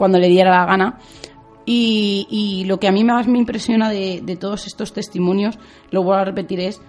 cuando 0.01 0.19
le 0.19 0.29
diera 0.29 0.51
la 0.51 0.65
gana. 0.65 0.99
Y, 1.67 2.65
lo 2.67 2.81
que 2.81 2.89
a 2.89 2.91
mí 2.91 3.05
más 3.05 3.29
me 3.29 3.39
impresiona 3.39 3.91
de, 3.91 4.39
todos 4.41 4.67
estos 4.67 4.95
testimonios, 4.95 5.59
lo 5.91 6.03
voy 6.03 6.17
a 6.17 6.25
repetir, 6.25 6.59
es 6.59 6.81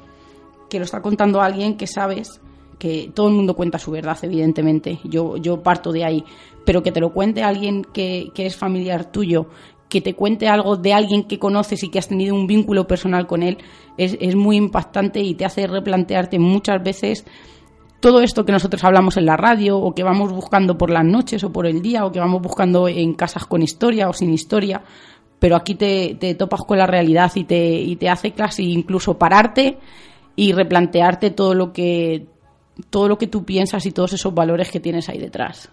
que 0.70 0.80
lo 0.80 0.86
está 0.86 1.02
contando 1.02 1.42
alguien 1.42 1.76
que 1.76 1.88
sabes 1.88 2.40
que 2.80 3.12
todo 3.14 3.28
el 3.28 3.34
mundo 3.34 3.54
cuenta 3.54 3.80
su 3.80 3.92
verdad, 3.92 4.18
evidentemente. 4.22 5.00
Yo, 5.04 5.36
yo 5.36 5.62
parto 5.62 5.92
de 5.92 6.06
ahí. 6.06 6.24
Pero 6.66 6.82
que 6.82 6.94
te 6.94 7.02
lo 7.02 7.12
cuente 7.12 7.44
alguien 7.44 7.84
que, 7.84 8.32
que 8.34 8.46
es 8.46 8.56
familiar 8.56 9.12
tuyo, 9.12 9.48
que 9.90 10.00
te 10.00 10.14
cuente 10.14 10.48
algo 10.48 10.78
de 10.78 10.94
alguien 10.94 11.24
que 11.26 11.38
conoces 11.38 11.84
y 11.84 11.90
que 11.90 12.00
has 12.00 12.08
tenido 12.08 12.34
un 12.34 12.48
vínculo 12.48 12.88
personal 12.88 13.28
con 13.28 13.44
él, 13.44 13.58
es, 13.98 14.18
es 14.22 14.36
muy 14.38 14.56
impactante 14.56 15.20
y 15.20 15.36
te 15.36 15.44
hace 15.44 15.68
replantearte 15.68 16.40
muchas 16.40 16.82
veces 16.82 17.26
todo 18.02 18.22
esto 18.22 18.44
que 18.44 18.52
nosotros 18.52 18.84
hablamos 18.84 19.16
en 19.16 19.26
la 19.26 19.38
radio 19.38 19.78
o 19.78 19.94
que 19.94 20.04
vamos 20.04 20.34
buscando 20.34 20.78
por 20.78 20.90
las 20.90 21.06
noches 21.06 21.44
o 21.44 21.54
por 21.54 21.68
el 21.68 21.82
día 21.82 22.04
o 22.04 22.12
que 22.12 22.20
vamos 22.20 22.42
buscando 22.42 22.88
en 22.88 23.14
casas 23.14 23.46
con 23.46 23.62
historia 23.62 24.10
o 24.10 24.14
sin 24.14 24.34
historia, 24.34 24.82
pero 25.40 25.56
aquí 25.56 25.76
te, 25.76 26.36
topas 26.36 26.62
con 26.62 26.78
la 26.78 26.88
realidad 26.88 27.32
y 27.36 27.46
te, 27.46 27.80
y 27.80 27.96
te 27.96 28.10
hace 28.10 28.32
casi 28.32 28.72
incluso 28.72 29.18
pararte 29.18 29.78
y 30.36 30.52
replantearte 30.52 31.30
todo 31.30 31.54
lo 31.54 31.72
que 31.72 32.26
todo 32.90 33.08
lo 33.08 33.18
que 33.18 33.28
tú 33.28 33.46
piensas 33.46 33.86
y 33.86 33.92
todos 33.92 34.14
esos 34.14 34.34
valores 34.34 34.72
que 34.72 34.80
tienes 34.80 35.08
ahí 35.08 35.20
detrás. 35.20 35.70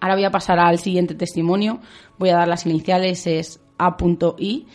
Ahora 0.00 0.14
voy 0.14 0.24
a 0.24 0.30
pasar 0.30 0.60
al 0.60 0.78
siguiente 0.78 1.14
testimonio. 1.14 1.80
Voy 2.18 2.28
a 2.28 2.36
dar 2.36 2.46
las 2.46 2.66
iniciales, 2.66 3.26
es 3.26 3.60
A.I 3.78 4.66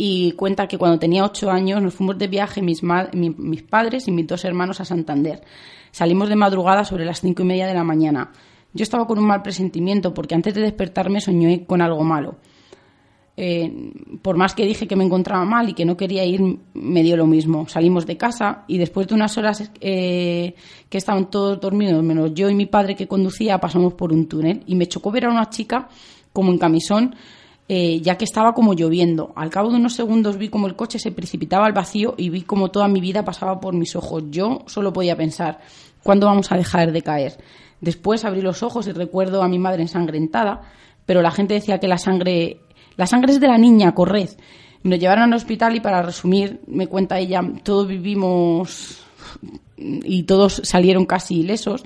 y 0.00 0.32
cuenta 0.32 0.68
que 0.68 0.78
cuando 0.78 1.00
tenía 1.00 1.24
ocho 1.24 1.50
años 1.50 1.82
nos 1.82 1.92
fuimos 1.92 2.16
de 2.16 2.28
viaje 2.28 2.62
mis, 2.62 2.82
mis 3.12 3.62
padres 3.64 4.06
y 4.06 4.12
mis 4.12 4.28
dos 4.28 4.44
hermanos 4.44 4.80
a 4.80 4.84
Santander. 4.84 5.42
Salimos 5.90 6.28
de 6.28 6.36
madrugada 6.36 6.84
sobre 6.84 7.04
las 7.04 7.20
cinco 7.20 7.42
y 7.42 7.46
media 7.46 7.66
de 7.66 7.74
la 7.74 7.82
mañana. 7.82 8.30
Yo 8.72 8.84
estaba 8.84 9.08
con 9.08 9.18
un 9.18 9.26
mal 9.26 9.42
presentimiento 9.42 10.14
porque 10.14 10.36
antes 10.36 10.54
de 10.54 10.60
despertarme 10.60 11.20
soñé 11.20 11.66
con 11.66 11.82
algo 11.82 12.04
malo. 12.04 12.36
Eh, 13.36 13.92
por 14.22 14.36
más 14.36 14.54
que 14.54 14.66
dije 14.66 14.86
que 14.86 14.96
me 14.96 15.04
encontraba 15.04 15.44
mal 15.44 15.68
y 15.68 15.74
que 15.74 15.84
no 15.84 15.96
quería 15.96 16.24
ir, 16.24 16.40
me 16.74 17.02
dio 17.02 17.16
lo 17.16 17.26
mismo. 17.26 17.68
Salimos 17.68 18.06
de 18.06 18.16
casa 18.16 18.64
y 18.68 18.78
después 18.78 19.08
de 19.08 19.14
unas 19.14 19.36
horas 19.36 19.70
eh, 19.80 20.54
que 20.88 20.98
estaban 20.98 21.28
todos 21.28 21.60
dormidos, 21.60 22.02
menos 22.04 22.34
yo 22.34 22.48
y 22.48 22.54
mi 22.54 22.66
padre 22.66 22.94
que 22.94 23.08
conducía, 23.08 23.58
pasamos 23.58 23.94
por 23.94 24.12
un 24.12 24.28
túnel 24.28 24.62
y 24.66 24.76
me 24.76 24.86
chocó 24.86 25.10
ver 25.10 25.26
a 25.26 25.30
una 25.30 25.50
chica 25.50 25.88
como 26.32 26.52
en 26.52 26.58
camisón 26.58 27.14
eh, 27.70 28.00
ya 28.00 28.16
que 28.16 28.24
estaba 28.24 28.54
como 28.54 28.72
lloviendo. 28.72 29.32
Al 29.36 29.50
cabo 29.50 29.70
de 29.70 29.76
unos 29.76 29.94
segundos 29.94 30.38
vi 30.38 30.48
como 30.48 30.66
el 30.66 30.74
coche 30.74 30.98
se 30.98 31.12
precipitaba 31.12 31.66
al 31.66 31.74
vacío 31.74 32.14
y 32.16 32.30
vi 32.30 32.42
como 32.42 32.70
toda 32.70 32.88
mi 32.88 33.00
vida 33.00 33.26
pasaba 33.26 33.60
por 33.60 33.74
mis 33.74 33.94
ojos. 33.94 34.24
Yo 34.30 34.62
solo 34.66 34.92
podía 34.92 35.16
pensar, 35.16 35.60
¿cuándo 36.02 36.26
vamos 36.26 36.50
a 36.50 36.56
dejar 36.56 36.92
de 36.92 37.02
caer? 37.02 37.36
Después 37.82 38.24
abrí 38.24 38.40
los 38.40 38.62
ojos 38.62 38.86
y 38.86 38.92
recuerdo 38.92 39.42
a 39.42 39.48
mi 39.48 39.58
madre 39.58 39.82
ensangrentada, 39.82 40.62
pero 41.04 41.20
la 41.20 41.30
gente 41.30 41.54
decía 41.54 41.78
que 41.78 41.88
la 41.88 41.98
sangre, 41.98 42.60
la 42.96 43.06
sangre 43.06 43.32
es 43.32 43.40
de 43.40 43.48
la 43.48 43.58
niña, 43.58 43.94
corred. 43.94 44.30
Nos 44.82 44.98
llevaron 44.98 45.24
al 45.24 45.34
hospital 45.34 45.76
y 45.76 45.80
para 45.80 46.00
resumir, 46.00 46.60
me 46.66 46.86
cuenta 46.86 47.18
ella, 47.18 47.42
todos 47.62 47.86
vivimos 47.86 49.04
y 49.76 50.22
todos 50.22 50.62
salieron 50.64 51.04
casi 51.04 51.40
ilesos 51.40 51.84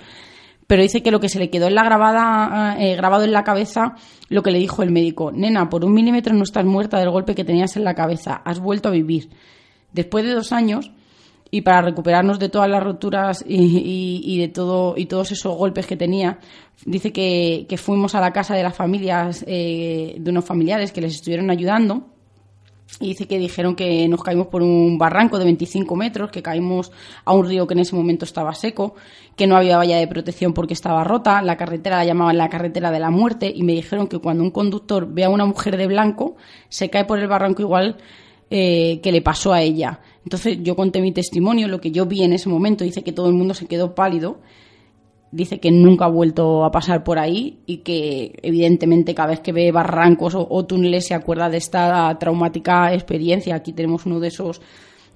pero 0.72 0.84
dice 0.84 1.02
que 1.02 1.10
lo 1.10 1.20
que 1.20 1.28
se 1.28 1.38
le 1.38 1.50
quedó 1.50 1.66
en 1.66 1.74
la 1.74 1.84
grabada, 1.84 2.76
eh, 2.80 2.96
grabado 2.96 3.24
en 3.24 3.32
la 3.32 3.44
cabeza, 3.44 3.94
lo 4.30 4.42
que 4.42 4.50
le 4.50 4.58
dijo 4.58 4.82
el 4.82 4.90
médico, 4.90 5.30
nena, 5.30 5.68
por 5.68 5.84
un 5.84 5.92
milímetro 5.92 6.34
no 6.34 6.44
estás 6.44 6.64
muerta 6.64 6.98
del 6.98 7.10
golpe 7.10 7.34
que 7.34 7.44
tenías 7.44 7.76
en 7.76 7.84
la 7.84 7.94
cabeza, 7.94 8.40
has 8.42 8.58
vuelto 8.58 8.88
a 8.88 8.92
vivir. 8.92 9.28
Después 9.92 10.24
de 10.24 10.32
dos 10.32 10.50
años, 10.50 10.90
y 11.50 11.60
para 11.60 11.82
recuperarnos 11.82 12.38
de 12.38 12.48
todas 12.48 12.70
las 12.70 12.82
roturas 12.82 13.44
y, 13.46 14.38
de 14.38 14.48
todo 14.48 14.94
y 14.96 15.04
todos 15.04 15.30
esos 15.32 15.54
golpes 15.54 15.86
que 15.86 15.98
tenía, 15.98 16.38
dice 16.86 17.12
que, 17.12 17.66
fuimos 17.76 18.14
a 18.14 18.22
la 18.22 18.30
casa 18.30 18.54
de 18.54 18.62
las 18.62 18.74
familias, 18.74 19.44
eh, 19.46 20.16
de 20.18 20.30
unos 20.30 20.46
familiares 20.46 20.90
que 20.90 21.02
les 21.02 21.16
estuvieron 21.16 21.50
ayudando 21.50 22.11
y 23.00 23.08
dice 23.08 23.26
que 23.26 23.38
dijeron 23.38 23.74
que 23.74 24.06
nos 24.08 24.22
caímos 24.22 24.48
por 24.48 24.62
un 24.62 24.98
barranco 24.98 25.38
de 25.38 25.44
25 25.44 25.96
metros, 25.96 26.30
que 26.30 26.42
caímos 26.42 26.92
a 27.24 27.32
un 27.32 27.46
río 27.46 27.66
que 27.66 27.74
en 27.74 27.80
ese 27.80 27.96
momento 27.96 28.24
estaba 28.24 28.54
seco, 28.54 28.94
que 29.36 29.46
no 29.46 29.56
había 29.56 29.76
valla 29.76 29.96
de 29.96 30.06
protección 30.06 30.52
porque 30.52 30.74
estaba 30.74 31.02
rota, 31.04 31.42
la 31.42 31.56
carretera 31.56 31.96
la 31.96 32.04
llamaban 32.04 32.36
la 32.36 32.48
carretera 32.48 32.90
de 32.90 33.00
la 33.00 33.10
muerte 33.10 33.52
y 33.54 33.62
me 33.62 33.72
dijeron 33.72 34.06
que 34.06 34.18
cuando 34.18 34.44
un 34.44 34.50
conductor 34.50 35.08
ve 35.10 35.24
a 35.24 35.30
una 35.30 35.46
mujer 35.46 35.76
de 35.76 35.86
blanco, 35.86 36.36
se 36.68 36.90
cae 36.90 37.04
por 37.04 37.18
el 37.18 37.28
barranco 37.28 37.62
igual 37.62 37.96
eh, 38.50 39.00
que 39.02 39.12
le 39.12 39.22
pasó 39.22 39.52
a 39.52 39.62
ella. 39.62 40.00
Entonces 40.24 40.58
yo 40.62 40.76
conté 40.76 41.00
mi 41.00 41.12
testimonio, 41.12 41.68
lo 41.68 41.80
que 41.80 41.90
yo 41.90 42.06
vi 42.06 42.22
en 42.22 42.34
ese 42.34 42.48
momento, 42.48 42.84
dice 42.84 43.02
que 43.02 43.12
todo 43.12 43.28
el 43.28 43.34
mundo 43.34 43.54
se 43.54 43.66
quedó 43.66 43.94
pálido 43.94 44.38
dice 45.32 45.58
que 45.58 45.70
nunca 45.70 46.04
ha 46.04 46.08
vuelto 46.08 46.64
a 46.64 46.70
pasar 46.70 47.02
por 47.02 47.18
ahí 47.18 47.58
y 47.66 47.78
que 47.78 48.38
evidentemente 48.42 49.14
cada 49.14 49.30
vez 49.30 49.40
que 49.40 49.52
ve 49.52 49.72
barrancos 49.72 50.34
o, 50.36 50.64
túneles 50.66 51.06
se 51.06 51.14
acuerda 51.14 51.48
de 51.48 51.56
esta 51.56 52.16
traumática 52.18 52.92
experiencia. 52.92 53.56
Aquí 53.56 53.72
tenemos 53.72 54.04
uno 54.04 54.20
de 54.20 54.28
esos 54.28 54.60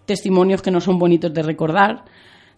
testimonios 0.07 0.63
que 0.63 0.71
no 0.71 0.81
son 0.81 0.99
bonitos 0.99 1.33
de 1.35 1.43
recordar, 1.43 2.05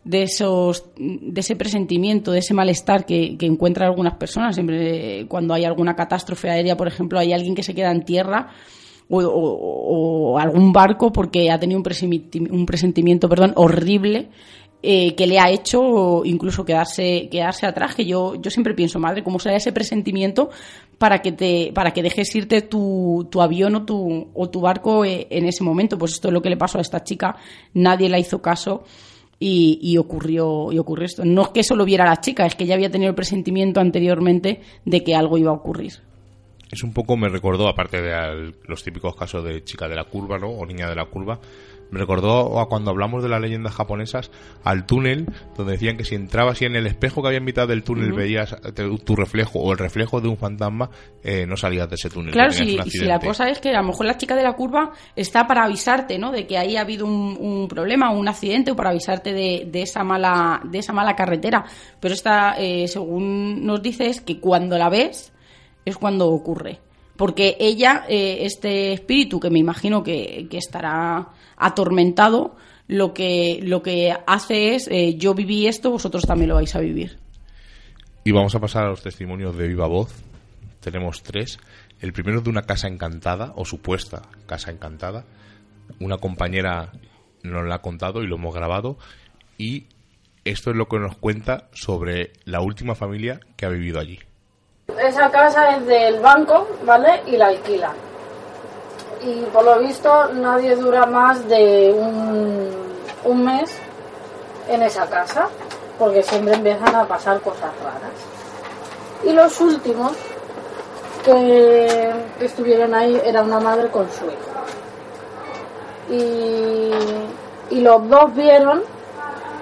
de 0.04 0.22
esos, 0.22 0.84
de 0.96 1.40
ese 1.40 1.56
presentimiento, 1.56 2.30
de 2.30 2.38
ese 2.38 2.54
malestar 2.54 3.04
que, 3.04 3.36
encuentran 3.40 3.88
algunas 3.88 4.14
personas. 4.14 4.54
Siempre 4.54 5.26
cuando 5.26 5.52
hay 5.52 5.64
alguna 5.64 5.96
catástrofe 5.96 6.48
aérea, 6.48 6.76
por 6.76 6.86
ejemplo, 6.86 7.18
hay 7.18 7.32
alguien 7.32 7.56
que 7.56 7.64
se 7.64 7.74
queda 7.74 7.90
en 7.90 8.04
tierra. 8.04 8.50
O, 9.10 10.38
algún 10.38 10.70
barco 10.70 11.10
porque 11.10 11.50
ha 11.50 11.58
tenido 11.58 11.78
un 11.78 11.82
presentimiento, 11.82 12.54
un 12.54 12.66
presentimiento 12.66 13.26
perdón, 13.26 13.54
horrible 13.56 14.28
eh, 14.82 15.14
que 15.16 15.26
le 15.26 15.38
ha 15.40 15.50
hecho 15.50 16.24
incluso 16.24 16.64
quedarse, 16.64 17.28
quedarse 17.30 17.66
atrás, 17.66 17.94
que 17.94 18.04
yo, 18.06 18.34
yo 18.36 18.50
siempre 18.50 18.74
pienso, 18.74 18.98
madre, 18.98 19.22
cómo 19.24 19.38
será 19.38 19.56
ese 19.56 19.72
presentimiento 19.72 20.50
para 20.98 21.20
que 21.20 21.32
te, 21.32 21.72
para 21.74 21.92
que 21.92 22.02
dejes 22.02 22.34
irte 22.34 22.62
tu, 22.62 23.28
tu 23.30 23.40
avión 23.42 23.74
o 23.76 23.84
tu, 23.84 24.28
o 24.34 24.50
tu 24.50 24.60
barco 24.60 25.04
eh, 25.04 25.26
en 25.30 25.46
ese 25.46 25.64
momento. 25.64 25.98
Pues 25.98 26.12
esto 26.12 26.28
es 26.28 26.34
lo 26.34 26.42
que 26.42 26.50
le 26.50 26.56
pasó 26.56 26.78
a 26.78 26.80
esta 26.80 27.02
chica, 27.02 27.36
nadie 27.74 28.08
la 28.08 28.18
hizo 28.18 28.40
caso. 28.40 28.84
Y, 29.40 29.78
y, 29.80 29.98
ocurrió 29.98 30.72
y 30.72 30.78
ocurrió 30.80 31.06
esto. 31.06 31.24
No 31.24 31.42
es 31.42 31.48
que 31.50 31.60
eso 31.60 31.76
lo 31.76 31.84
viera 31.84 32.04
la 32.04 32.20
chica, 32.20 32.44
es 32.44 32.56
que 32.56 32.66
ya 32.66 32.74
había 32.74 32.90
tenido 32.90 33.08
el 33.10 33.14
presentimiento 33.14 33.78
anteriormente 33.78 34.62
de 34.84 35.04
que 35.04 35.14
algo 35.14 35.38
iba 35.38 35.50
a 35.52 35.54
ocurrir. 35.54 35.92
Es 36.72 36.82
un 36.82 36.92
poco, 36.92 37.16
me 37.16 37.28
recordó, 37.28 37.68
aparte 37.68 38.02
de 38.02 38.12
al- 38.12 38.56
los 38.66 38.82
típicos 38.82 39.14
casos 39.14 39.44
de 39.44 39.62
chica 39.62 39.86
de 39.86 39.94
la 39.94 40.02
curva, 40.02 40.38
¿no? 40.38 40.48
O 40.48 40.66
niña 40.66 40.88
de 40.88 40.96
la 40.96 41.04
curva, 41.04 41.38
me 41.90 41.98
recordó 41.98 42.60
a 42.60 42.68
cuando 42.68 42.90
hablamos 42.90 43.22
de 43.22 43.28
las 43.28 43.40
leyendas 43.40 43.74
japonesas 43.74 44.30
al 44.64 44.86
túnel, 44.86 45.26
donde 45.56 45.72
decían 45.72 45.96
que 45.96 46.04
si 46.04 46.14
entrabas 46.14 46.60
y 46.62 46.66
en 46.66 46.76
el 46.76 46.86
espejo 46.86 47.22
que 47.22 47.28
había 47.28 47.38
en 47.38 47.44
mitad 47.44 47.66
del 47.66 47.82
túnel 47.82 48.12
veías 48.12 48.56
te- 48.74 48.98
tu 48.98 49.16
reflejo 49.16 49.58
o 49.60 49.72
el 49.72 49.78
reflejo 49.78 50.20
de 50.20 50.28
un 50.28 50.36
fantasma, 50.36 50.90
eh, 51.22 51.46
no 51.46 51.56
salías 51.56 51.88
de 51.88 51.94
ese 51.94 52.10
túnel. 52.10 52.32
Claro, 52.32 52.52
si, 52.52 52.76
si 52.90 52.98
la 53.04 53.18
cosa 53.28 53.48
es 53.48 53.58
que 53.60 53.70
a 53.70 53.80
lo 53.80 53.88
mejor 53.88 54.06
la 54.06 54.16
chica 54.16 54.36
de 54.36 54.42
la 54.42 54.52
curva 54.54 54.92
está 55.16 55.46
para 55.46 55.64
avisarte, 55.64 56.18
¿no? 56.18 56.30
De 56.32 56.46
que 56.46 56.58
ahí 56.58 56.76
ha 56.76 56.82
habido 56.82 57.06
un, 57.06 57.36
un 57.40 57.68
problema, 57.68 58.10
un 58.10 58.28
accidente, 58.28 58.70
o 58.72 58.76
para 58.76 58.90
avisarte 58.90 59.32
de, 59.32 59.66
de 59.70 59.82
esa 59.82 60.04
mala, 60.04 60.60
de 60.64 60.78
esa 60.78 60.92
mala 60.92 61.16
carretera. 61.16 61.64
Pero 62.00 62.14
esta, 62.14 62.54
eh, 62.58 62.86
según 62.88 63.64
nos 63.64 63.82
dice, 63.82 64.06
es 64.06 64.20
que 64.20 64.40
cuando 64.40 64.76
la 64.78 64.88
ves 64.88 65.32
es 65.84 65.96
cuando 65.96 66.28
ocurre. 66.28 66.80
Porque 67.18 67.56
ella, 67.58 68.04
eh, 68.08 68.38
este 68.42 68.92
espíritu, 68.92 69.40
que 69.40 69.50
me 69.50 69.58
imagino 69.58 70.04
que, 70.04 70.46
estará 70.52 71.30
atormentado, 71.56 72.54
lo 72.86 73.12
que, 73.12 73.58
lo 73.60 73.82
que 73.82 74.14
hace 74.28 74.76
es, 74.76 74.86
eh, 74.86 75.16
yo 75.16 75.34
viví 75.34 75.66
esto, 75.66 75.90
vosotros 75.90 76.24
también 76.24 76.50
lo 76.50 76.54
vais 76.54 76.76
a 76.76 76.78
vivir. 76.78 77.18
Y 78.22 78.30
vamos 78.30 78.54
a 78.54 78.60
pasar 78.60 78.84
a 78.84 78.90
los 78.90 79.02
testimonios 79.02 79.56
de 79.56 79.66
viva 79.66 79.88
voz. 79.88 80.14
Tenemos 80.78 81.24
tres. 81.24 81.58
El 82.00 82.12
primero 82.12 82.38
es 82.38 82.44
de 82.44 82.50
una 82.50 82.62
casa 82.62 82.86
encantada, 82.86 83.52
o 83.56 83.64
supuesta 83.64 84.22
casa 84.46 84.70
encantada. 84.70 85.24
Una 85.98 86.18
compañera 86.18 86.92
nos 87.42 87.66
la 87.66 87.74
ha 87.74 87.82
contado 87.82 88.22
y 88.22 88.28
lo 88.28 88.36
hemos 88.36 88.54
grabado. 88.54 88.96
Y 89.58 89.86
esto 90.44 90.70
es 90.70 90.76
lo 90.76 90.86
que 90.86 91.00
nos 91.00 91.16
cuenta 91.16 91.68
sobre 91.72 92.30
la 92.44 92.60
última 92.60 92.94
familia 92.94 93.40
que 93.56 93.66
ha 93.66 93.70
vivido 93.70 93.98
allí. 93.98 94.20
Esa 94.96 95.30
casa 95.30 95.76
es 95.76 95.86
del 95.86 96.18
banco, 96.20 96.66
¿vale? 96.82 97.22
Y 97.26 97.36
la 97.36 97.48
alquilan. 97.48 97.92
Y 99.20 99.42
por 99.52 99.62
lo 99.64 99.78
visto 99.80 100.32
nadie 100.32 100.74
dura 100.76 101.04
más 101.04 101.46
de 101.46 101.92
un, 101.92 103.44
mes 103.44 103.70
en 104.68 104.82
esa 104.82 105.06
casa, 105.06 105.48
porque 105.98 106.22
siempre 106.22 106.54
empiezan 106.54 106.94
a 106.94 107.04
pasar 107.06 107.38
cosas 107.40 107.70
raras. 107.84 108.10
Y 109.22 109.32
los 109.32 109.60
últimos 109.60 110.12
que, 111.22 112.10
estuvieron 112.40 112.94
ahí 112.94 113.20
era 113.24 113.42
una 113.42 113.60
madre 113.60 113.88
con 113.90 114.08
su 114.10 114.24
hijo. 114.24 114.36
Y 117.70 117.80
los 117.80 118.08
dos 118.08 118.34
vieron 118.34 118.82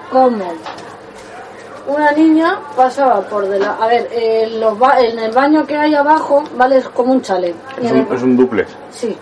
cómo 0.09 0.53
una 1.87 2.11
niña 2.11 2.59
pasaba 2.75 3.21
por 3.21 3.47
de 3.47 3.59
la... 3.59 3.73
A 3.81 3.87
ver, 3.87 4.07
en, 4.11 4.59
los 4.59 4.77
ba- 4.77 4.99
en 4.99 5.17
el 5.19 5.31
baño 5.31 5.65
que 5.65 5.75
hay 5.77 5.95
abajo, 5.95 6.43
¿vale? 6.55 6.77
Es 6.77 6.89
como 6.89 7.13
un 7.13 7.21
chalet. 7.21 7.55
Es 7.81 7.91
un, 7.91 7.97
el- 7.99 8.13
es 8.13 8.21
un 8.23 8.35
duplex. 8.37 8.69
Sí. 8.91 9.17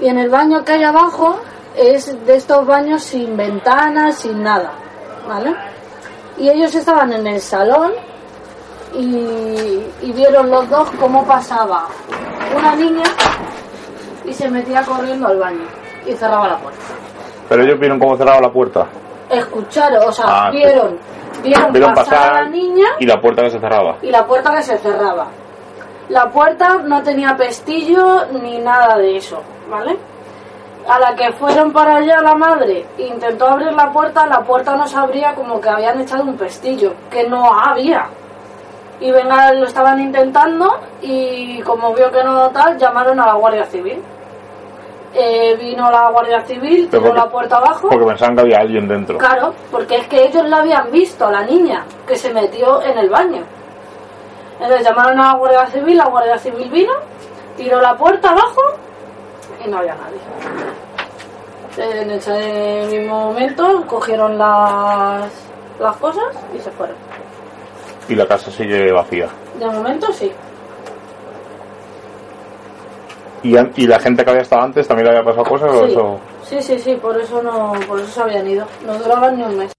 Y 0.00 0.08
en 0.08 0.18
el 0.18 0.28
baño 0.30 0.64
que 0.64 0.72
hay 0.72 0.84
abajo 0.84 1.38
es 1.76 2.24
de 2.26 2.36
estos 2.36 2.66
baños 2.66 3.02
sin 3.02 3.36
ventanas, 3.36 4.16
sin 4.16 4.42
nada, 4.42 4.70
¿vale? 5.28 5.54
Y 6.38 6.48
ellos 6.48 6.74
estaban 6.74 7.12
en 7.12 7.26
el 7.26 7.40
salón 7.40 7.92
y, 8.94 9.82
y 10.02 10.12
vieron 10.14 10.50
los 10.50 10.68
dos 10.70 10.88
cómo 11.00 11.24
pasaba 11.24 11.86
una 12.56 12.74
niña 12.76 13.02
y 14.24 14.32
se 14.32 14.48
metía 14.50 14.82
corriendo 14.82 15.26
al 15.28 15.38
baño 15.38 15.64
y 16.06 16.12
cerraba 16.12 16.48
la 16.48 16.58
puerta. 16.58 16.80
Pero 17.48 17.62
ellos 17.62 17.78
vieron 17.78 17.98
cómo 17.98 18.16
cerraba 18.16 18.40
la 18.40 18.50
puerta. 18.52 18.86
Escucharon, 19.30 20.08
o 20.08 20.12
sea, 20.12 20.24
Ah, 20.28 20.50
vieron, 20.50 20.98
vieron, 21.46 21.72
Vieron 21.72 21.94
pasar, 21.94 22.14
pasar 22.18 22.36
a 22.36 22.42
la 22.42 22.48
niña 22.48 22.86
y 22.98 23.06
la 23.06 23.20
puerta 23.20 23.42
que 23.42 23.50
se 23.50 23.58
cerraba. 23.60 23.96
y 24.02 24.10
la 24.10 24.26
puerta 24.26 24.54
que 24.54 24.62
se 24.62 24.78
cerraba. 24.78 25.26
La 26.08 26.30
puerta 26.30 26.78
no 26.84 27.02
tenía 27.02 27.36
pestillo 27.36 28.26
ni 28.40 28.58
nada 28.58 28.96
de 28.98 29.16
eso, 29.16 29.42
¿vale? 29.68 29.96
A 30.88 31.00
la 31.00 31.16
que 31.16 31.32
fueron 31.32 31.72
para 31.72 31.96
allá 31.96 32.20
la 32.22 32.36
madre 32.36 32.86
intentó 32.98 33.48
abrir 33.48 33.72
la 33.72 33.90
puerta, 33.90 34.24
la 34.26 34.40
puerta 34.42 34.76
no 34.76 34.86
se 34.86 34.96
abría 34.96 35.34
como 35.34 35.60
que 35.60 35.68
habían 35.68 36.00
echado 36.00 36.22
un 36.22 36.36
pestillo, 36.36 36.92
que 37.10 37.26
no 37.28 37.52
había. 37.52 38.06
Y 39.00 39.10
venga, 39.10 39.52
lo 39.52 39.66
estaban 39.66 39.98
intentando 40.00 40.78
y 41.02 41.60
como 41.62 41.92
vio 41.92 42.10
que 42.12 42.22
no 42.22 42.48
tal, 42.50 42.78
llamaron 42.78 43.18
a 43.18 43.26
la 43.26 43.34
Guardia 43.34 43.64
Civil. 43.66 44.00
Eh, 45.18 45.56
vino 45.58 45.90
la 45.90 46.10
Guardia 46.10 46.42
Civil, 46.44 46.88
tiró 46.90 47.02
porque- 47.04 47.16
la 47.18 47.26
puerta 47.28 47.56
abajo. 47.56 47.88
Porque 47.88 48.04
pensaban 48.04 48.34
que 48.36 48.42
había 48.42 48.58
alguien 48.58 48.86
dentro. 48.86 49.16
Claro, 49.16 49.54
porque 49.70 49.96
es 49.96 50.08
que 50.08 50.24
ellos 50.26 50.46
la 50.46 50.58
habían 50.58 50.90
visto, 50.90 51.26
a 51.26 51.30
la 51.32 51.42
niña, 51.42 51.84
que 52.06 52.16
se 52.16 52.32
metió 52.34 52.82
en 52.82 52.98
el 52.98 53.08
baño. 53.08 53.42
Entonces 54.60 54.86
llamaron 54.86 55.18
a 55.20 55.32
la 55.32 55.38
Guardia 55.38 55.66
Civil, 55.68 55.96
la 55.96 56.06
Guardia 56.08 56.38
Civil 56.38 56.68
vino, 56.70 56.92
tiró 57.56 57.80
la 57.80 57.96
puerta 57.96 58.28
abajo 58.30 58.60
y 59.64 59.68
no 59.70 59.78
había 59.78 59.94
nadie. 59.94 60.20
En 61.78 62.10
ese 62.10 62.86
mismo 62.90 63.26
momento 63.26 63.84
cogieron 63.86 64.36
las, 64.38 65.30
las 65.78 65.96
cosas 65.96 66.24
y 66.54 66.58
se 66.58 66.70
fueron. 66.72 66.96
Y 68.08 68.14
la 68.14 68.26
casa 68.26 68.50
sigue 68.50 68.92
vacía. 68.92 69.28
De 69.58 69.66
momento 69.66 70.12
sí. 70.12 70.30
¿Y, 73.46 73.82
y 73.82 73.86
la 73.86 73.98
gente 74.00 74.24
que 74.24 74.30
había 74.30 74.42
estado 74.42 74.62
antes 74.62 74.86
también 74.88 75.06
le 75.08 75.10
había 75.18 75.24
pasado 75.24 75.44
cosas 75.44 75.70
o 75.70 75.86
eso? 75.86 76.20
sí, 76.44 76.56
sí, 76.62 76.78
sí, 76.78 76.94
por 76.96 77.20
eso 77.20 77.42
no, 77.42 77.72
por 77.86 78.00
eso 78.00 78.08
se 78.10 78.20
habían 78.22 78.48
ido. 78.48 78.66
No 78.84 78.98
duraban 78.98 79.36
ni 79.36 79.42
un 79.44 79.58
mes. 79.58 79.72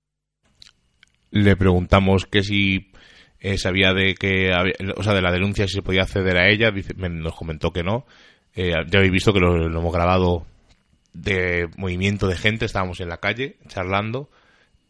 Le 1.32 1.55
preguntamos 1.55 2.26
que 2.26 2.41
si 2.43 2.91
eh, 3.39 3.57
sabía 3.57 3.93
de 3.93 4.15
que 4.15 4.51
había- 4.53 4.74
o 4.95 5.03
sea, 5.03 5.13
de 5.13 5.22
la 5.22 5.32
denuncia 5.32 5.68
si 5.68 5.76
se 5.76 5.82
podía 5.82 6.03
acceder 6.03 6.38
a 6.38 6.49
ella, 6.49 6.72
dice- 6.72 6.93
me- 6.95 7.09
nos 7.09 7.36
comentó 7.36 7.72
que 7.72 7.84
no. 7.84 8.05
Eh, 8.55 8.72
ya 8.88 8.97
habéis 8.99 9.11
visto 9.11 9.34
que 9.34 9.39
lo, 9.39 9.55
lo 9.70 9.80
hemos 9.80 9.93
grabado 9.93 10.45
de 11.13 11.68
movimiento 11.78 12.28
de 12.28 12.36
gente, 12.36 12.65
estábamos 12.65 12.99
en 12.99 13.09
la 13.09 13.18
calle 13.18 13.57
charlando 13.68 14.30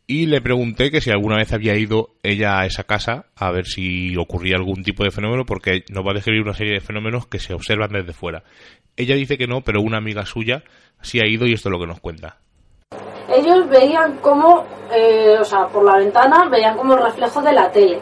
y 0.10 0.26
le 0.28 0.40
pregunté 0.40 0.90
que 0.90 1.02
si 1.02 1.12
alguna 1.12 1.36
vez 1.36 1.52
había 1.52 1.76
ido 1.76 2.12
ella 2.24 2.60
a 2.60 2.66
esa 2.66 2.86
casa 2.86 3.26
a 3.36 3.52
ver 3.52 3.66
si 3.66 4.16
ocurría 4.16 4.56
algún 4.56 4.82
tipo 4.82 5.04
de 5.04 5.12
fenómeno 5.12 5.46
porque 5.46 5.84
nos 5.90 6.06
va 6.06 6.12
a 6.12 6.14
describir 6.14 6.44
una 6.44 6.54
serie 6.54 6.74
de 6.74 6.80
fenómenos 6.80 7.28
que 7.28 7.40
se 7.40 7.54
observan 7.54 7.92
desde 7.92 8.14
fuera. 8.14 8.44
Ella 8.96 9.16
dice 9.16 9.38
que 9.38 9.48
no, 9.48 9.62
pero 9.62 9.82
una 9.82 9.98
amiga 9.98 10.26
suya 10.26 10.64
sí 11.02 11.20
ha 11.20 11.28
ido 11.28 11.46
y 11.46 11.54
esto 11.54 11.68
es 11.68 11.74
lo 11.74 11.80
que 11.80 11.88
nos 11.88 12.00
cuenta. 12.00 12.38
ellos 13.28 13.68
veían 13.68 14.18
como, 14.20 14.66
eh, 14.94 15.36
o 15.42 15.44
sea, 15.44 15.68
por 15.68 15.84
la 15.84 15.98
ventana 15.98 16.48
veían 16.50 16.78
como 16.78 16.94
el 16.94 17.04
reflejo 17.04 17.42
de 17.42 17.52
la 17.52 17.70
tele, 17.70 18.00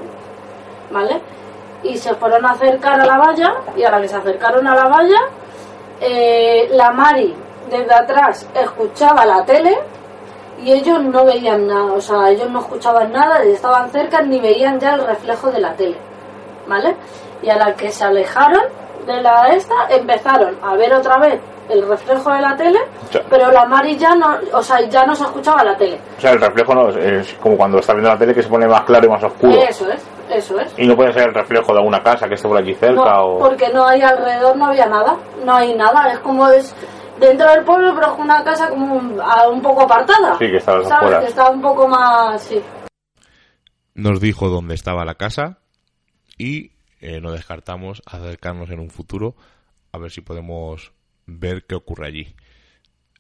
¿vale? 0.92 1.20
Y 1.84 1.98
se 1.98 2.14
fueron 2.14 2.46
a 2.46 2.52
acercar 2.52 3.02
a 3.02 3.06
la 3.06 3.18
valla 3.18 3.52
y 3.76 3.84
a 3.84 4.00
que 4.00 4.08
se 4.08 4.16
acercaron 4.16 4.68
a 4.68 4.76
la 4.76 4.88
valla, 4.88 5.22
eh, 6.00 6.68
la 6.70 6.92
Mari 6.92 7.34
desde 7.72 7.94
atrás 7.94 8.48
escuchaba 8.54 9.26
la 9.26 9.44
tele 9.44 9.76
y 10.62 10.72
ellos 10.72 11.02
no 11.04 11.26
veían 11.26 11.68
nada, 11.68 11.94
o 11.94 12.02
sea, 12.02 12.30
ellos 12.30 12.50
no 12.50 12.60
escuchaban 12.60 13.12
nada, 13.12 13.44
estaban 13.44 13.90
cerca 13.92 14.22
ni 14.22 14.40
veían 14.40 14.80
ya 14.80 14.96
el 14.96 15.06
reflejo 15.06 15.52
de 15.52 15.60
la 15.60 15.74
tele, 15.74 15.98
¿vale? 16.68 16.96
Y 17.42 17.50
a 17.50 17.58
la 17.58 17.74
que 17.74 17.92
se 17.92 18.04
alejaron 18.04 18.64
de 19.06 19.22
la 19.22 19.50
esta, 19.50 19.76
empezaron 19.90 20.58
a 20.64 20.76
ver 20.76 20.94
otra 20.94 21.18
vez 21.20 21.40
el 21.70 21.88
reflejo 21.88 22.32
de 22.32 22.42
la 22.42 22.56
tele, 22.56 22.80
pero 23.30 23.52
la 23.52 23.66
Mari 23.66 23.98
ya 23.98 24.16
no, 24.16 24.38
o 24.54 24.62
sea, 24.62 24.82
ya 24.88 25.06
no 25.06 25.16
se 25.16 25.24
escuchaba 25.24 25.64
la 25.64 25.76
tele. 25.76 26.00
O 26.18 26.22
sea, 26.22 26.32
el 26.32 26.42
reflejo 26.42 26.76
no 26.76 26.90
es, 26.90 27.34
como 27.36 27.58
cuando 27.58 27.80
estás 27.80 27.96
viendo 27.96 28.10
la 28.10 28.18
tele 28.18 28.34
que 28.34 28.44
se 28.44 28.50
pone 28.50 28.68
más 28.68 28.82
claro 28.82 29.06
y 29.06 29.10
más 29.10 29.24
oscuro. 29.24 29.54
Eso 29.54 29.90
es, 29.90 30.08
eso 30.30 30.60
es. 30.60 30.74
Y 30.78 30.88
no 30.88 30.96
puede 30.96 31.14
ser 31.14 31.30
el 31.30 31.34
reflejo 31.34 31.74
de 31.74 31.80
alguna 31.80 32.02
casa 32.04 32.28
que 32.28 32.36
esté 32.36 32.48
por 32.48 32.58
aquí 32.58 32.74
cerca 32.76 32.96
No, 32.96 33.26
o... 33.26 33.40
porque 33.40 33.70
no 33.70 33.86
hay 33.86 34.02
alrededor, 34.02 34.56
no 34.58 34.68
había 34.68 34.86
nada, 34.86 35.18
no 35.44 35.56
hay 35.56 35.74
nada, 35.76 36.12
es 36.12 36.20
como 36.20 36.48
es 36.50 36.76
dentro 37.20 37.50
del 37.52 37.64
pueblo, 37.64 37.94
pero 37.96 38.14
es 38.14 38.20
una 38.20 38.44
casa 38.44 38.70
como 38.70 38.96
un, 38.96 39.20
a- 39.22 39.48
un 39.50 39.62
poco 39.62 39.82
apartada. 39.84 40.38
Sí, 40.38 40.52
que 40.52 40.60
¿sabes? 40.60 40.88
Que 41.20 41.26
está 41.28 41.50
un 41.50 41.62
poco 41.62 41.88
más, 41.88 42.42
sí. 42.44 42.62
nos 43.94 44.20
dijo 44.20 44.50
dónde 44.50 44.76
estaba 44.76 45.06
la 45.06 45.16
casa 45.16 45.60
y 46.38 46.72
eh, 47.00 47.20
no 47.22 47.32
descartamos 47.32 48.02
acercarnos 48.06 48.70
en 48.70 48.80
un 48.80 48.90
futuro 48.90 49.36
a 49.92 49.98
ver 49.98 50.12
si 50.12 50.22
podemos 50.22 50.92
ver 51.26 51.66
qué 51.66 51.76
ocurre 51.76 52.08
allí. 52.08 52.36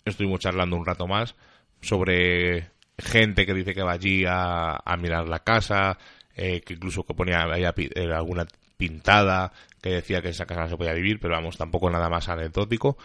Estuvimos 0.04 0.39
charlando 0.41 0.76
un 0.76 0.86
rato 0.86 1.08
más 1.08 1.36
sobre 1.82 2.72
gente 2.98 3.46
que 3.46 3.54
dice 3.54 3.74
que 3.74 3.84
va 3.84 3.93
allí 3.93 4.26
a, 4.28 4.76
a 4.84 4.98
mirar 4.98 5.28
la 5.28 5.39
casa, 5.39 5.98
eh, 6.36 6.62
que 6.62 6.74
incluso 6.74 7.04
que 7.04 7.14
ponía 7.14 7.41
había 7.41 7.74
pi- 7.74 7.89
eh, 7.96 8.12
alguna 8.14 8.46
pintada 8.78 9.52
que 9.82 9.89
decía 9.91 10.22
que 10.22 10.30
esa 10.30 10.46
casa 10.46 10.62
no 10.64 10.70
se 10.70 10.78
podía 10.78 10.93
vivir, 10.93 11.20
pero 11.20 11.34
vamos, 11.36 11.58
tampoco 11.58 11.89
nada 11.89 12.10
más 12.10 12.28
anecdótico. 12.28 12.98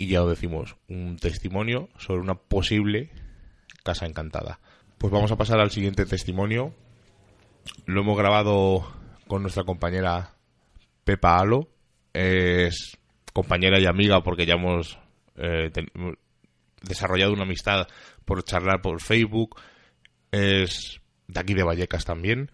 Y 0.00 0.06
ya 0.06 0.22
os 0.22 0.30
decimos, 0.30 0.76
un 0.88 1.16
testimonio 1.16 1.88
sobre 1.98 2.20
una 2.20 2.36
posible 2.36 3.10
casa 3.82 4.06
encantada. 4.06 4.60
Pues 4.96 5.12
vamos 5.12 5.32
a 5.32 5.36
pasar 5.36 5.58
al 5.58 5.72
siguiente 5.72 6.06
testimonio. 6.06 6.72
Lo 7.84 8.02
hemos 8.02 8.16
grabado 8.16 8.86
con 9.26 9.42
nuestra 9.42 9.64
compañera 9.64 10.36
Pepa 11.02 11.40
Alo. 11.40 11.68
Es 12.12 12.96
compañera 13.32 13.80
y 13.80 13.86
amiga 13.86 14.22
porque 14.22 14.46
ya 14.46 14.54
hemos 14.54 15.00
eh, 15.34 15.72
desarrollado 16.80 17.32
una 17.32 17.42
amistad 17.42 17.88
por 18.24 18.44
charlar 18.44 18.80
por 18.80 19.02
Facebook. 19.02 19.60
Es 20.30 21.00
de 21.26 21.40
aquí 21.40 21.54
de 21.54 21.64
Vallecas 21.64 22.04
también. 22.04 22.52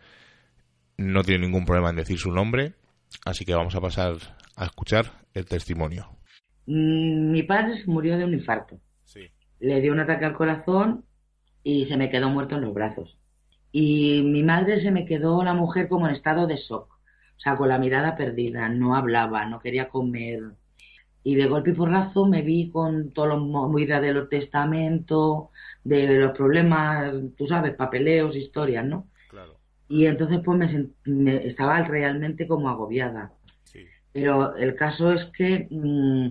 No 0.97 1.23
tiene 1.23 1.45
ningún 1.45 1.67
problema 1.67 1.91
en 1.91 1.97
decir 1.97 2.19
su 2.19 2.31
nombre. 2.31 2.73
Así 3.27 3.45
que 3.45 3.55
vamos 3.55 3.75
a 3.75 3.83
pasar 3.83 4.17
a 4.57 4.65
escuchar 4.65 5.27
el 5.35 5.45
testimonio. 5.45 6.14
Mm, 6.67 7.31
mi 7.31 7.43
padre 7.43 7.83
murió 7.87 8.17
de 8.19 8.25
un 8.25 8.35
infarto. 8.35 8.79
Le 9.61 9.81
dio 9.81 9.93
un 9.93 10.01
ataque 10.01 10.25
al 10.25 10.35
corazón 10.35 11.05
y 11.63 11.87
se 11.87 11.97
me 11.97 12.11
quedó 12.11 12.29
muerto 12.29 12.57
en 12.57 12.63
los 12.63 12.75
brazos. 12.75 13.17
Y 13.73 14.23
mi 14.23 14.43
madre 14.43 14.83
se 14.83 14.91
me 14.91 15.07
quedó 15.07 15.43
la 15.43 15.55
mujer 15.55 15.89
como 15.89 16.07
en 16.07 16.15
estado 16.15 16.47
de 16.47 16.57
shock, 16.57 16.93
o 16.93 17.41
sea, 17.41 17.57
con 17.57 17.69
la 17.69 17.79
mirada 17.79 18.17
perdida, 18.17 18.69
no 18.69 18.95
hablaba, 18.95 19.47
no 19.47 19.59
quería 19.59 19.89
comer. 19.89 20.43
Y 21.23 21.35
de 21.37 21.47
golpe 21.47 21.71
y 21.71 21.75
porrazo 21.75 22.27
me 22.27 22.43
vi 22.43 22.71
con 22.71 23.11
todos 23.11 23.29
los 23.29 23.41
movidas 23.41 24.03
de 24.03 24.13
los 24.13 24.29
testamentos, 24.29 25.49
de 25.83 26.07
los 26.19 26.37
problemas, 26.37 27.15
tú 27.37 27.47
sabes, 27.47 27.75
papeleos, 27.75 28.37
historias, 28.37 28.85
¿no? 28.85 29.09
Claro. 29.31 29.57
Y 29.89 30.07
entonces 30.07 30.41
pues 30.45 30.59
me, 31.05 31.47
estaba 31.47 31.83
realmente 31.83 32.47
como 32.47 32.69
agobiada. 32.69 33.33
Pero 34.13 34.55
el 34.55 34.77
caso 34.77 35.13
es 35.13 35.25
que 35.37 35.67
mm, 35.69 36.29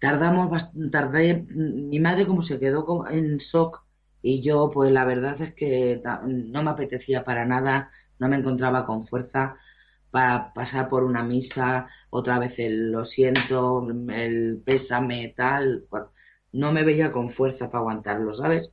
tardamos, 0.00 0.64
tardé, 0.90 1.44
mi 1.54 2.00
madre 2.00 2.26
como 2.26 2.42
se 2.42 2.58
quedó 2.58 3.06
en 3.08 3.38
shock 3.38 3.82
y 4.22 4.42
yo 4.42 4.70
pues 4.72 4.90
la 4.90 5.04
verdad 5.04 5.40
es 5.40 5.54
que 5.54 6.02
no 6.24 6.62
me 6.62 6.70
apetecía 6.70 7.24
para 7.24 7.44
nada, 7.44 7.90
no 8.18 8.28
me 8.28 8.36
encontraba 8.36 8.86
con 8.86 9.06
fuerza 9.06 9.56
para 10.10 10.52
pasar 10.52 10.88
por 10.88 11.04
una 11.04 11.22
misa, 11.22 11.88
otra 12.10 12.38
vez 12.38 12.54
el 12.58 12.90
lo 12.90 13.04
siento, 13.04 13.86
el 14.08 14.60
pésame, 14.64 15.32
tal, 15.36 15.84
no 16.52 16.72
me 16.72 16.82
veía 16.82 17.12
con 17.12 17.32
fuerza 17.32 17.66
para 17.66 17.78
aguantarlo, 17.78 18.34
¿sabes? 18.34 18.70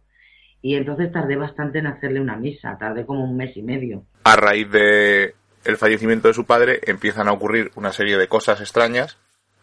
Y 0.62 0.76
entonces 0.76 1.12
tardé 1.12 1.36
bastante 1.36 1.80
en 1.80 1.88
hacerle 1.88 2.20
una 2.20 2.36
misa, 2.36 2.78
tardé 2.80 3.06
como 3.06 3.24
un 3.24 3.38
mes 3.38 3.56
y 3.56 3.62
medio. 3.62 4.06
A 4.24 4.36
raíz 4.36 4.72
de 4.72 5.36
el 5.64 5.78
fallecimiento 5.78 6.28
de 6.28 6.34
su 6.34 6.46
padre 6.46 6.80
empiezan 6.88 7.28
a 7.28 7.34
ocurrir 7.34 7.72
una 7.76 7.92
serie 7.92 8.18
de 8.18 8.28
cosas 8.28 8.60
extrañas 8.60 9.20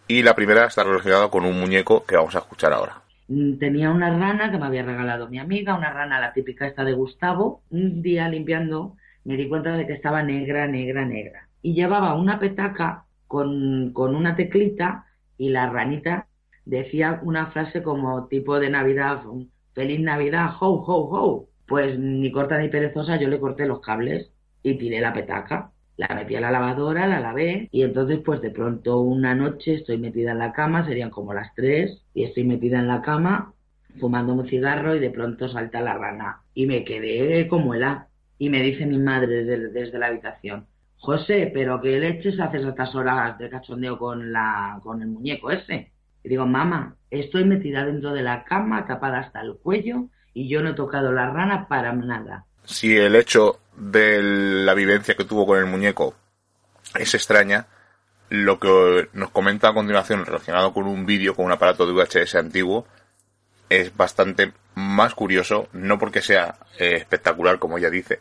y 0.06 0.22
la 0.22 0.34
primera 0.34 0.66
está 0.66 0.84
relacionada 0.84 1.28
con 1.28 1.44
un 1.44 1.58
muñeco 1.58 2.04
que 2.04 2.16
vamos 2.16 2.34
a 2.36 2.40
escuchar 2.40 2.72
ahora. 2.72 3.00
Mm, 3.28 3.58
tenía 3.58 3.90
una 3.90 4.10
rana 4.10 4.50
que 4.50 4.58
me 4.58 4.66
había 4.66 4.82
regalado 4.82 5.28
mi 5.28 5.38
amiga, 5.38 5.74
una 5.74 5.92
rana 5.92 6.20
la 6.20 6.32
típica 6.32 6.66
esta 6.66 6.84
de 6.84 6.92
Gustavo. 6.92 7.62
Un 7.70 8.02
día 8.02 8.28
limpiando 8.28 8.96
me 9.24 9.36
di 9.36 9.48
cuenta 9.48 9.76
de 9.76 9.86
que 9.86 9.94
estaba 9.94 10.22
negra, 10.22 10.66
negra, 10.66 11.04
negra. 11.04 11.48
Y 11.62 11.74
llevaba 11.74 12.14
una 12.14 12.38
petaca 12.38 13.04
con, 13.26 13.92
con 13.92 14.14
una 14.14 14.36
teclita 14.36 15.06
y 15.38 15.48
la 15.48 15.70
ranita 15.70 16.26
decía 16.66 17.20
una 17.22 17.46
frase 17.46 17.82
como 17.82 18.26
tipo 18.26 18.60
de 18.60 18.70
Navidad, 18.70 19.22
feliz 19.74 20.00
Navidad, 20.00 20.50
ho, 20.60 20.68
ho, 20.68 21.08
ho. 21.10 21.48
Pues 21.66 21.98
ni 21.98 22.30
corta 22.30 22.58
ni 22.58 22.68
perezosa 22.68 23.16
yo 23.16 23.28
le 23.28 23.40
corté 23.40 23.66
los 23.66 23.80
cables 23.80 24.30
y 24.62 24.74
tiré 24.76 25.00
la 25.00 25.14
petaca 25.14 25.70
la 25.96 26.08
metí 26.14 26.34
a 26.36 26.40
la 26.40 26.50
lavadora, 26.50 27.06
la 27.06 27.20
lavé 27.20 27.68
y 27.70 27.82
entonces 27.82 28.20
pues 28.24 28.40
de 28.40 28.50
pronto 28.50 29.00
una 29.00 29.34
noche 29.34 29.74
estoy 29.74 29.98
metida 29.98 30.32
en 30.32 30.38
la 30.38 30.52
cama, 30.52 30.86
serían 30.86 31.10
como 31.10 31.34
las 31.34 31.54
tres, 31.54 32.02
y 32.14 32.24
estoy 32.24 32.44
metida 32.44 32.78
en 32.78 32.88
la 32.88 33.02
cama 33.02 33.52
fumando 34.00 34.32
un 34.34 34.48
cigarro 34.48 34.94
y 34.94 34.98
de 34.98 35.10
pronto 35.10 35.48
salta 35.48 35.80
la 35.80 35.94
rana 35.94 36.40
y 36.54 36.66
me 36.66 36.84
quedé 36.84 37.46
como 37.48 37.74
helada. 37.74 38.08
Y 38.36 38.50
me 38.50 38.62
dice 38.62 38.84
mi 38.84 38.98
madre 38.98 39.44
desde, 39.44 39.98
la 39.98 40.08
habitación, 40.08 40.66
José, 40.98 41.50
pero 41.54 41.80
¿qué 41.80 42.00
leches 42.00 42.40
haces 42.40 42.64
a 42.64 42.70
estas 42.70 42.94
horas 42.94 43.38
de 43.38 43.48
cachondeo 43.48 43.96
con, 43.96 44.32
la, 44.32 44.80
con 44.82 45.00
el 45.02 45.08
muñeco 45.08 45.52
ese? 45.52 45.92
Y 46.24 46.28
digo, 46.30 46.44
mamá, 46.44 46.96
estoy 47.10 47.44
metida 47.44 47.86
dentro 47.86 48.12
de 48.12 48.22
la 48.22 48.42
cama, 48.44 48.86
tapada 48.86 49.20
hasta 49.20 49.40
el 49.40 49.54
cuello 49.54 50.08
y 50.32 50.48
yo 50.48 50.62
no 50.62 50.70
he 50.70 50.74
tocado 50.74 51.12
la 51.12 51.30
rana 51.30 51.68
para 51.68 51.92
nada. 51.92 52.46
Si 52.64 52.96
el 52.96 53.14
hecho 53.16 53.60
de 53.76 54.22
la 54.22 54.74
vivencia 54.74 55.14
que 55.14 55.24
tuvo 55.24 55.46
con 55.46 55.58
el 55.58 55.66
muñeco 55.66 56.14
es 56.98 57.14
extraña, 57.14 57.66
lo 58.30 58.58
que 58.58 59.08
nos 59.12 59.30
comenta 59.30 59.68
a 59.68 59.74
continuación 59.74 60.24
relacionado 60.24 60.72
con 60.72 60.86
un 60.86 61.06
vídeo 61.06 61.34
con 61.34 61.46
un 61.46 61.52
aparato 61.52 61.86
de 61.86 61.92
VHS 61.92 62.36
antiguo 62.36 62.86
es 63.68 63.96
bastante 63.96 64.52
más 64.74 65.14
curioso, 65.14 65.68
no 65.72 65.98
porque 65.98 66.20
sea 66.20 66.56
eh, 66.78 66.96
espectacular 66.96 67.58
como 67.58 67.78
ella 67.78 67.90
dice, 67.90 68.20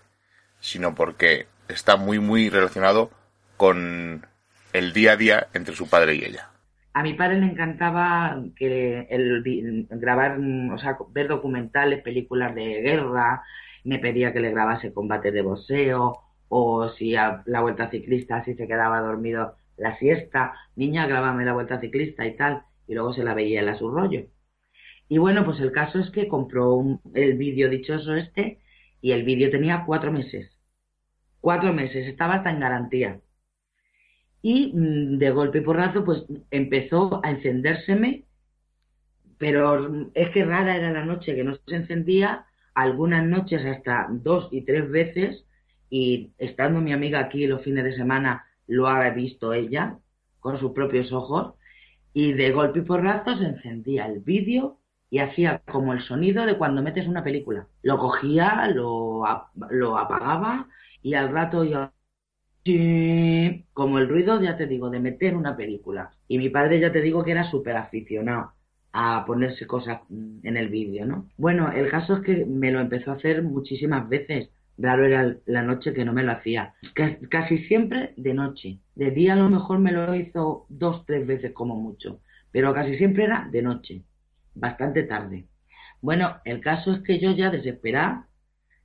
sino 0.60 0.94
porque 0.96 1.48
está 1.68 1.98
muy 1.98 2.20
muy 2.20 2.50
relacionado 2.50 3.12
con 3.58 4.26
el 4.74 4.94
día 4.94 5.14
a 5.14 5.18
día 5.18 5.48
entre 5.54 5.76
su 5.76 5.90
padre 5.90 6.16
y 6.16 6.26
ella. 6.26 6.50
A 6.94 7.02
mi 7.02 7.14
padre 7.14 7.40
le 7.40 7.48
encantaba 7.48 8.38
que 8.56 9.08
el, 9.10 9.88
grabar, 9.90 10.38
o 10.72 10.78
sea, 10.78 10.98
ver 11.10 11.28
documentales, 11.28 12.04
películas 12.04 12.54
de 12.54 12.82
guerra, 12.82 13.44
me 13.84 14.00
pedía 14.00 14.34
que 14.34 14.40
le 14.40 14.52
grabase 14.52 14.94
combate 14.94 15.32
de 15.32 15.42
boxeo 15.42 16.20
o 16.50 16.90
si 16.90 17.12
la 17.12 17.62
vuelta 17.62 17.90
ciclista 17.90 18.44
si 18.44 18.54
se 18.56 18.68
quedaba 18.68 19.02
dormido 19.02 19.56
la 19.78 19.98
siesta, 19.98 20.54
niña, 20.76 21.08
grábame 21.08 21.46
la 21.46 21.54
vuelta 21.54 21.80
ciclista 21.80 22.26
y 22.26 22.36
tal, 22.36 22.64
y 22.88 22.94
luego 22.94 23.14
se 23.14 23.24
la 23.24 23.34
veía 23.34 23.62
en 23.62 23.70
a 23.70 23.78
su 23.78 23.90
rollo. 23.90 24.26
Y 25.10 25.18
bueno, 25.18 25.46
pues 25.46 25.60
el 25.60 25.72
caso 25.72 26.00
es 26.00 26.10
que 26.12 26.28
compró 26.28 27.00
el 27.14 27.38
vídeo 27.38 27.70
dichoso 27.70 28.16
este 28.16 28.60
y 29.02 29.12
el 29.12 29.24
vídeo 29.24 29.52
tenía 29.52 29.84
cuatro 29.86 30.12
meses. 30.12 30.52
Cuatro 31.42 31.74
meses, 31.74 32.08
estaba 32.08 32.36
hasta 32.36 32.52
en 32.52 32.60
garantía. 32.60 33.20
Y 34.42 34.72
mm, 34.74 35.18
de 35.18 35.32
golpe 35.32 35.60
y 35.60 35.62
porrazo, 35.62 36.04
pues 36.06 36.24
empezó 36.52 37.22
a 37.24 37.32
encendérseme, 37.32 38.26
pero 39.38 40.10
es 40.14 40.30
que 40.32 40.46
rara 40.46 40.76
era 40.78 40.92
la 40.92 41.06
noche 41.06 41.36
que 41.36 41.44
no 41.44 41.56
se 41.68 41.76
encendía 41.76 42.46
algunas 42.76 43.26
noches 43.26 43.66
hasta 43.66 44.08
dos 44.10 44.50
y 44.52 44.62
tres 44.66 44.90
veces 44.90 45.46
y 45.90 46.34
estando 46.38 46.82
mi 46.82 46.94
amiga 46.94 47.20
aquí 47.20 47.48
los 47.48 47.62
fines 47.64 47.84
de 47.84 47.96
semana 47.96 48.46
lo 48.68 48.88
ha 48.88 49.10
visto 49.12 49.54
ella 49.54 50.00
con 50.40 50.60
sus 50.60 50.72
propios 50.72 51.12
ojos 51.12 51.56
y 52.14 52.34
de 52.34 52.52
golpe 52.52 52.80
y 52.80 52.82
porrazo 52.84 53.38
se 53.38 53.46
encendía 53.46 54.06
el 54.08 54.20
vídeo 54.20 54.80
y 55.10 55.20
hacía 55.20 55.60
como 55.72 55.94
el 55.94 56.02
sonido 56.02 56.46
de 56.46 56.58
cuando 56.58 56.82
metes 56.82 57.08
una 57.08 57.24
película. 57.24 57.68
Lo 57.84 58.00
cogía, 58.00 58.68
lo, 58.74 59.24
lo 59.70 59.98
apagaba 59.98 60.68
y 61.04 61.14
al 61.14 61.32
rato 61.32 61.64
yo 61.64 61.92
como 63.74 64.00
el 64.00 64.10
ruido, 64.10 64.42
ya 64.42 64.58
te 64.58 64.68
digo, 64.68 64.90
de 64.90 65.00
meter 65.00 65.36
una 65.36 65.56
película. 65.58 66.12
Y 66.28 66.38
mi 66.38 66.50
padre 66.50 66.80
ya 66.80 66.92
te 66.92 67.02
digo 67.02 67.24
que 67.24 67.32
era 67.32 67.50
súper 67.50 67.76
aficionado 67.78 68.54
a 68.94 69.26
ponerse 69.26 69.66
cosas 69.66 70.02
en 70.10 70.56
el 70.56 70.70
vídeo, 70.70 71.06
¿no? 71.06 71.28
Bueno, 71.36 71.72
el 71.72 71.90
caso 71.90 72.18
es 72.18 72.22
que 72.22 72.46
me 72.46 72.72
lo 72.72 72.80
empezó 72.80 73.12
a 73.12 73.16
hacer 73.16 73.42
muchísimas 73.42 74.08
veces. 74.08 74.50
Raro 74.78 75.06
era 75.06 75.36
la 75.46 75.64
noche 75.64 75.94
que 75.94 76.06
no 76.06 76.14
me 76.14 76.24
lo 76.24 76.32
hacía. 76.32 76.74
Casi 77.30 77.58
siempre 77.66 78.14
de 78.18 78.34
noche. 78.36 78.80
De 78.96 79.12
día 79.12 79.34
a 79.34 79.36
lo 79.36 79.50
mejor 79.50 79.80
me 79.80 79.92
lo 79.92 80.14
hizo 80.16 80.68
dos, 80.70 81.06
tres 81.08 81.26
veces 81.26 81.54
como 81.54 81.76
mucho. 81.76 82.22
Pero 82.52 82.74
casi 82.74 82.98
siempre 82.98 83.24
era 83.26 83.50
de 83.52 83.64
noche. 83.64 84.04
Bastante 84.54 85.04
tarde. 85.04 85.46
Bueno, 86.02 86.38
el 86.46 86.62
caso 86.62 86.94
es 86.94 87.02
que 87.02 87.20
yo 87.20 87.32
ya 87.32 87.50
desesperada 87.50 88.28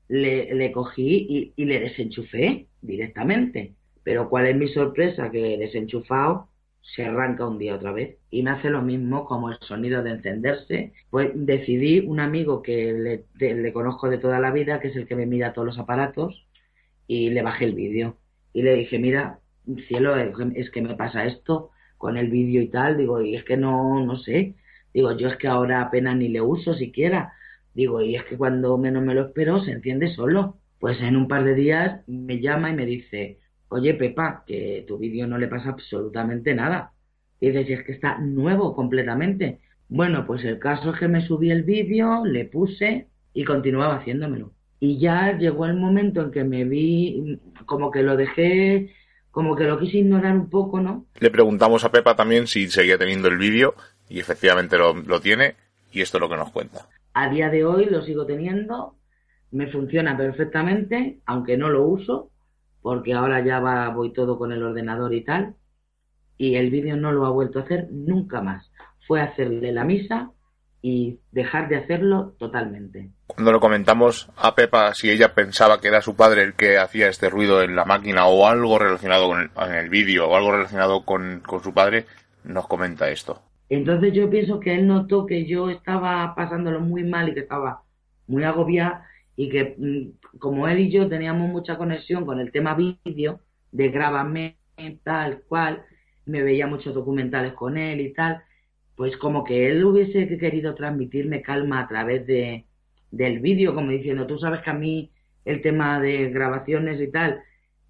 le, 0.09 0.54
le 0.54 0.72
cogí 0.72 1.26
y, 1.28 1.52
y 1.54 1.64
le 1.66 1.80
desenchufé 1.80 2.68
directamente. 2.80 3.74
Pero 4.04 4.30
cuál 4.30 4.46
es 4.46 4.56
mi 4.56 4.68
sorpresa 4.68 5.30
que 5.30 5.59
desenchufado 5.59 6.47
se 6.82 7.04
arranca 7.04 7.46
un 7.46 7.58
día 7.58 7.74
otra 7.74 7.92
vez 7.92 8.16
y 8.30 8.42
me 8.42 8.50
hace 8.50 8.70
lo 8.70 8.82
mismo 8.82 9.24
como 9.24 9.50
el 9.50 9.58
sonido 9.60 10.02
de 10.02 10.10
encenderse. 10.10 10.92
Pues 11.10 11.30
decidí, 11.34 12.00
un 12.00 12.20
amigo 12.20 12.62
que 12.62 13.24
le, 13.38 13.72
conozco 13.72 14.08
de 14.08 14.18
toda 14.18 14.40
la 14.40 14.50
vida, 14.50 14.80
que 14.80 14.88
es 14.88 14.96
el 14.96 15.06
que 15.06 15.16
me 15.16 15.26
mira 15.26 15.52
todos 15.52 15.66
los 15.66 15.78
aparatos, 15.78 16.46
y 17.06 17.30
le 17.30 17.42
bajé 17.42 17.66
el 17.66 17.74
vídeo. 17.74 18.16
Y 18.52 18.62
le 18.62 18.74
dije, 18.74 18.98
mira, 18.98 19.40
cielo, 19.88 20.16
es 20.16 20.70
que 20.70 20.82
me 20.82 20.94
pasa 20.94 21.26
esto 21.26 21.70
con 21.98 22.16
el 22.16 22.30
vídeo 22.30 22.62
y 22.62 22.68
tal. 22.68 22.96
Digo, 22.96 23.20
y 23.22 23.36
es 23.36 23.44
que 23.44 23.56
no, 23.56 24.04
no 24.04 24.16
sé. 24.18 24.54
Digo, 24.94 25.16
yo 25.16 25.28
es 25.28 25.36
que 25.36 25.48
ahora 25.48 25.82
apenas 25.82 26.16
ni 26.16 26.28
le 26.28 26.40
uso 26.40 26.74
siquiera. 26.74 27.32
Digo, 27.74 28.00
y 28.02 28.16
es 28.16 28.24
que 28.24 28.36
cuando 28.36 28.78
menos 28.78 29.02
me 29.04 29.14
lo 29.14 29.26
espero 29.26 29.62
se 29.64 29.72
enciende 29.72 30.14
solo. 30.14 30.56
Pues 30.80 31.00
en 31.00 31.16
un 31.16 31.28
par 31.28 31.44
de 31.44 31.54
días 31.54 32.02
me 32.06 32.40
llama 32.40 32.70
y 32.70 32.74
me 32.74 32.86
dice, 32.86 33.38
oye 33.68 33.94
Pepa, 33.94 34.44
que 34.46 34.84
tu 34.86 34.98
vídeo 34.98 35.26
no 35.26 35.38
le 35.38 35.48
pasa 35.48 35.70
absolutamente 35.70 36.54
nada. 36.54 36.92
Y 37.40 37.50
dices, 37.50 37.80
es 37.80 37.86
que 37.86 37.92
está 37.92 38.18
nuevo 38.18 38.74
completamente. 38.74 39.60
Bueno, 39.88 40.26
pues 40.26 40.44
el 40.44 40.58
caso 40.58 40.92
es 40.92 40.98
que 40.98 41.08
me 41.08 41.26
subí 41.26 41.50
el 41.50 41.62
vídeo, 41.62 42.24
le 42.24 42.44
puse 42.44 43.06
y 43.32 43.44
continuaba 43.44 43.96
haciéndomelo. 43.96 44.52
Y 44.80 44.98
ya 44.98 45.36
llegó 45.36 45.66
el 45.66 45.76
momento 45.76 46.22
en 46.22 46.30
que 46.30 46.44
me 46.44 46.64
vi, 46.64 47.40
como 47.66 47.90
que 47.90 48.02
lo 48.02 48.16
dejé, 48.16 48.92
como 49.30 49.56
que 49.56 49.64
lo 49.64 49.78
quise 49.78 49.98
ignorar 49.98 50.34
un 50.34 50.50
poco, 50.50 50.80
¿no? 50.80 51.06
Le 51.18 51.30
preguntamos 51.30 51.84
a 51.84 51.92
Pepa 51.92 52.16
también 52.16 52.46
si 52.46 52.68
seguía 52.68 52.98
teniendo 52.98 53.28
el 53.28 53.38
vídeo 53.38 53.74
y 54.08 54.18
efectivamente 54.20 54.76
lo, 54.76 54.94
lo 54.94 55.20
tiene 55.20 55.54
y 55.92 56.00
esto 56.00 56.18
es 56.18 56.20
lo 56.20 56.28
que 56.28 56.36
nos 56.36 56.50
cuenta. 56.50 56.86
A 57.14 57.28
día 57.30 57.48
de 57.48 57.64
hoy 57.64 57.86
lo 57.86 58.02
sigo 58.02 58.26
teniendo, 58.26 58.94
me 59.50 59.68
funciona 59.68 60.16
perfectamente, 60.16 61.18
aunque 61.26 61.56
no 61.56 61.68
lo 61.68 61.84
uso, 61.84 62.30
porque 62.82 63.14
ahora 63.14 63.44
ya 63.44 63.60
va, 63.60 63.88
voy 63.90 64.12
todo 64.12 64.38
con 64.38 64.52
el 64.52 64.62
ordenador 64.62 65.14
y 65.14 65.24
tal, 65.24 65.54
y 66.36 66.54
el 66.54 66.70
vídeo 66.70 66.96
no 66.96 67.12
lo 67.12 67.26
ha 67.26 67.30
vuelto 67.30 67.58
a 67.58 67.62
hacer 67.62 67.88
nunca 67.90 68.40
más. 68.40 68.70
Fue 69.06 69.20
hacerle 69.20 69.72
la 69.72 69.84
misa 69.84 70.30
y 70.80 71.18
dejar 71.32 71.68
de 71.68 71.76
hacerlo 71.76 72.34
totalmente. 72.38 73.10
Cuando 73.26 73.52
lo 73.52 73.60
comentamos 73.60 74.30
a 74.36 74.54
Pepa 74.54 74.94
si 74.94 75.10
ella 75.10 75.34
pensaba 75.34 75.80
que 75.80 75.88
era 75.88 76.00
su 76.00 76.14
padre 76.14 76.42
el 76.42 76.54
que 76.54 76.78
hacía 76.78 77.08
este 77.08 77.28
ruido 77.28 77.62
en 77.62 77.74
la 77.74 77.84
máquina 77.84 78.26
o 78.26 78.46
algo 78.46 78.78
relacionado 78.78 79.28
con 79.28 79.40
el, 79.40 79.50
en 79.56 79.74
el 79.74 79.90
vídeo 79.90 80.28
o 80.28 80.36
algo 80.36 80.52
relacionado 80.52 81.04
con, 81.04 81.40
con 81.40 81.62
su 81.62 81.74
padre, 81.74 82.06
nos 82.44 82.68
comenta 82.68 83.10
esto. 83.10 83.42
Entonces 83.68 84.12
yo 84.14 84.30
pienso 84.30 84.60
que 84.60 84.74
él 84.74 84.86
notó 84.86 85.26
que 85.26 85.46
yo 85.46 85.68
estaba 85.68 86.34
pasándolo 86.34 86.80
muy 86.80 87.04
mal 87.04 87.28
y 87.28 87.34
que 87.34 87.40
estaba 87.40 87.82
muy 88.26 88.44
agobiada 88.44 89.04
y 89.39 89.51
que 89.51 89.76
mm, 89.78 90.39
como 90.41 90.68
él 90.68 90.80
y 90.80 90.91
yo 90.93 91.09
teníamos 91.09 91.51
mucha 91.51 91.78
conexión 91.78 92.26
con 92.26 92.41
el 92.41 92.53
tema 92.53 92.74
vídeo, 92.76 93.41
de 93.72 93.91
grábame 93.91 94.59
tal 95.05 95.43
cual, 95.49 95.84
me 96.26 96.43
veía 96.43 96.66
muchos 96.68 96.95
documentales 96.95 97.55
con 97.55 97.78
él 97.78 98.01
y 98.03 98.14
tal, 98.14 98.43
pues 98.97 99.16
como 99.16 99.45
que 99.45 99.70
él 99.70 99.84
hubiese 99.84 100.26
querido 100.39 100.74
transmitirme 100.74 101.43
calma 101.43 101.80
a 101.80 101.89
través 101.89 102.26
de 102.26 102.66
del 103.11 103.41
vídeo, 103.41 103.74
como 103.74 103.91
diciendo, 103.91 104.26
tú 104.26 104.39
sabes 104.39 104.61
que 104.62 104.70
a 104.70 104.74
mí 104.74 105.11
el 105.47 105.62
tema 105.62 106.01
de 106.01 106.30
grabaciones 106.30 107.01
y 107.01 107.11
tal, 107.11 107.41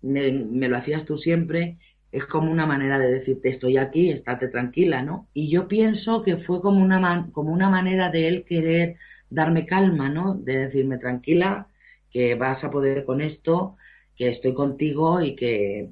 me, 0.02 0.30
lo 0.68 0.76
hacías 0.76 1.04
tú 1.04 1.18
siempre, 1.18 1.78
es 2.12 2.24
como 2.26 2.52
una 2.52 2.66
manera 2.66 2.98
de 2.98 3.10
decirte 3.12 3.50
estoy 3.50 3.76
aquí, 3.78 4.10
estate 4.10 4.48
tranquila, 4.48 5.02
¿no? 5.02 5.28
Y 5.34 5.50
yo 5.50 5.68
pienso 5.68 6.22
que 6.22 6.38
fue 6.38 6.60
como 6.62 6.80
una, 6.82 7.00
man- 7.00 7.30
como 7.32 7.52
una 7.52 7.68
manera 7.68 8.10
de 8.10 8.28
él 8.28 8.44
querer 8.46 8.96
darme 9.30 9.66
calma, 9.66 10.08
¿no? 10.08 10.34
De 10.34 10.58
decirme 10.58 10.98
tranquila, 10.98 11.68
que 12.10 12.34
vas 12.34 12.62
a 12.64 12.70
poder 12.70 13.04
con 13.04 13.20
esto, 13.20 13.76
que 14.16 14.30
estoy 14.30 14.54
contigo 14.54 15.20
y 15.20 15.36
que, 15.36 15.90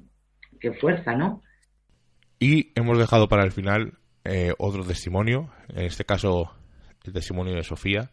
que 0.59 0.73
fuerza, 0.73 1.15
¿no? 1.15 1.43
Y 2.39 2.71
hemos 2.75 2.97
dejado 2.97 3.27
para 3.27 3.43
el 3.43 3.51
final 3.51 3.97
eh, 4.23 4.53
otro 4.57 4.83
testimonio, 4.83 5.49
en 5.69 5.85
este 5.85 6.05
caso 6.05 6.51
el 7.03 7.13
testimonio 7.13 7.55
de 7.55 7.63
Sofía. 7.63 8.11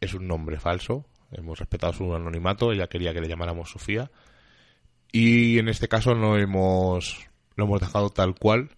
Es 0.00 0.14
un 0.14 0.26
nombre 0.26 0.58
falso, 0.58 1.06
hemos 1.30 1.58
respetado 1.58 1.92
su 1.92 2.14
anonimato, 2.14 2.72
ella 2.72 2.88
quería 2.88 3.12
que 3.12 3.20
le 3.20 3.28
llamáramos 3.28 3.70
Sofía. 3.70 4.10
Y 5.10 5.58
en 5.58 5.68
este 5.68 5.88
caso 5.88 6.14
no 6.14 6.38
hemos, 6.38 7.28
lo 7.56 7.64
hemos 7.64 7.80
dejado 7.80 8.10
tal 8.10 8.34
cual 8.34 8.70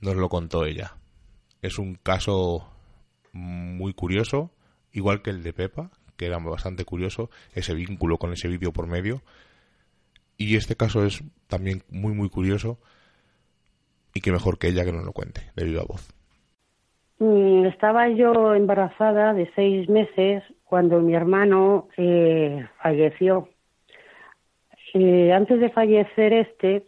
nos 0.00 0.16
lo 0.16 0.28
contó 0.28 0.64
ella. 0.64 0.96
Es 1.62 1.78
un 1.78 1.94
caso 1.94 2.68
muy 3.32 3.92
curioso, 3.92 4.50
igual 4.92 5.22
que 5.22 5.30
el 5.30 5.42
de 5.42 5.52
Pepa, 5.52 5.90
que 6.16 6.26
era 6.26 6.38
bastante 6.38 6.84
curioso, 6.84 7.30
ese 7.54 7.74
vínculo 7.74 8.18
con 8.18 8.32
ese 8.32 8.48
vídeo 8.48 8.72
por 8.72 8.86
medio. 8.86 9.22
Y 10.36 10.56
este 10.56 10.76
caso 10.76 11.04
es 11.04 11.22
también 11.48 11.82
muy, 11.90 12.12
muy 12.12 12.28
curioso 12.28 12.78
y 14.14 14.20
que 14.20 14.32
mejor 14.32 14.58
que 14.58 14.68
ella 14.68 14.84
que 14.84 14.92
nos 14.92 15.04
lo 15.04 15.12
cuente 15.12 15.42
de 15.54 15.64
viva 15.64 15.82
voz. 15.86 16.08
Mm, 17.18 17.66
Estaba 17.66 18.08
yo 18.08 18.54
embarazada 18.54 19.34
de 19.34 19.50
seis 19.54 19.88
meses 19.88 20.42
cuando 20.64 21.00
mi 21.00 21.14
hermano 21.14 21.88
eh, 21.96 22.66
falleció. 22.82 23.48
Eh, 24.94 25.32
antes 25.32 25.60
de 25.60 25.70
fallecer 25.70 26.32
este, 26.32 26.84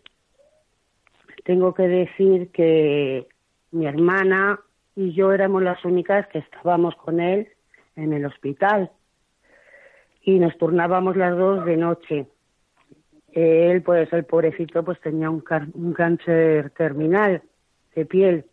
tengo 1.45 1.75
que 1.75 1.85
decir 1.85 2.51
que 2.53 3.27
mi 3.71 3.87
hermana 3.87 4.61
y 4.97 5.13
yo 5.13 5.33
éramos 5.33 5.63
las 5.63 5.85
únicas 5.85 6.27
que 6.29 6.39
estábamos 6.39 6.95
con 6.97 7.21
él 7.21 7.49
en 7.97 8.13
el 8.13 8.25
hospital 8.25 8.91
y 10.23 10.39
nos 10.39 10.57
turnábamos 10.57 11.17
las 11.17 11.37
dos 11.37 11.65
de 11.65 11.77
noche. 11.77 12.27
Él, 13.33 13.83
pues, 13.83 14.13
el 14.13 14.25
pobrecito, 14.25 14.85
pues 14.85 15.01
tenía 15.01 15.31
un, 15.31 15.43
un 15.75 15.93
cáncer 15.93 16.71
terminal 16.71 17.43
de 17.95 18.07
piel. 18.07 18.45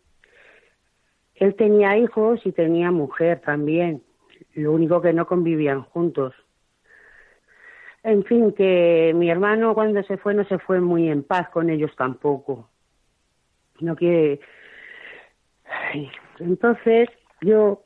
Él 1.34 1.54
tenía 1.54 1.96
hijos 1.96 2.40
y 2.44 2.52
tenía 2.52 2.90
mujer 2.90 3.40
también. 3.40 4.02
Lo 4.54 4.72
único 4.72 5.00
que 5.00 5.12
no 5.12 5.26
convivían 5.26 5.82
juntos. 5.82 6.34
En 8.02 8.24
fin, 8.24 8.52
que 8.52 9.12
mi 9.14 9.30
hermano 9.30 9.74
cuando 9.74 10.02
se 10.02 10.16
fue 10.16 10.34
no 10.34 10.44
se 10.44 10.58
fue 10.58 10.80
muy 10.80 11.08
en 11.08 11.22
paz 11.22 11.50
con 11.50 11.68
ellos 11.68 11.94
tampoco. 11.96 12.70
No. 13.80 13.96
Ay, 15.66 16.10
Entonces, 16.38 17.08
yo 17.42 17.84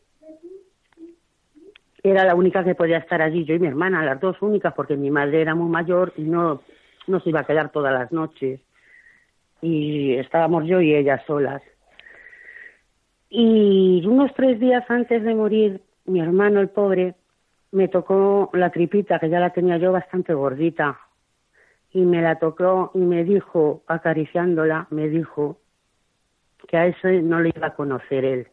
era 2.04 2.24
la 2.24 2.34
única 2.34 2.62
que 2.62 2.74
podía 2.74 2.98
estar 2.98 3.22
allí, 3.22 3.44
yo 3.44 3.54
y 3.54 3.58
mi 3.58 3.66
hermana, 3.66 4.04
las 4.04 4.20
dos 4.20 4.40
únicas, 4.42 4.74
porque 4.74 4.94
mi 4.94 5.10
madre 5.10 5.40
era 5.40 5.54
muy 5.54 5.70
mayor 5.70 6.12
y 6.16 6.22
no, 6.22 6.60
no 7.06 7.20
se 7.20 7.30
iba 7.30 7.40
a 7.40 7.46
quedar 7.46 7.70
todas 7.70 7.94
las 7.94 8.12
noches. 8.12 8.60
Y 9.62 10.14
estábamos 10.16 10.66
yo 10.66 10.82
y 10.82 10.94
ella 10.94 11.24
solas. 11.26 11.62
Y 13.30 14.04
unos 14.06 14.34
tres 14.34 14.60
días 14.60 14.84
antes 14.90 15.24
de 15.24 15.34
morir, 15.34 15.80
mi 16.04 16.20
hermano, 16.20 16.60
el 16.60 16.68
pobre, 16.68 17.14
me 17.72 17.88
tocó 17.88 18.50
la 18.52 18.70
tripita, 18.70 19.18
que 19.18 19.30
ya 19.30 19.40
la 19.40 19.50
tenía 19.50 19.78
yo 19.78 19.90
bastante 19.90 20.34
gordita. 20.34 21.00
Y 21.90 22.02
me 22.02 22.20
la 22.20 22.38
tocó 22.38 22.90
y 22.94 22.98
me 22.98 23.24
dijo, 23.24 23.82
acariciándola, 23.86 24.88
me 24.90 25.08
dijo 25.08 25.58
que 26.68 26.76
a 26.76 26.86
eso 26.86 27.08
no 27.08 27.40
le 27.40 27.50
iba 27.56 27.68
a 27.68 27.74
conocer 27.74 28.26
él. 28.26 28.48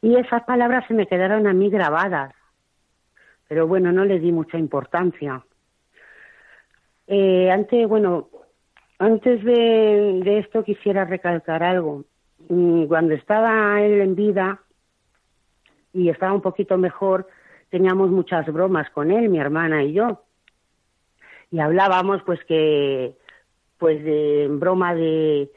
Y 0.00 0.14
esas 0.16 0.44
palabras 0.44 0.86
se 0.86 0.94
me 0.94 1.08
quedaron 1.08 1.48
a 1.48 1.52
mí 1.52 1.70
grabadas. 1.70 2.37
Pero 3.48 3.66
bueno, 3.66 3.90
no 3.90 4.04
le 4.04 4.20
di 4.20 4.30
mucha 4.30 4.58
importancia. 4.58 5.42
Eh, 7.06 7.50
antes, 7.50 7.88
bueno, 7.88 8.28
antes 8.98 9.42
de, 9.42 10.20
de 10.22 10.38
esto 10.38 10.62
quisiera 10.62 11.06
recalcar 11.06 11.62
algo. 11.62 12.04
Mm, 12.48 12.84
Cuando 12.84 13.14
estaba 13.14 13.80
él 13.80 14.00
en 14.02 14.14
vida 14.14 14.60
y 15.94 16.10
estaba 16.10 16.34
un 16.34 16.42
poquito 16.42 16.76
mejor, 16.76 17.26
teníamos 17.70 18.10
muchas 18.10 18.46
bromas 18.52 18.90
con 18.90 19.10
él, 19.10 19.30
mi 19.30 19.38
hermana 19.38 19.82
y 19.82 19.94
yo. 19.94 20.22
Y 21.50 21.60
hablábamos 21.60 22.22
pues 22.24 22.44
que, 22.44 23.14
pues 23.78 24.04
de 24.04 24.48
broma 24.50 24.94
de, 24.94 25.50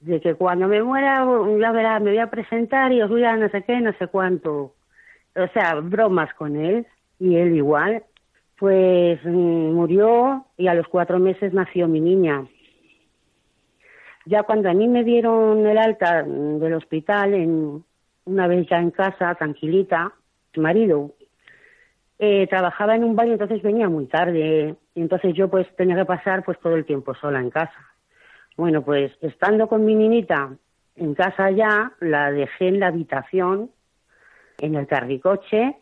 de 0.00 0.20
que 0.20 0.34
cuando 0.34 0.66
me 0.66 0.82
muera, 0.82 1.24
ya 1.60 1.70
verá, 1.70 2.00
me 2.00 2.10
voy 2.10 2.18
a 2.18 2.30
presentar 2.30 2.90
y 2.90 3.00
os 3.00 3.08
voy 3.08 3.22
a 3.22 3.36
no 3.36 3.48
sé 3.50 3.62
qué, 3.62 3.80
no 3.80 3.92
sé 3.92 4.08
cuánto. 4.08 4.74
O 5.36 5.46
sea, 5.54 5.76
bromas 5.76 6.34
con 6.34 6.56
él 6.56 6.84
y 7.20 7.36
él 7.36 7.54
igual. 7.54 8.02
Pues 8.58 9.20
mm, 9.24 9.72
murió 9.72 10.46
y 10.56 10.66
a 10.66 10.74
los 10.74 10.88
cuatro 10.88 11.20
meses 11.20 11.52
nació 11.52 11.86
mi 11.86 12.00
niña. 12.00 12.44
Ya 14.26 14.42
cuando 14.42 14.68
a 14.68 14.74
mí 14.74 14.88
me 14.88 15.04
dieron 15.04 15.66
el 15.66 15.78
alta 15.78 16.24
del 16.24 16.74
hospital, 16.74 17.34
en, 17.34 17.84
una 18.24 18.46
vez 18.48 18.66
ya 18.68 18.78
en 18.78 18.90
casa, 18.90 19.34
tranquilita, 19.36 20.12
mi 20.56 20.62
marido 20.62 21.14
eh, 22.18 22.46
trabajaba 22.48 22.94
en 22.94 23.04
un 23.04 23.16
baño, 23.16 23.32
entonces 23.32 23.62
venía 23.62 23.88
muy 23.88 24.06
tarde. 24.06 24.74
Entonces 24.94 25.34
yo 25.34 25.48
pues 25.48 25.66
tenía 25.76 25.96
que 25.96 26.04
pasar 26.04 26.44
pues 26.44 26.58
todo 26.60 26.74
el 26.74 26.84
tiempo 26.84 27.14
sola 27.14 27.40
en 27.40 27.50
casa. 27.50 27.88
Bueno, 28.56 28.82
pues 28.82 29.10
estando 29.22 29.68
con 29.68 29.86
mi 29.86 29.94
niñita 29.94 30.50
en 30.96 31.14
casa 31.14 31.50
ya, 31.50 31.92
la 32.00 32.30
dejé 32.30 32.68
en 32.68 32.80
la 32.80 32.88
habitación, 32.88 33.70
en 34.58 34.74
el 34.74 34.86
carricoche, 34.86 35.76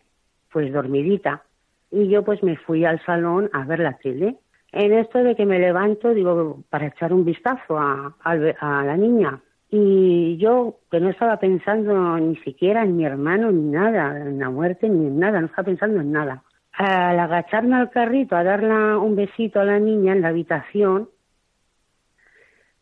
pues 0.52 0.72
dormidita. 0.72 1.42
Y 1.90 2.08
yo 2.08 2.24
pues 2.24 2.42
me 2.42 2.56
fui 2.56 2.84
al 2.84 3.02
salón 3.04 3.48
a 3.52 3.64
ver 3.64 3.80
la 3.80 3.96
tele. 3.98 4.36
En 4.72 4.92
esto 4.92 5.18
de 5.22 5.34
que 5.34 5.46
me 5.46 5.58
levanto, 5.58 6.12
digo, 6.12 6.62
para 6.68 6.88
echar 6.88 7.12
un 7.12 7.24
vistazo 7.24 7.78
a, 7.78 8.14
al- 8.20 8.56
a 8.60 8.84
la 8.84 8.96
niña. 8.96 9.40
Y 9.70 10.36
yo, 10.38 10.78
que 10.90 11.00
no 11.00 11.08
estaba 11.10 11.38
pensando 11.38 12.18
ni 12.18 12.36
siquiera 12.36 12.82
en 12.82 12.96
mi 12.96 13.04
hermano, 13.04 13.50
ni 13.50 13.70
nada, 13.70 14.16
en 14.18 14.38
la 14.38 14.50
muerte, 14.50 14.88
ni 14.88 15.06
en 15.06 15.18
nada, 15.18 15.40
no 15.40 15.46
estaba 15.46 15.66
pensando 15.66 16.00
en 16.00 16.12
nada. 16.12 16.42
Al 16.72 17.18
agacharme 17.18 17.76
al 17.76 17.90
carrito 17.90 18.36
a 18.36 18.44
darle 18.44 18.96
un 18.96 19.16
besito 19.16 19.60
a 19.60 19.64
la 19.64 19.78
niña 19.78 20.12
en 20.12 20.20
la 20.22 20.28
habitación, 20.28 21.08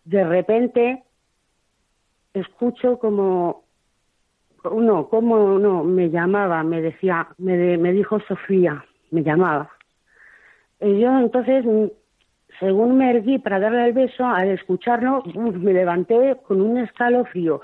de 0.04 0.24
repente 0.24 1.02
escucho 2.34 2.98
como 2.98 3.64
no, 4.70 5.08
como 5.08 5.58
no, 5.58 5.84
me 5.84 6.10
llamaba, 6.10 6.62
me 6.62 6.80
decía, 6.80 7.28
me, 7.38 7.56
de- 7.56 7.78
me 7.78 7.92
dijo 7.92 8.20
Sofía, 8.20 8.84
me 9.10 9.22
llamaba. 9.22 9.70
Y 10.80 11.00
yo 11.00 11.18
entonces, 11.18 11.64
según 12.60 12.96
me 12.98 13.10
erguí 13.10 13.38
para 13.38 13.58
darle 13.60 13.86
el 13.86 13.92
beso, 13.92 14.24
al 14.26 14.48
escucharlo, 14.48 15.22
me 15.34 15.72
levanté 15.72 16.36
con 16.46 16.60
un 16.60 16.78
escalofrío 16.78 17.60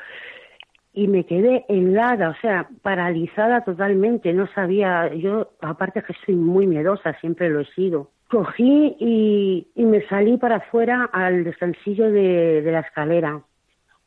y 0.94 1.08
me 1.08 1.24
quedé 1.24 1.64
helada, 1.68 2.30
o 2.30 2.34
sea, 2.40 2.68
paralizada 2.82 3.62
totalmente, 3.62 4.32
no 4.32 4.46
sabía, 4.48 5.12
yo 5.14 5.52
aparte 5.60 6.02
que 6.02 6.12
soy 6.26 6.34
muy 6.36 6.66
miedosa, 6.66 7.14
siempre 7.20 7.48
lo 7.48 7.60
he 7.60 7.64
sido. 7.74 8.10
Cogí 8.28 8.96
y, 8.98 9.68
y 9.74 9.84
me 9.84 10.06
salí 10.08 10.36
para 10.36 10.56
afuera 10.56 11.08
al 11.12 11.44
descansillo 11.44 12.10
de, 12.10 12.62
de 12.62 12.72
la 12.72 12.80
escalera 12.80 13.42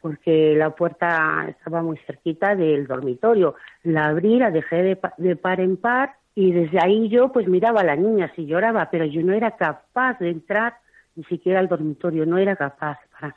porque 0.05 0.53
la 0.55 0.69
puerta 0.69 1.47
estaba 1.49 1.81
muy 1.81 1.97
cerquita 2.05 2.55
del 2.55 2.85
dormitorio. 2.85 3.55
La 3.81 4.05
abrí, 4.05 4.37
la 4.37 4.51
dejé 4.51 4.83
de, 4.83 4.99
de 5.17 5.35
par 5.35 5.59
en 5.59 5.77
par 5.77 6.17
Y 6.35 6.51
desde 6.51 6.77
ahí 6.79 7.09
yo 7.09 7.31
pues 7.31 7.47
miraba 7.47 7.81
a 7.81 7.83
la 7.83 7.95
niña 7.95 8.31
si 8.35 8.45
lloraba, 8.45 8.87
pero 8.91 9.05
yo 9.05 9.23
no 9.23 9.33
era 9.33 9.57
capaz 9.57 10.19
de 10.19 10.29
entrar 10.29 10.75
ni 11.15 11.23
siquiera 11.23 11.59
al 11.59 11.67
dormitorio, 11.67 12.27
no 12.27 12.37
era 12.37 12.55
capaz. 12.55 12.99
Para, 13.13 13.35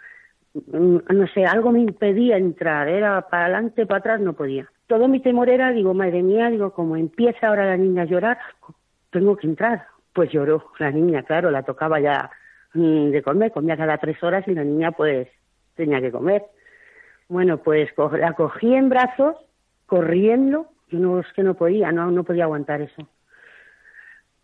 mm, 0.53 0.99
no 1.09 1.27
sé, 1.29 1.47
algo 1.47 1.73
me 1.73 1.81
impedía 1.81 2.37
entrar, 2.37 2.87
era 2.87 3.23
para 3.23 3.45
adelante, 3.45 3.87
para 3.87 4.01
atrás, 4.01 4.21
no 4.21 4.35
podía. 4.35 4.71
Todo 4.89 5.09
mi 5.09 5.21
temor 5.21 5.49
era, 5.49 5.73
digo, 5.73 5.95
madre 5.95 6.23
mía, 6.23 6.51
digo, 6.51 6.75
como 6.75 6.99
empieza 6.99 7.49
ahora 7.49 7.65
la 7.65 7.79
niña 7.79 8.03
a 8.03 8.11
llorar, 8.13 8.37
tengo 9.09 9.39
que 9.39 9.47
entrar. 9.47 9.87
Pues 10.13 10.31
lloró 10.31 10.67
la 10.79 10.91
niña, 10.91 11.23
claro, 11.23 11.51
la 11.51 11.63
tocaba 11.63 11.99
ya 11.99 12.31
mm, 12.75 13.09
de 13.09 13.23
comer, 13.23 13.53
comía 13.53 13.79
cada 13.79 13.97
tres 13.97 14.23
horas 14.23 14.47
y 14.47 14.55
la 14.55 14.65
niña 14.65 14.93
pues 14.93 15.29
tenía 15.75 16.03
que 16.03 16.13
comer. 16.13 16.45
Bueno, 17.29 17.59
pues 17.59 17.91
la 18.19 18.33
cogí 18.33 18.75
en 18.75 18.89
brazos, 18.89 19.37
corriendo, 19.87 20.69
yo 20.89 20.99
no, 20.99 21.21
es 21.21 21.27
que 21.35 21.43
no 21.43 21.55
podía, 21.55 21.93
no, 21.93 22.11
no 22.11 22.25
podía 22.25 22.45
aguantar 22.45 22.81
eso. 22.81 23.07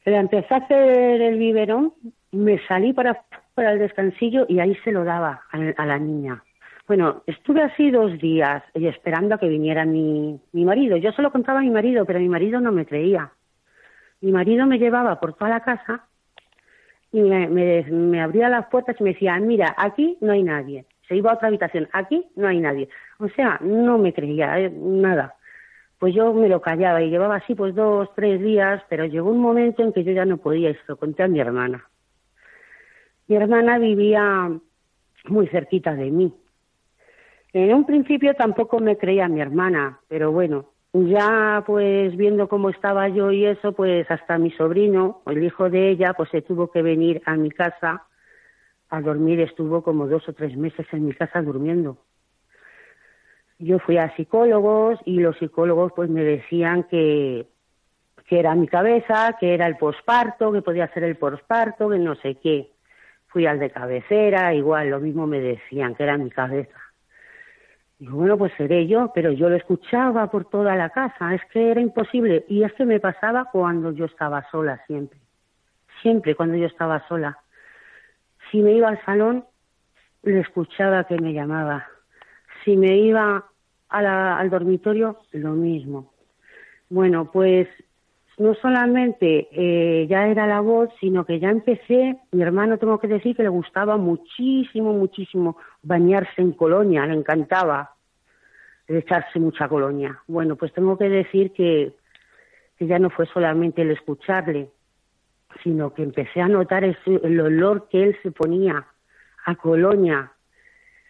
Le 0.05 0.16
empecé 0.16 0.53
a 0.53 0.59
hacer 0.59 1.22
el 1.22 1.39
biberón, 1.39 1.95
me 2.32 2.59
salí 2.66 2.93
para, 2.93 3.22
para 3.55 3.72
el 3.72 3.78
descansillo 3.78 4.45
y 4.49 4.61
ahí 4.61 4.74
se 4.85 4.93
lo 4.93 5.05
daba 5.05 5.43
a, 5.51 5.87
la 5.87 5.99
niña. 5.99 6.43
Bueno, 6.87 7.22
estuve 7.26 7.62
así 7.62 7.91
dos 7.91 8.18
días 8.18 8.62
y 8.74 8.87
esperando 8.87 9.35
a 9.35 9.39
que 9.39 9.49
viniera 9.49 9.87
mi, 9.87 10.39
mi 10.53 10.64
marido. 10.66 10.99
Yo 10.99 11.12
solo 11.12 11.32
contaba 11.32 11.61
a 11.61 11.62
mi 11.62 11.70
marido, 11.70 12.05
pero 12.05 12.20
mi 12.20 12.28
marido 12.28 12.61
no 12.61 12.72
me 12.72 12.85
creía. 12.85 13.32
Mi 14.20 14.32
marido 14.32 14.66
me 14.66 14.78
llevaba 14.78 15.18
por 15.18 15.35
toda 15.35 15.51
la 15.51 15.61
casa 15.61 16.07
y 17.14 17.20
me, 17.20 17.49
me, 17.49 18.20
abría 18.20 18.49
las 18.49 18.66
puertas 18.66 18.97
y 18.99 19.05
me 19.05 19.12
decía, 19.12 19.39
mira, 19.39 19.74
aquí 19.78 20.18
no 20.20 20.32
hay 20.32 20.43
nadie. 20.43 20.85
Se 21.09 21.17
iba 21.17 21.31
a 21.31 21.35
otra 21.35 21.49
habitación, 21.49 21.89
aquí 21.93 22.27
no 22.37 22.49
hay 22.49 22.61
nadie. 22.61 22.89
O 23.19 23.29
sea, 23.29 23.59
no 23.63 23.99
me 23.99 24.13
creía 24.13 24.59
eh, 24.59 24.71
nada. 24.71 25.35
Pues 25.99 26.15
yo 26.15 26.33
me 26.33 26.49
lo 26.49 26.61
callaba 26.61 27.03
y 27.03 27.11
llevaba 27.11 27.37
así 27.37 27.55
pues 27.55 27.75
dos, 27.75 28.09
tres 28.15 28.41
días, 28.41 28.83
pero 28.89 29.05
llegó 29.05 29.31
un 29.31 29.41
momento 29.41 29.83
en 29.83 29.93
que 29.93 30.05
yo 30.05 30.13
ya 30.13 30.25
no 30.25 30.39
podía, 30.39 30.71
esto 30.71 30.97
conté 30.97 31.23
a 31.23 31.29
mi 31.29 31.41
hermana. 31.41 31.89
Mi 33.27 33.37
hermana 33.37 33.79
vivía 33.79 34.51
muy 35.29 35.47
cerquita 35.49 35.95
de 35.95 36.11
mí. 36.11 36.35
En 37.53 37.73
un 37.73 37.87
principio 37.87 38.35
tampoco 38.35 38.81
me 38.81 38.97
creía 38.97 39.29
mi 39.29 39.41
hermana, 39.41 40.01
pero 40.09 40.33
bueno, 40.33 40.71
ya 40.93 41.63
pues 41.65 42.17
viendo 42.17 42.49
cómo 42.49 42.69
estaba 42.71 43.09
yo 43.09 43.31
y 43.31 43.47
eso, 43.47 43.73
pues 43.73 44.11
hasta 44.11 44.39
mi 44.39 44.51
sobrino, 44.51 45.23
el 45.27 45.43
hijo 45.43 45.71
de 45.71 45.91
ella, 45.91 46.15
pues 46.15 46.31
se 46.31 46.43
tuvo 46.43 46.71
que 46.71 46.83
venir 46.83 47.23
a 47.27 47.37
mi 47.37 47.51
casa 47.51 48.05
a 48.91 49.01
dormir, 49.01 49.41
estuvo 49.41 49.82
como 49.82 50.07
dos 50.07 50.28
o 50.28 50.32
tres 50.32 50.57
meses 50.57 50.87
en 50.93 51.07
mi 51.07 51.12
casa 51.12 51.43
durmiendo. 51.43 51.99
Yo 53.59 53.78
fui 53.78 53.99
a 53.99 54.14
psicólogos 54.16 54.99
y 55.05 55.20
los 55.20 55.37
psicólogos 55.39 55.93
pues 55.95 56.11
me 56.11 56.22
decían 56.22 56.85
que, 56.85 57.47
que 58.26 58.41
era 58.41 58.55
mi 58.55 58.66
cabeza, 58.66 59.37
que 59.39 59.55
era 59.55 59.66
el 59.66 59.76
posparto, 59.76 60.53
que 60.53 60.62
podía 60.62 60.93
ser 60.93 61.05
el 61.05 61.16
posparto, 61.16 61.89
que 61.91 61.99
no 61.99 62.14
sé 62.16 62.37
qué. 62.37 62.70
Fui 63.28 63.47
al 63.47 63.59
de 63.59 63.70
cabecera, 63.70 64.55
igual 64.55 64.91
lo 64.91 65.01
mismo 65.01 65.26
me 65.26 65.41
decían, 65.41 65.95
que 65.95 66.05
era 66.05 66.16
mi 66.16 66.30
cabeza. 66.30 66.78
Digo, 67.99 68.16
bueno, 68.16 68.37
pues 68.37 68.53
seré 68.57 68.87
yo, 68.87 69.12
pero 69.14 69.32
yo 69.32 69.49
lo 69.49 69.57
escuchaba 69.57 70.30
por 70.30 70.47
toda 70.47 70.76
la 70.76 70.91
casa, 70.91 71.35
es 71.35 71.43
que 71.53 71.70
era 71.70 71.80
imposible. 71.80 72.45
Y 72.49 72.64
es 72.64 72.72
que 72.74 72.85
me 72.85 73.01
pasaba 73.01 73.47
cuando 73.51 73.93
yo 73.93 74.07
estaba 74.07 74.49
sola, 74.51 74.82
siempre. 74.87 75.18
Siempre 76.03 76.35
cuando 76.35 76.57
yo 76.57 76.66
estaba 76.66 77.07
sola. 77.09 77.39
Si 78.51 78.63
me 78.63 78.73
iba 78.73 78.89
al 78.89 79.05
salón, 79.05 79.45
le 80.23 80.41
escuchaba 80.41 81.05
que 81.05 81.19
me 81.19 81.33
llamaba. 81.33 81.87
Si 82.65 82.77
me 82.77 82.97
iba 82.97 83.45
al 83.89 84.51
dormitorio, 84.51 85.19
lo 85.33 85.53
mismo. 85.53 86.13
Bueno, 86.89 87.31
pues 87.31 87.69
no 88.39 88.55
solamente 88.55 89.49
eh, 89.53 90.07
ya 90.09 90.27
era 90.27 90.47
la 90.47 90.61
voz, 90.61 90.91
sino 91.01 91.25
que 91.25 91.39
ya 91.39 91.51
empecé, 91.51 92.17
mi 92.33 92.43
hermano 92.43 92.79
tengo 92.79 92.99
que 92.99 93.07
decir 93.07 93.37
que 93.37 93.45
le 93.45 93.49
gustaba 93.49 93.97
muchísimo, 93.97 94.93
muchísimo 94.93 95.57
bañarse 95.83 96.43
en 96.43 96.53
colonia, 96.53 97.07
le 97.07 97.15
encantaba 97.15 97.95
echarse 98.89 99.39
mucha 99.39 99.69
colonia. 99.69 100.21
Bueno, 100.27 100.57
pues 100.57 100.73
tengo 100.73 100.99
que 100.99 101.09
decir 101.09 101.53
que, 101.53 101.95
que 102.77 102.87
ya 102.87 102.99
no 102.99 103.11
fue 103.11 103.27
solamente 103.27 103.83
el 103.83 103.93
escucharle, 103.93 104.71
sino 105.63 105.95
que 105.95 106.03
empecé 106.03 106.41
a 106.41 106.49
notar 106.49 106.85
el 106.85 107.41
olor 107.41 107.89
que 107.89 108.03
él 108.03 108.17
se 108.23 108.31
ponía 108.31 108.87
a 109.45 109.55
colonia. 109.57 110.33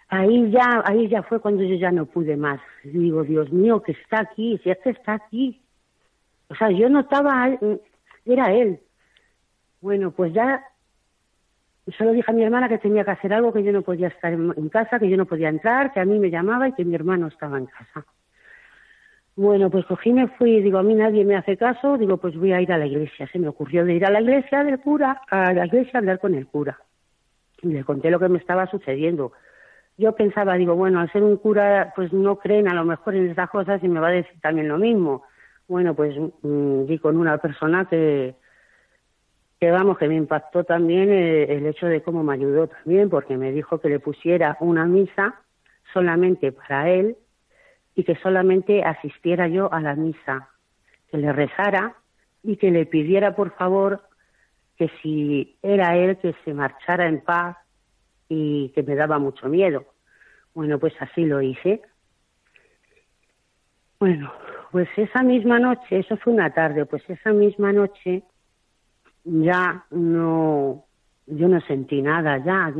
Ahí 0.08 0.50
ya, 0.50 0.82
ahí 0.84 1.08
ya 1.08 1.22
fue 1.22 1.40
cuando 1.40 1.62
yo 1.62 1.76
ya 1.76 1.90
no 1.90 2.06
pude 2.06 2.36
más. 2.36 2.60
Digo, 2.84 3.24
Dios 3.24 3.52
mío, 3.52 3.82
que 3.82 3.92
está 3.92 4.20
aquí, 4.20 4.60
si 4.62 4.70
es 4.70 4.78
que 4.78 4.90
está 4.90 5.14
aquí, 5.14 5.60
o 6.48 6.54
sea, 6.54 6.70
yo 6.70 6.88
notaba, 6.88 7.50
era 8.24 8.52
él. 8.52 8.80
Bueno, 9.80 10.10
pues 10.12 10.32
ya 10.32 10.62
solo 11.98 12.12
dije 12.12 12.30
a 12.30 12.34
mi 12.34 12.42
hermana 12.42 12.68
que 12.68 12.78
tenía 12.78 13.04
que 13.04 13.10
hacer 13.10 13.32
algo, 13.32 13.52
que 13.52 13.62
yo 13.62 13.72
no 13.72 13.82
podía 13.82 14.08
estar 14.08 14.32
en, 14.32 14.68
casa, 14.68 14.98
que 14.98 15.08
yo 15.08 15.16
no 15.16 15.26
podía 15.26 15.48
entrar, 15.48 15.92
que 15.92 16.00
a 16.00 16.04
mí 16.04 16.18
me 16.18 16.30
llamaba 16.30 16.68
y 16.68 16.72
que 16.72 16.84
mi 16.84 16.94
hermano 16.94 17.28
estaba 17.28 17.58
en 17.58 17.66
casa. 17.66 18.06
Bueno, 19.36 19.68
pues 19.68 19.84
cogí, 19.86 20.12
me 20.12 20.28
fui, 20.28 20.60
digo, 20.60 20.78
a 20.78 20.84
mí 20.84 20.94
nadie 20.94 21.24
me 21.24 21.34
hace 21.34 21.56
caso, 21.56 21.98
digo, 21.98 22.18
pues 22.18 22.36
voy 22.36 22.52
a 22.52 22.60
ir 22.60 22.72
a 22.72 22.78
la 22.78 22.86
iglesia. 22.86 23.26
Se 23.32 23.40
me 23.40 23.48
ocurrió 23.48 23.84
de 23.84 23.94
ir 23.94 24.06
a 24.06 24.10
la 24.10 24.20
iglesia 24.20 24.62
del 24.62 24.78
cura, 24.78 25.22
a 25.28 25.52
la 25.52 25.66
iglesia 25.66 25.92
a 25.94 25.98
hablar 25.98 26.20
con 26.20 26.34
el 26.34 26.46
cura. 26.46 26.78
Y 27.60 27.68
le 27.68 27.82
conté 27.82 28.10
lo 28.10 28.20
que 28.20 28.28
me 28.28 28.38
estaba 28.38 28.66
sucediendo. 28.68 29.32
Yo 29.98 30.14
pensaba, 30.14 30.54
digo, 30.54 30.76
bueno, 30.76 31.00
al 31.00 31.10
ser 31.10 31.24
un 31.24 31.36
cura, 31.36 31.92
pues 31.96 32.12
no 32.12 32.38
creen 32.38 32.68
a 32.68 32.74
lo 32.74 32.84
mejor 32.84 33.16
en 33.16 33.30
esas 33.30 33.50
cosas 33.50 33.82
y 33.82 33.88
me 33.88 33.98
va 33.98 34.08
a 34.08 34.12
decir 34.12 34.40
también 34.40 34.68
lo 34.68 34.78
mismo. 34.78 35.24
Bueno, 35.66 35.94
pues 35.94 36.14
mm, 36.42 36.84
di 36.84 36.98
con 37.00 37.16
una 37.16 37.38
persona 37.38 37.86
que, 37.86 38.36
que 39.58 39.70
vamos, 39.72 39.98
que 39.98 40.06
me 40.06 40.14
impactó 40.14 40.62
también 40.62 41.10
el, 41.10 41.50
el 41.50 41.66
hecho 41.66 41.86
de 41.86 42.02
cómo 42.02 42.22
me 42.22 42.34
ayudó 42.34 42.68
también, 42.68 43.10
porque 43.10 43.36
me 43.36 43.50
dijo 43.50 43.80
que 43.80 43.88
le 43.88 43.98
pusiera 43.98 44.56
una 44.60 44.84
misa 44.86 45.40
solamente 45.92 46.52
para 46.52 46.88
él 46.90 47.16
y 47.94 48.04
que 48.04 48.16
solamente 48.16 48.82
asistiera 48.82 49.48
yo 49.48 49.72
a 49.72 49.80
la 49.80 49.94
misa, 49.94 50.48
que 51.10 51.18
le 51.18 51.32
rezara 51.32 51.94
y 52.42 52.56
que 52.56 52.70
le 52.70 52.86
pidiera 52.86 53.34
por 53.34 53.54
favor 53.54 54.02
que 54.76 54.90
si 55.00 55.56
era 55.62 55.96
él 55.96 56.18
que 56.18 56.34
se 56.44 56.52
marchara 56.52 57.06
en 57.06 57.22
paz 57.22 57.56
y 58.28 58.70
que 58.70 58.82
me 58.82 58.96
daba 58.96 59.18
mucho 59.18 59.48
miedo. 59.48 59.84
Bueno, 60.54 60.78
pues 60.78 60.94
así 61.00 61.24
lo 61.24 61.40
hice. 61.40 61.82
Bueno, 64.00 64.32
pues 64.70 64.88
esa 64.96 65.22
misma 65.22 65.58
noche, 65.58 66.00
eso 66.00 66.16
fue 66.16 66.32
una 66.32 66.52
tarde, 66.52 66.84
pues 66.86 67.08
esa 67.08 67.32
misma 67.32 67.72
noche 67.72 68.24
ya 69.24 69.84
no, 69.90 70.84
yo 71.26 71.48
no 71.48 71.60
sentí 71.62 72.02
nada, 72.02 72.38
ya, 72.38 72.72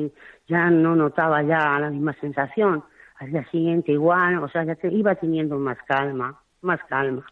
ya 0.46 0.70
no 0.70 0.94
notaba 0.94 1.42
ya 1.42 1.78
la 1.78 1.90
misma 1.90 2.12
sensación. 2.14 2.84
Al 3.24 3.30
día 3.30 3.44
siguiente 3.50 3.90
igual, 3.90 4.36
o 4.44 4.48
sea, 4.48 4.64
ya 4.64 4.74
te, 4.74 4.88
iba 4.92 5.14
teniendo 5.14 5.58
más 5.58 5.78
calma, 5.86 6.42
más 6.60 6.78
calma. 6.90 7.24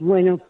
Bueno, 0.00 0.40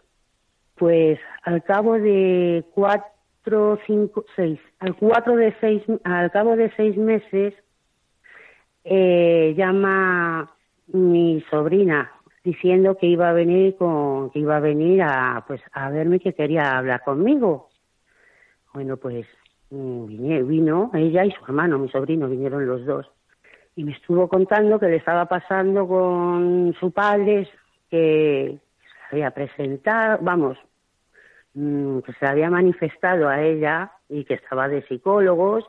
pues 0.73 1.19
al 1.43 1.63
cabo 1.63 1.93
de 1.93 2.65
cuatro, 2.73 3.77
cinco, 3.85 4.25
seis, 4.35 4.59
al 4.79 4.95
cuatro 4.95 5.35
de 5.35 5.55
seis, 5.61 5.83
al 6.03 6.31
cabo 6.31 6.55
de 6.55 6.71
seis 6.75 6.97
meses, 6.97 7.53
eh, 8.83 9.53
llama 9.55 10.55
mi 10.87 11.43
sobrina 11.51 12.11
diciendo 12.43 12.97
que 12.97 13.05
iba 13.05 13.29
a 13.29 13.33
venir 13.33 13.75
con 13.75 14.31
que 14.31 14.39
iba 14.39 14.57
a 14.57 14.59
venir 14.59 15.03
a 15.03 15.43
pues 15.45 15.61
a 15.71 15.91
verme 15.91 16.19
que 16.19 16.33
quería 16.33 16.77
hablar 16.77 17.03
conmigo 17.03 17.67
bueno 18.73 18.95
pues 18.97 19.27
mm, 19.69 20.47
vino 20.47 20.89
ella 20.93 21.25
y 21.25 21.31
su 21.31 21.43
hermano 21.43 21.77
mi 21.77 21.89
sobrino 21.89 22.29
vinieron 22.29 22.65
los 22.65 22.85
dos 22.85 23.11
y 23.79 23.83
me 23.85 23.93
estuvo 23.93 24.27
contando 24.27 24.77
que 24.77 24.89
le 24.89 24.97
estaba 24.97 25.25
pasando 25.25 25.87
con 25.87 26.75
su 26.81 26.91
padre 26.91 27.47
que 27.89 28.59
se 28.83 29.15
había 29.15 29.31
presentado 29.31 30.19
vamos 30.21 30.57
mm, 31.53 31.99
que 31.99 32.11
se 32.11 32.25
había 32.25 32.49
manifestado 32.49 33.29
a 33.29 33.41
ella 33.41 33.93
y 34.09 34.25
que 34.25 34.33
estaba 34.33 34.67
de 34.67 34.85
psicólogos 34.85 35.63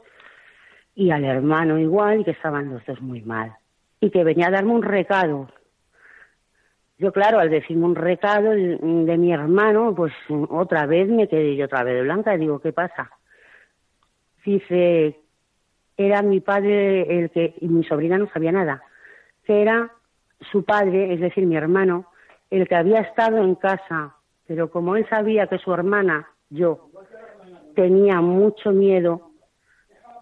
y 0.97 1.13
al 1.13 1.25
hermano 1.25 1.79
igual 1.79 2.23
y 2.23 2.25
que 2.25 2.33
estaban 2.33 2.71
los 2.71 2.85
dos 2.85 3.01
muy 3.01 3.23
mal 3.23 3.53
y 4.01 4.11
que 4.11 4.25
venía 4.25 4.49
a 4.49 4.51
darme 4.51 4.73
un 4.73 4.83
recado 4.83 5.47
yo, 6.99 7.13
claro, 7.13 7.39
al 7.39 7.49
decirme 7.49 7.87
un 7.87 7.95
recado 7.95 8.51
de 8.51 9.17
mi 9.17 9.33
hermano, 9.33 9.95
pues 9.95 10.13
otra 10.51 10.85
vez 10.85 11.09
me 11.09 11.29
quedé 11.29 11.57
yo 11.57 11.65
otra 11.65 11.83
vez 11.83 12.03
blanca 12.03 12.35
y 12.35 12.39
digo, 12.41 12.61
¿qué 12.61 12.75
pasa? 12.75 13.11
Dice, 14.45 15.20
era 16.07 16.23
mi 16.23 16.41
padre 16.41 17.19
el 17.19 17.31
que, 17.31 17.55
y 17.61 17.69
mi 17.69 17.85
sobrina 17.85 18.17
no 18.17 18.29
sabía 18.33 18.53
nada, 18.53 18.83
que 19.45 19.61
era 19.61 19.91
su 20.51 20.65
padre, 20.65 21.13
es 21.13 21.21
decir, 21.21 21.45
mi 21.47 21.57
hermano, 21.57 22.07
el 22.51 22.67
que 22.67 22.75
había 22.75 23.01
estado 23.01 23.39
en 23.39 23.55
casa, 23.55 24.15
pero 24.47 24.71
como 24.71 24.97
él 24.97 25.07
sabía 25.11 25.47
que 25.47 25.59
su 25.59 25.73
hermana, 25.75 26.27
yo, 26.49 26.91
tenía 27.77 28.21
mucho 28.21 28.73
miedo, 28.73 29.31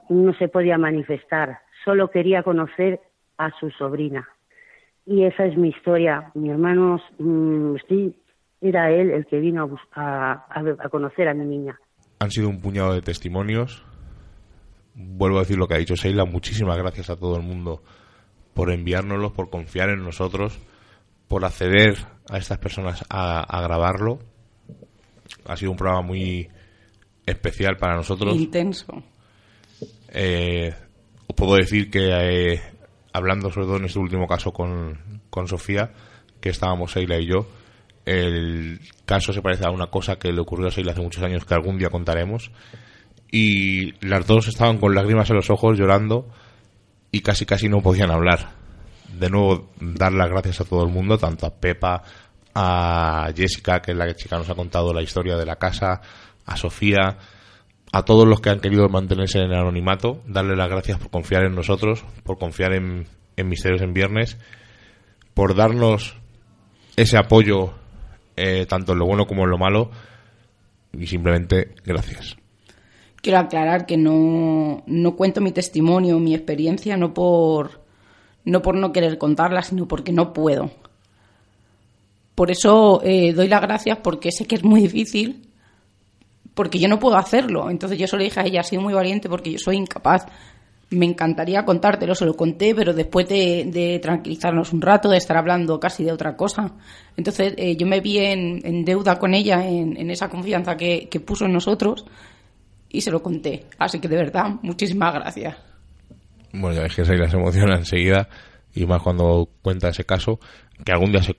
no 0.09 0.35
se 0.35 0.49
podía 0.49 0.79
manifestar, 0.79 1.61
solo 1.85 2.11
quería 2.11 2.43
conocer 2.43 3.01
a 3.37 3.51
su 3.61 3.70
sobrina. 3.70 4.29
Y 5.07 5.24
esa 5.24 5.47
es 5.47 5.57
mi 5.57 5.68
historia. 5.68 6.31
Mi 6.35 6.51
hermano, 6.51 7.01
mm, 7.18 7.76
estoy 7.76 8.14
era 8.61 8.91
él 8.91 9.11
el 9.11 9.24
que 9.26 9.39
vino 9.39 9.79
a, 9.95 10.45
a- 10.51 10.61
a 10.81 10.89
conocer 10.89 11.29
a 11.29 11.35
mi 11.35 11.45
niña. 11.47 11.79
Han 12.18 12.31
sido 12.31 12.49
un 12.49 12.61
puñado 12.61 12.93
de 12.93 13.01
testimonios. 13.01 13.85
Vuelvo 15.01 15.37
a 15.37 15.43
decir 15.43 15.57
lo 15.57 15.69
que 15.69 15.75
ha 15.75 15.79
dicho 15.79 15.95
Sheila. 15.95 16.25
Muchísimas 16.25 16.77
gracias 16.77 17.09
a 17.09 17.17
todo 17.17 17.37
el 17.37 17.43
mundo 17.43 17.85
por 18.53 18.73
enviárnoslos, 18.73 19.31
por 19.31 19.49
confiar 19.49 19.91
en 19.91 20.03
nosotros, 20.03 20.59
por 21.29 21.45
acceder 21.45 21.97
a 22.29 22.39
estas 22.39 22.59
personas 22.59 23.05
a, 23.09 23.43
a 23.43 23.63
grabarlo. 23.63 24.19
Ha 25.47 25.57
sido 25.57 25.71
un 25.71 25.77
programa 25.77 26.03
muy 26.03 26.49
especial 27.27 27.77
para 27.77 27.95
nosotros. 27.95 28.37
Intenso. 28.37 29.03
Eh, 30.09 30.75
os 31.29 31.37
puedo 31.37 31.55
decir 31.55 31.91
que, 31.91 32.09
eh, 32.11 32.61
hablando 33.13 33.51
sobre 33.51 33.67
todo 33.67 33.77
en 33.77 33.85
este 33.85 34.01
último 34.01 34.27
caso 34.27 34.53
con, 34.53 35.23
con 35.31 35.47
Sofía, 35.47 35.93
que 36.41 36.49
estábamos 36.49 36.93
Sheila 36.93 37.19
y 37.19 37.27
yo, 37.27 37.47
el 38.05 38.81
caso 39.05 39.33
se 39.33 39.43
parece 39.43 39.65
a 39.65 39.71
una 39.71 39.87
cosa 39.89 40.19
que 40.19 40.33
le 40.33 40.41
ocurrió 40.41 40.67
a 40.67 40.71
Sheila 40.71 40.91
hace 40.91 41.03
muchos 41.03 41.23
años 41.23 41.45
que 41.45 41.55
algún 41.55 41.79
día 41.79 41.91
contaremos. 41.91 42.51
Y 43.31 43.93
las 44.07 44.26
dos 44.26 44.49
estaban 44.49 44.79
con 44.79 44.95
lágrimas 44.95 45.29
en 45.31 45.37
los 45.37 45.51
ojos 45.51 45.79
llorando 45.79 46.29
y 47.11 47.20
casi 47.20 47.47
casi 47.47 47.68
no 47.68 47.81
podían 47.81 48.11
hablar. 48.11 48.51
De 49.18 49.31
nuevo, 49.31 49.70
dar 49.81 50.12
las 50.12 50.29
gracias 50.29 50.61
a 50.61 50.64
todo 50.64 50.85
el 50.85 50.93
mundo, 50.93 51.18
tanto 51.18 51.47
a 51.47 51.55
Pepa, 51.55 52.03
a 52.55 53.31
Jessica, 53.35 53.81
que 53.81 53.93
es 53.93 53.97
la 53.97 54.14
chica 54.14 54.37
que 54.37 54.41
nos 54.41 54.51
ha 54.51 54.55
contado 54.55 54.93
la 54.93 55.03
historia 55.03 55.37
de 55.37 55.47
la 55.47 55.57
casa, 55.57 56.01
a 56.47 56.57
Sofía, 56.57 57.18
a 57.93 58.03
todos 58.03 58.26
los 58.26 58.41
que 58.41 58.51
han 58.51 58.61
querido 58.61 58.89
mantenerse 58.89 59.39
en 59.39 59.51
el 59.51 59.55
anonimato, 59.59 60.22
darle 60.26 60.57
las 60.57 60.68
gracias 60.68 60.99
por 60.99 61.11
confiar 61.11 61.45
en 61.45 61.55
nosotros, 61.55 62.05
por 62.24 62.39
confiar 62.39 62.74
en, 62.74 63.07
en 63.37 63.49
Misterios 63.49 63.83
en 63.83 63.93
Viernes, 63.93 64.39
por 65.35 65.55
darnos 65.55 66.16
ese 66.97 67.16
apoyo, 67.16 67.74
eh, 68.37 68.66
tanto 68.66 68.93
en 68.93 68.99
lo 68.99 69.07
bueno 69.07 69.26
como 69.26 69.45
en 69.45 69.51
lo 69.51 69.59
malo, 69.59 69.91
y 70.93 71.07
simplemente 71.07 71.74
gracias. 71.85 72.37
Quiero 73.21 73.39
aclarar 73.39 73.87
que 73.87 73.97
no, 73.97 74.83
no 74.87 75.16
cuento 75.16 75.41
mi 75.41 75.53
testimonio, 75.53 76.19
mi 76.19 76.35
experiencia, 76.35 76.97
no 76.97 77.12
por, 77.14 77.81
no 78.45 78.62
por 78.62 78.77
no 78.77 78.93
querer 78.93 79.19
contarla, 79.19 79.62
sino 79.62 79.89
porque 79.89 80.12
no 80.12 80.33
puedo. 80.33 80.71
Por 82.39 82.53
eso 82.53 83.01
eh, 83.03 83.33
doy 83.33 83.49
las 83.49 83.61
gracias 83.61 83.99
porque 83.99 84.31
sé 84.31 84.47
que 84.47 84.55
es 84.55 84.62
muy 84.62 84.83
difícil, 84.83 85.49
porque 86.55 86.79
yo 86.79 86.87
no 86.89 87.01
puedo 87.01 87.16
hacerlo. 87.16 87.69
Entonces 87.69 87.99
yo 87.99 88.07
solo 88.07 88.23
dije 88.23 88.39
a 88.39 88.45
ella, 88.45 88.61
has 88.61 88.69
sido 88.69 88.81
muy 88.81 88.95
valiente 88.95 89.29
porque 89.29 89.51
yo 89.51 89.59
soy 89.59 89.77
incapaz. 89.77 90.25
Me 90.91 91.05
encantaría 91.05 91.64
contártelo, 91.64 92.14
se 92.14 92.25
lo 92.25 92.35
conté, 92.35 92.77
pero 92.77 92.95
después 92.95 93.29
de, 93.29 93.99
tranquilizarnos 94.01 94.73
un 94.73 94.81
rato, 94.81 95.09
de 95.09 95.16
estar 95.16 95.37
hablando 95.37 95.81
casi 95.81 96.05
de 96.05 96.12
otra 96.12 96.37
cosa. 96.37 96.75
Entonces 97.16 97.55
eh, 97.57 97.77
yo 97.77 97.89
me 97.89 98.01
vi 98.01 98.19
en, 98.19 98.61
en 98.64 98.85
deuda 98.85 99.19
con 99.19 99.35
ella, 99.35 99.66
en, 99.66 99.97
en 99.97 100.09
esa 100.09 100.29
confianza 100.29 100.77
que, 100.77 101.09
que 101.11 101.19
puso 101.19 101.45
en 101.45 101.53
nosotros, 101.53 102.07
y 102.91 103.01
se 103.01 103.11
lo 103.11 103.22
conté. 103.22 103.66
Así 103.78 104.01
que 104.01 104.09
de 104.09 104.16
verdad, 104.16 104.51
muchísimas 104.62 105.14
gracias. 105.14 105.57
Bueno, 106.53 106.76
ya 106.76 106.82
ves 106.82 106.97
que 106.97 107.05
Sheila 107.05 107.28
se 107.28 107.36
emociona 107.36 107.76
enseguida, 107.76 108.28
y 108.74 108.86
más 108.86 109.03
cuando 109.03 109.49
cuenta 109.62 109.89
ese 109.89 110.05
caso, 110.05 110.39
que 110.84 110.93
algún 110.93 111.12
día 111.12 111.22
se, 111.22 111.34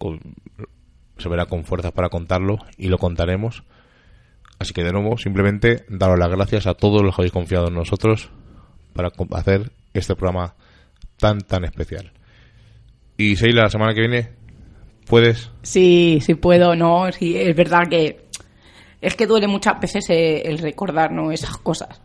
se 1.18 1.30
verá 1.30 1.46
con 1.46 1.64
fuerzas 1.64 1.92
para 1.92 2.10
contarlo, 2.10 2.58
y 2.78 2.88
lo 2.88 2.98
contaremos. 2.98 3.64
Así 4.60 4.74
que 4.74 4.84
de 4.84 4.92
nuevo, 4.92 5.18
simplemente 5.18 5.86
daros 5.90 6.20
las 6.20 6.30
gracias 6.30 6.68
a 6.68 6.74
todos 6.74 7.02
los 7.02 7.16
que 7.16 7.22
habéis 7.22 7.34
confiado 7.34 7.70
en 7.70 7.76
nosotros 7.76 8.30
para 8.94 9.12
hacer 9.32 9.72
este 9.94 10.16
programa 10.16 10.56
tan, 11.18 11.40
tan 11.42 11.64
especial. 11.64 12.12
Y 13.18 13.36
Sheila, 13.36 13.64
la 13.64 13.70
semana 13.70 13.94
que 13.94 14.02
viene, 14.02 14.30
¿puedes? 15.08 15.52
Sí, 15.62 16.20
sí 16.22 16.36
puedo, 16.36 16.76
no, 16.76 17.12
sí, 17.12 17.38
es 17.38 17.56
verdad 17.56 17.88
que 17.90 18.29
es 19.02 19.16
que 19.16 19.28
duele 19.28 19.48
muchas 19.48 19.80
veces 19.80 20.10
eh, 20.10 20.42
el 20.46 20.58
recordar 20.58 21.12
¿no? 21.12 21.32
esas 21.32 21.58
cosas. 21.58 22.02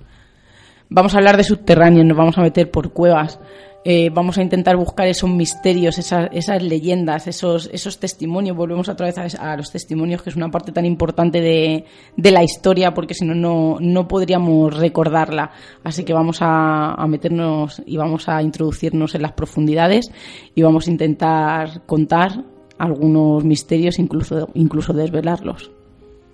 Vamos 0.88 1.14
a 1.14 1.18
hablar 1.18 1.36
de 1.36 1.44
subterráneos, 1.44 2.06
nos 2.06 2.16
vamos 2.16 2.38
a 2.38 2.42
meter 2.42 2.70
por 2.70 2.92
cuevas, 2.92 3.40
eh, 3.86 4.10
vamos 4.10 4.38
a 4.38 4.42
intentar 4.42 4.76
buscar 4.76 5.06
esos 5.08 5.28
misterios, 5.28 5.98
esas, 5.98 6.28
esas 6.32 6.62
leyendas, 6.62 7.26
esos, 7.26 7.68
esos 7.72 7.98
testimonios. 7.98 8.56
Volvemos 8.56 8.88
otra 8.88 9.06
vez 9.06 9.34
a, 9.38 9.56
los 9.56 9.70
testimonios, 9.70 10.22
que 10.22 10.30
es 10.30 10.36
una 10.36 10.50
parte 10.50 10.72
tan 10.72 10.86
importante 10.86 11.40
de, 11.40 11.84
la 12.16 12.42
historia, 12.42 12.94
porque 12.94 13.12
si 13.12 13.26
no, 13.26 13.34
no, 13.34 13.76
no 13.80 14.08
podríamos 14.08 14.74
recordarla. 14.74 15.50
Así 15.82 16.04
que 16.04 16.14
vamos 16.14 16.40
a, 16.40 16.94
a 16.94 17.06
meternos 17.06 17.82
y 17.84 17.98
vamos 17.98 18.28
a 18.28 18.42
introducirnos 18.42 19.14
en 19.14 19.22
las 19.22 19.32
profundidades 19.32 20.10
y 20.54 20.62
vamos 20.62 20.86
a 20.86 20.90
intentar 20.90 21.82
contar 21.84 22.42
algunos 22.78 23.44
misterios, 23.44 23.98
incluso, 23.98 24.48
incluso 24.54 24.94
desvelarlos. 24.94 25.70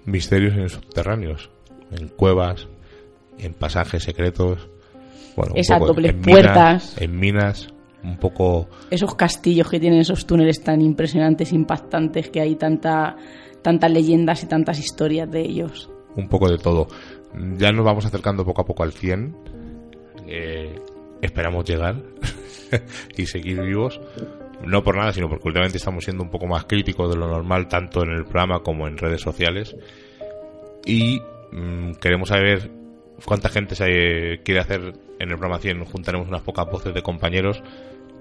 Misterios 0.04 0.56
en 0.56 0.68
subterráneos, 0.68 1.50
en 1.90 2.08
cuevas, 2.08 2.68
en 3.38 3.54
pasajes 3.54 4.02
secretos. 4.02 4.68
Bueno, 5.36 5.54
dobles 5.86 6.10
en 6.10 6.20
minas, 6.20 6.32
puertas. 6.32 7.00
en 7.00 7.18
minas, 7.18 7.74
un 8.02 8.16
poco 8.18 8.68
esos 8.90 9.14
castillos 9.14 9.68
que 9.68 9.78
tienen 9.78 10.00
esos 10.00 10.26
túneles 10.26 10.62
tan 10.62 10.80
impresionantes, 10.80 11.52
impactantes, 11.52 12.30
que 12.30 12.40
hay 12.40 12.56
tanta, 12.56 13.16
tantas 13.62 13.90
leyendas 13.90 14.42
y 14.42 14.46
tantas 14.46 14.78
historias 14.78 15.30
de 15.30 15.42
ellos. 15.42 15.90
un 16.16 16.28
poco 16.28 16.50
de 16.50 16.58
todo. 16.58 16.88
Ya 17.56 17.70
nos 17.70 17.84
vamos 17.84 18.04
acercando 18.04 18.44
poco 18.44 18.62
a 18.62 18.64
poco 18.64 18.82
al 18.82 18.92
100. 18.92 19.36
Eh, 20.26 20.74
esperamos 21.22 21.64
llegar 21.64 22.02
y 23.16 23.26
seguir 23.26 23.62
vivos. 23.62 24.00
No 24.64 24.82
por 24.82 24.96
nada, 24.96 25.12
sino 25.12 25.28
porque 25.28 25.48
últimamente 25.48 25.78
estamos 25.78 26.04
siendo 26.04 26.22
un 26.22 26.30
poco 26.30 26.46
más 26.46 26.64
críticos 26.64 27.10
de 27.10 27.18
lo 27.18 27.28
normal, 27.28 27.68
tanto 27.68 28.02
en 28.02 28.10
el 28.10 28.24
programa 28.24 28.60
como 28.60 28.86
en 28.86 28.98
redes 28.98 29.20
sociales. 29.20 29.74
Y 30.84 31.20
mm, 31.52 31.92
queremos 31.94 32.28
saber 32.28 32.70
cuánta 33.24 33.48
gente 33.48 33.74
se 33.74 34.40
quiere 34.44 34.60
hacer 34.60 34.80
en 35.18 35.30
el 35.30 35.38
programa 35.38 35.58
100. 35.58 35.84
Juntaremos 35.84 36.28
unas 36.28 36.42
pocas 36.42 36.66
voces 36.70 36.94
de 36.94 37.02
compañeros 37.02 37.62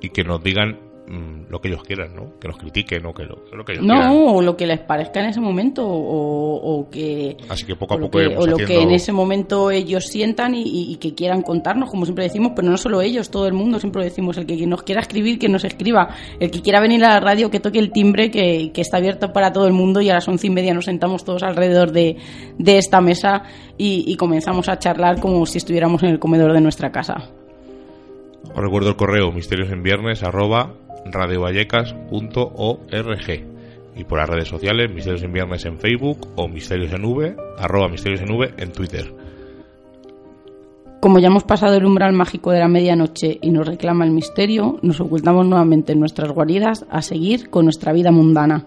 y 0.02 0.10
que 0.10 0.24
nos 0.24 0.42
digan 0.44 0.80
mm, 1.10 1.50
lo 1.50 1.60
que 1.60 1.68
ellos 1.70 1.84
quieran, 1.84 2.16
¿no? 2.16 2.40
Que 2.40 2.48
nos 2.48 2.58
critiquen 2.58 3.06
o 3.06 3.14
que 3.14 3.24
lo, 3.24 3.44
lo 3.52 3.66
que 3.66 3.74
ellos 3.74 3.86
quieran. 3.86 4.08
No, 4.08 4.36
o 4.36 4.42
lo 4.42 4.56
que 4.56 4.68
les 4.68 4.80
parezca 4.80 5.20
en 5.20 5.28
ese 5.28 5.42
momento, 5.42 5.86
o, 5.86 6.56
o 6.56 6.90
que... 6.90 7.36
Así 7.50 7.66
que 7.66 7.76
poco 7.76 7.96
a 7.96 7.98
o 7.98 8.00
lo 8.00 8.06
poco 8.12 8.20
que, 8.20 8.38
o 8.38 8.46
lo 8.46 8.58
que 8.58 8.82
en 8.82 8.92
ese 8.92 9.12
momento 9.12 9.72
ellos 9.72 10.06
sientan 10.06 10.54
y, 10.56 10.96
que 10.98 11.16
quieran 11.16 11.42
contarnos, 11.42 11.90
como 11.90 12.06
siempre 12.06 12.26
decimos, 12.26 12.54
pero 12.56 12.70
no 12.70 12.78
solo 12.78 13.02
ellos, 13.02 13.30
todo 13.30 13.48
el 13.48 13.54
mundo 13.54 13.80
siempre 13.80 14.04
decimos, 14.04 14.38
el 14.38 14.46
que 14.46 14.66
nos 14.68 14.84
quiera 14.84 15.02
escribir, 15.02 15.40
que 15.40 15.50
nos 15.50 15.64
escriba, 15.64 16.16
el 16.40 16.52
que 16.52 16.62
quiera 16.62 16.80
venir 16.80 17.04
a 17.04 17.16
la 17.16 17.20
radio, 17.20 17.50
que 17.50 17.60
toque 17.60 17.80
el 17.80 17.92
timbre, 17.92 18.32
que, 18.32 18.72
que 18.72 18.82
está 18.82 18.98
abierto 18.98 19.34
para 19.34 19.52
todo 19.52 19.68
el 19.68 19.74
mundo 19.74 20.02
y 20.02 20.10
a 20.10 20.14
las 20.14 20.28
once 20.28 20.48
y 20.48 20.50
media 20.50 20.74
nos 20.74 20.86
sentamos 20.86 21.24
todos 21.24 21.44
alrededor 21.44 21.92
de, 21.92 22.18
de 22.58 22.78
esta 22.78 23.02
mesa 23.02 23.44
y, 23.78 24.04
y 24.08 24.16
comenzamos 24.16 24.70
a 24.70 24.78
charlar 24.78 25.20
como 25.20 25.46
si 25.46 25.58
estuviéramos 25.58 26.04
en 26.04 26.10
el 26.10 26.20
comedor 26.20 26.54
de 26.54 26.62
nuestra 26.62 26.92
casa. 26.92 27.30
Os 28.44 28.56
recuerdo 28.56 28.90
el 28.90 28.96
correo 28.96 29.32
misterios 29.32 29.72
en 29.72 29.84
viernes 29.84 30.24
arroba 30.24 30.74
radiovallecas.org 31.06 33.60
y 33.96 34.04
por 34.06 34.20
las 34.20 34.30
redes 34.30 34.48
sociales 34.48 34.94
misterios 34.94 35.24
en 35.24 35.34
viernes 35.34 35.66
en 35.66 35.78
Facebook 35.78 36.30
o 36.36 36.48
misterios 36.48 36.94
en 36.94 37.04
arroba 37.58 37.90
misterios 37.90 38.22
en 38.22 38.32
v 38.32 38.54
en 38.58 38.72
Twitter. 38.72 39.14
Como 41.02 41.20
ya 41.20 41.28
hemos 41.28 41.46
pasado 41.46 41.76
el 41.76 41.86
umbral 41.86 42.14
mágico 42.14 42.52
de 42.52 42.60
la 42.60 42.68
medianoche 42.68 43.40
y 43.42 43.52
nos 43.52 43.66
reclama 43.66 44.06
el 44.06 44.12
misterio, 44.12 44.80
nos 44.82 45.00
ocultamos 45.00 45.48
nuevamente 45.48 45.94
en 45.94 46.00
nuestras 46.00 46.32
guaridas 46.32 46.86
a 46.90 47.02
seguir 47.02 47.50
con 47.50 47.64
nuestra 47.66 47.94
vida 47.94 48.12
mundana. 48.12 48.66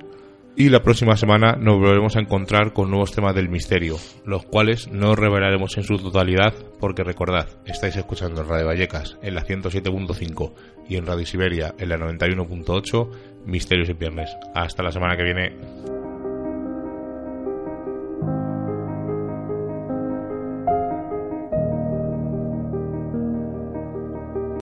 Y 0.55 0.68
la 0.68 0.82
próxima 0.82 1.16
semana 1.16 1.57
nos 1.59 1.78
volveremos 1.78 2.16
a 2.16 2.20
encontrar 2.20 2.74
con 2.74 2.90
nuevos 2.90 3.12
temas 3.12 3.34
del 3.34 3.48
misterio, 3.48 3.96
los 4.26 4.44
cuales 4.44 4.88
no 4.88 5.16
revelaremos 5.16 5.78
en 5.78 5.84
su 5.84 5.96
totalidad 5.96 6.53
porque 6.78 7.05
recordad, 7.05 7.48
estáis 7.64 7.96
escuchando 7.96 8.42
en 8.42 8.48
Radio 8.48 8.66
Vallecas 8.66 9.16
en 9.22 9.34
la 9.34 9.44
107.5 9.46 10.53
y 10.90 10.96
en 10.96 11.07
Radio 11.07 11.24
Siberia 11.24 11.74
en 11.78 11.88
la 11.88 11.96
91.8 11.96 13.09
Misterios 13.46 13.88
en 13.88 13.98
Viernes. 13.98 14.30
Hasta 14.55 14.82
la 14.82 14.92
semana 14.92 15.16
que 15.16 15.24
viene. 15.24 16.01